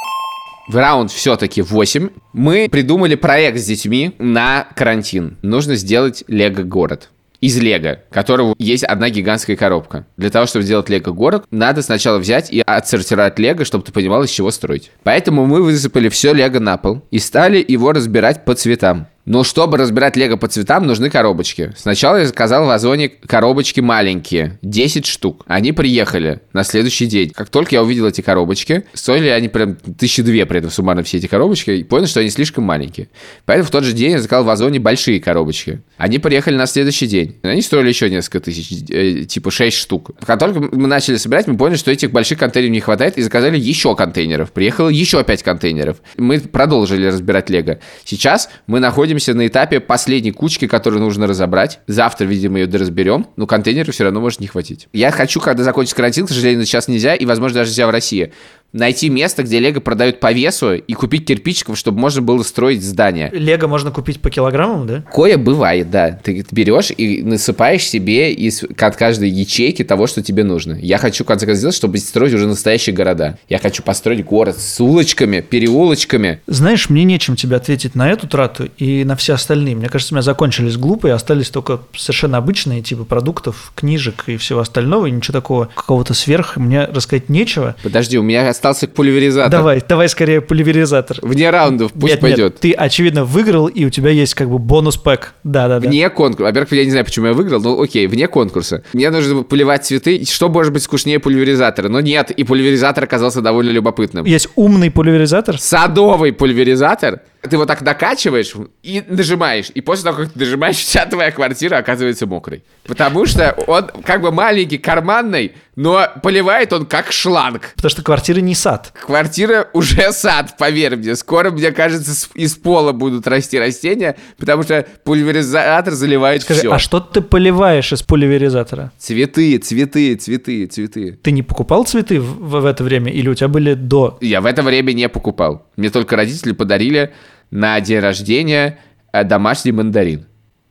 В 0.67 0.77
раунд 0.77 1.11
все-таки 1.11 1.61
8. 1.61 2.09
Мы 2.33 2.69
придумали 2.71 3.17
проект 3.17 3.59
с 3.59 3.67
детьми 3.67 4.15
на 4.19 4.67
карантин. 4.75 5.37
Нужно 5.43 5.77
сделать 5.77 6.25
лего-город. 6.27 7.11
Из 7.43 7.59
лего, 7.59 8.01
которого 8.11 8.55
есть 8.59 8.85
одна 8.85 9.11
гигантская 9.11 9.57
коробка. 9.57 10.07
Для 10.17 10.31
того, 10.31 10.47
чтобы 10.47 10.65
сделать 10.65 10.89
лего-город, 10.89 11.45
надо 11.51 11.83
сначала 11.83 12.17
взять 12.19 12.51
и 12.51 12.63
отсортировать 12.65 13.39
лего, 13.39 13.67
чтобы 13.67 13.85
ты 13.85 13.93
понимал, 13.93 14.23
из 14.23 14.31
чего 14.31 14.51
строить. 14.51 14.91
Поэтому 15.03 15.45
мы 15.45 15.63
высыпали 15.63 16.09
все 16.09 16.33
лего 16.33 16.59
на 16.59 16.79
пол 16.79 17.03
и 17.11 17.19
стали 17.19 17.63
его 17.67 17.93
разбирать 17.93 18.47
по 18.47 18.55
цветам. 18.55 19.09
Но 19.27 19.43
чтобы 19.43 19.79
разбирать 19.79 20.17
лего 20.17 20.37
по 20.37 20.49
цветам, 20.49 20.87
нужны 20.87 21.09
коробочки. 21.09 21.73
Сначала 21.77 22.19
я 22.19 22.27
заказал 22.27 22.67
в 22.67 22.71
Озоне 22.71 23.09
коробочки 23.09 23.81
маленькие, 23.81 24.59
10 24.63 25.07
штук. 25.07 25.45
Они 25.47 25.73
приехали 25.73 26.41
на 26.53 26.63
следующий 26.63 27.07
день. 27.07 27.31
Как 27.31 27.49
только 27.49 27.75
я 27.75 27.83
увидел 27.83 28.07
эти 28.07 28.21
коробочки, 28.21 28.85
стоили 28.93 29.29
они 29.29 29.49
прям 29.49 29.77
тысячи 29.77 30.23
две 30.23 30.45
при 30.45 30.59
этом 30.59 30.71
суммарно 30.71 31.03
все 31.03 31.19
эти 31.19 31.27
коробочки, 31.27 31.71
и 31.71 31.85
понял, 31.85 32.07
что 32.07 32.21
они 32.21 32.29
слишком 32.29 32.65
маленькие. 32.65 33.09
Поэтому 33.47 33.67
в 33.67 33.71
тот 33.71 33.85
же 33.85 33.93
день 33.93 34.13
я 34.13 34.21
заказал 34.21 34.45
в 34.45 34.51
Озоне 34.51 34.79
большие 34.79 35.21
коробочки. 35.21 35.81
Они 35.97 36.19
приехали 36.19 36.57
на 36.57 36.67
следующий 36.67 37.07
день. 37.07 37.37
Они 37.43 37.63
стоили 37.63 37.89
еще 37.89 38.11
несколько 38.11 38.41
тысяч, 38.41 38.85
э, 38.91 39.25
типа 39.25 39.51
6 39.51 39.77
штук. 39.77 40.11
Как 40.25 40.39
только 40.39 40.61
мы 40.61 40.87
начали 40.87 41.17
собирать, 41.17 41.47
мы 41.47 41.57
поняли, 41.57 41.79
что 41.79 41.91
этих 41.91 42.11
больших 42.11 42.39
контейнеров 42.39 42.73
не 42.73 42.81
хватает, 42.81 43.17
и 43.17 43.23
заказали 43.23 43.59
еще 43.59 43.97
контейнеров. 43.97 44.53
Приехало 44.53 44.91
еще 44.91 45.25
5 45.25 45.43
контейнеров. 45.43 45.99
Мы 46.19 46.41
продолжили 46.41 47.07
разбирать 47.07 47.49
лего. 47.49 47.79
Сейчас 48.05 48.51
мы 48.67 48.81
находимся 48.81 49.14
находимся 49.15 49.35
на 49.35 49.47
этапе 49.47 49.79
последней 49.79 50.33
кучки, 50.33 50.67
которую 50.67 51.01
нужно 51.01 51.27
разобрать. 51.27 51.81
Завтра, 51.87 52.25
видимо, 52.25 52.59
ее 52.59 52.67
доразберем, 52.67 53.27
но 53.37 53.47
контейнера 53.47 53.93
все 53.93 54.05
равно 54.05 54.21
может 54.21 54.41
не 54.41 54.49
хватить. 54.49 54.89
Я 54.93 55.13
хочу, 55.13 55.41
когда 55.41 55.63
закончится 55.63 55.95
карантин, 55.95 56.27
к 56.27 56.31
сожалению, 56.31 56.67
сейчас 56.67 56.89
нельзя, 56.89 57.15
и, 57.15 57.25
возможно, 57.25 57.61
даже 57.61 57.71
нельзя 57.71 57.87
в 57.87 57.91
России, 57.91 58.33
найти 58.75 59.09
место, 59.09 59.43
где 59.43 59.61
Лего 59.61 59.81
продают 59.81 60.21
по 60.21 60.33
весу 60.33 60.75
и 60.75 60.93
купить 60.93 61.27
кирпичиков, 61.27 61.79
чтобы 61.79 61.99
можно 62.01 62.21
было 62.21 62.43
строить 62.43 62.85
здание. 62.85 63.31
Лего 63.33 63.67
можно 63.69 63.91
купить 63.91 64.21
по 64.21 64.31
килограммам, 64.31 64.87
да? 64.87 65.05
Кое 65.13 65.39
бывает, 65.39 65.91
да. 65.91 66.19
Ты 66.23 66.45
берешь 66.51 66.91
и 66.97 67.23
насыпаешь 67.23 67.85
себе 67.85 68.33
из 68.33 68.63
от 68.65 68.97
каждой 68.97 69.31
ячейки 69.31 69.85
того, 69.85 70.07
что 70.07 70.23
тебе 70.23 70.45
нужно. 70.45 70.75
Я 70.75 70.99
хочу, 70.99 71.25
в 71.25 71.27
конце 71.27 71.47
концов, 71.47 71.59
сделать, 71.61 71.77
чтобы 71.77 71.99
строить 71.99 72.35
уже 72.35 72.47
настоящие 72.47 72.95
города. 72.95 73.39
Я 73.49 73.59
хочу 73.59 73.83
построить 73.83 74.25
город 74.25 74.59
с 74.59 74.81
улочками, 74.81 75.41
переулочками. 75.41 76.41
Знаешь, 76.47 76.91
мне 76.91 77.05
нечем 77.05 77.37
тебе 77.37 77.57
ответить 77.57 77.95
на 77.95 78.11
эту 78.11 78.27
трату 78.27 78.69
и 78.77 79.05
на 79.05 79.17
все 79.17 79.35
остальные. 79.35 79.77
Мне 79.77 79.89
кажется, 79.89 80.15
у 80.15 80.17
меня 80.17 80.23
закончились 80.23 80.77
глупые, 80.77 81.15
остались 81.15 81.51
только 81.51 81.81
совершенно 81.97 82.39
обычные 82.39 82.83
типы 82.83 83.05
продуктов, 83.05 83.73
книжек 83.75 84.25
и 84.27 84.37
всего 84.37 84.61
остального, 84.61 85.07
и 85.07 85.11
ничего 85.11 85.33
такого 85.33 85.69
какого-то 85.75 86.15
сверх 86.15 86.57
мне 86.57 86.85
рассказать 86.85 87.29
нечего. 87.29 87.77
Подожди, 87.83 88.19
у 88.19 88.23
меня 88.23 88.53
остался 88.65 88.89
пульверизатор. 88.89 89.51
Давай, 89.51 89.83
давай 89.87 90.09
скорее 90.09 90.41
пульверизатор. 90.41 91.19
Вне 91.23 91.51
раундов, 91.51 91.93
пусть 91.93 92.15
нет, 92.15 92.21
пойдет. 92.21 92.53
Нет, 92.55 92.61
ты, 92.61 92.73
очевидно, 92.73 93.25
выиграл, 93.25 93.67
и 93.67 93.85
у 93.85 93.91
тебя 93.91 94.11
есть 94.11 94.35
как 94.35 94.49
бы 94.49 94.59
бонус-пэк. 94.59 95.35
Да-да-да. 95.45 95.89
Вне 95.89 96.09
конкурса. 96.11 96.45
Во-первых, 96.45 96.73
я 96.73 96.85
не 96.85 96.91
знаю, 96.91 97.05
почему 97.05 97.27
я 97.27 97.33
выиграл, 97.35 97.61
но 97.61 97.81
окей, 97.81 98.07
вне 98.07 98.27
конкурса. 98.27 98.83
Мне 98.93 99.11
нужно 99.11 99.43
поливать 99.43 99.85
цветы. 99.85 100.25
Что 100.25 100.49
может 100.49 100.73
быть 100.73 100.83
скучнее 100.83 101.19
пульверизатора? 101.19 101.89
Но 101.89 102.01
нет, 102.01 102.31
и 102.31 102.45
пульверизатор 102.45 103.05
оказался 103.05 103.41
довольно 103.43 103.71
любопытным. 103.71 104.25
Есть 104.25 104.49
умный 104.57 104.91
пульверизатор. 104.91 105.59
Садовый 105.59 106.33
пульверизатор. 106.33 107.21
Ты 107.49 107.57
вот 107.59 107.67
так 107.69 107.83
накачиваешь 107.83 108.53
и 108.83 109.03
нажимаешь. 109.07 109.71
И 109.75 109.81
после 109.81 110.05
того, 110.05 110.23
как 110.25 110.33
ты 110.33 110.39
нажимаешь, 110.39 110.77
вся 110.77 111.07
твоя 111.07 111.31
квартира 111.31 111.77
оказывается 111.77 112.27
мокрой. 112.27 112.63
Потому 112.87 113.27
что 113.27 113.53
он 113.67 113.89
как 114.05 114.21
бы 114.23 114.31
маленький, 114.33 114.79
карманный, 114.79 115.53
но 115.77 116.07
поливает 116.23 116.73
он 116.73 116.87
как 116.87 117.13
шланг. 117.13 117.73
Потому 117.77 117.91
что 117.91 118.03
квартира 118.03 118.41
не 118.41 118.55
сад. 118.55 118.93
Квартира 119.05 119.69
уже 119.73 120.13
сад, 120.13 120.57
поверь 120.59 120.97
мне. 120.97 121.17
Скоро, 121.17 121.51
мне 121.51 121.71
кажется, 121.73 122.29
из 122.35 122.55
пола 122.57 122.93
будут 122.93 123.27
расти 123.27 123.59
растения, 123.59 124.17
потому 124.39 124.63
что 124.63 124.87
пульверизатор 125.05 125.93
заливает 125.95 126.43
Скажи, 126.43 126.61
все. 126.61 126.73
а 126.73 126.79
что 126.79 127.01
ты 127.01 127.21
поливаешь 127.21 127.93
из 127.93 128.03
пульверизатора? 128.03 128.93
Цветы, 128.99 129.59
цветы, 129.59 130.15
цветы, 130.17 130.67
цветы. 130.67 131.19
Ты 131.23 131.31
не 131.33 131.43
покупал 131.43 131.85
цветы 131.85 132.21
в- 132.21 132.61
в 132.61 132.65
это 132.67 132.85
время 132.85 133.11
или 133.13 133.29
у 133.29 133.35
тебя 133.35 133.49
были 133.49 133.75
до? 133.75 134.19
Я 134.21 134.41
в 134.41 134.47
это 134.47 134.63
время 134.63 134.93
не 134.93 135.09
покупал. 135.09 135.67
Мне 135.77 135.91
только 135.91 136.17
родители 136.17 136.53
подарили 136.53 137.13
на 137.55 137.81
день 137.81 138.01
рождения 138.01 138.79
э, 139.13 139.25
домашний 139.25 139.71
мандарин. 139.73 140.27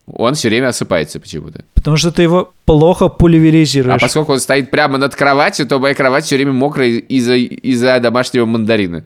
Он 0.05 0.33
все 0.33 0.49
время 0.49 0.67
осыпается 0.67 1.19
почему-то. 1.21 1.63
Потому 1.75 1.95
что 1.95 2.11
ты 2.11 2.23
его 2.23 2.51
плохо 2.65 3.05
А 3.05 3.09
пульверизируешь. 3.09 4.01
поскольку 4.01 4.33
он 4.33 4.39
стоит 4.39 4.69
прямо 4.69 4.97
над 4.97 5.15
кроватью, 5.15 5.65
то 5.65 5.79
моя 5.79 5.95
кровать 5.95 6.25
все 6.25 6.35
время 6.35 6.51
мокрая 6.51 6.89
из-за 6.89 7.35
из-за 7.35 7.99
домашнего 8.01 8.45
мандарина. 8.45 9.05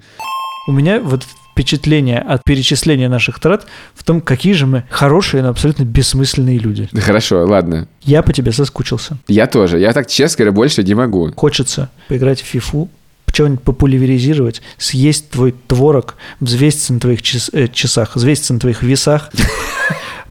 У 0.68 0.72
меня 0.72 1.00
вот 1.00 1.24
впечатление 1.52 2.20
от 2.20 2.44
перечисления 2.44 3.10
наших 3.10 3.40
трат 3.40 3.68
в 3.94 4.04
том, 4.04 4.22
какие 4.22 4.54
же 4.54 4.66
мы 4.66 4.84
хорошие, 4.90 5.44
но 5.44 5.50
абсолютно 5.50 5.84
бессмысленные 5.84 6.58
люди. 6.58 6.90
Да 6.92 7.02
Хорошо, 7.08 7.46
ладно. 7.46 7.88
Я 8.02 8.24
по 8.24 8.34
тебе 8.34 8.52
соскучился. 8.52 9.18
Я 9.28 9.46
тоже. 9.46 9.80
Я 9.80 9.94
так 9.94 10.08
честно 10.08 10.38
говоря 10.46 10.52
больше 10.52 10.82
не 10.84 10.96
могу. 10.96 11.32
Хочется 11.36 11.90
поиграть 12.08 12.42
в 12.42 12.46
фифу, 12.46 12.90
что-нибудь 13.38 13.62
популяризировать, 13.62 14.64
съесть 14.80 15.30
твой 15.30 15.54
творог, 15.68 16.16
взвеситься 16.40 16.92
на 16.92 17.00
твоих 17.00 17.22
час- 17.22 17.52
э, 17.54 17.68
часах, 17.68 18.16
взвеситься 18.16 18.52
на 18.56 18.60
твоих 18.60 18.82
весах. 18.82 19.30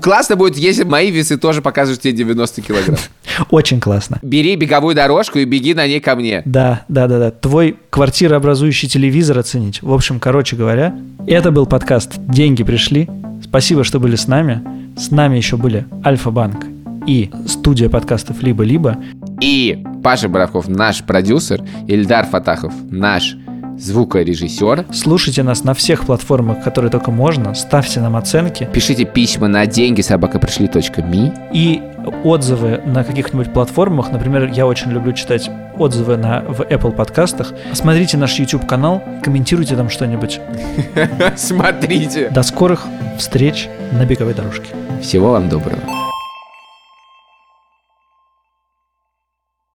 Классно 0.01 0.35
будет, 0.35 0.57
если 0.57 0.83
мои 0.83 1.13
весы 1.13 1.39
тоже 1.39 1.63
покажут 1.63 2.01
тебе 2.01 2.13
90 2.13 2.63
килограмм. 2.63 2.99
Очень 3.51 3.79
классно. 3.81 4.19
Бери 4.23 4.57
беговую 4.57 4.97
дорожку 4.97 5.39
и 5.39 5.45
беги 5.45 5.73
на 5.73 5.87
ней 5.87 6.01
ко 6.01 6.17
мне. 6.17 6.43
Да, 6.45 6.85
да, 6.89 7.07
да, 7.07 7.21
да. 7.21 7.31
Твой 7.31 7.77
квартирообразующий 7.91 8.89
телевизор 8.89 9.39
оценить. 9.39 9.83
В 9.83 9.93
общем, 9.93 10.19
короче 10.19 10.57
говоря, 10.57 10.99
это 11.29 11.53
был 11.53 11.67
подкаст 11.67 12.15
«Деньги 12.17 12.65
пришли». 12.65 13.09
Спасибо, 13.45 13.85
что 13.85 14.01
были 14.01 14.17
с 14.17 14.27
нами. 14.27 14.63
С 14.99 15.13
нами 15.13 15.37
еще 15.37 15.57
были 15.57 15.87
Альфа-Банк 16.05 16.76
и 17.07 17.31
студия 17.47 17.89
подкастов 17.89 18.43
«Либо-либо». 18.43 18.97
И 19.41 19.83
Паша 20.03 20.29
Боровков, 20.29 20.69
наш 20.69 21.03
продюсер, 21.03 21.63
Ильдар 21.87 22.27
Фатахов, 22.27 22.73
наш 22.91 23.37
звукорежиссер. 23.79 24.87
Слушайте 24.93 25.43
нас 25.43 25.65
на 25.65 25.75
всех 25.75 26.07
платформах, 26.07 26.63
которые 26.63 26.91
только 26.91 27.11
можно. 27.11 27.55
Ставьте 27.55 28.01
нам 28.01 28.17
оценки 28.17 28.69
Пишите 28.73 29.05
письма 29.05 29.49
на 29.49 29.67
деньги 29.67 30.01
собакапришли.ми. 30.01 31.33
и 31.53 31.83
отзывы 32.25 32.81
на 32.87 33.05
каких-нибудь 33.05 33.53
платформах. 33.53 34.13
Например, 34.13 34.51
я 34.51 34.67
очень 34.67 34.91
люблю 34.91 35.13
читать 35.13 35.51
отзывы 35.77 36.17
на, 36.17 36.41
в 36.41 36.61
Apple 36.63 36.93
подкастах. 36.93 37.53
Смотрите 37.73 38.17
наш 38.17 38.39
YouTube-канал, 38.39 39.03
комментируйте 39.23 39.77
там 39.77 39.91
что-нибудь. 39.91 40.41
Смотрите. 41.37 42.31
До 42.31 42.43
скорых 42.43 42.87
встреч 43.19 43.69
на 43.93 44.05
беговой 44.05 44.35
дорожке. 44.35 44.69
Всего 45.03 45.33
вам 45.33 45.49
доброго. 45.49 45.96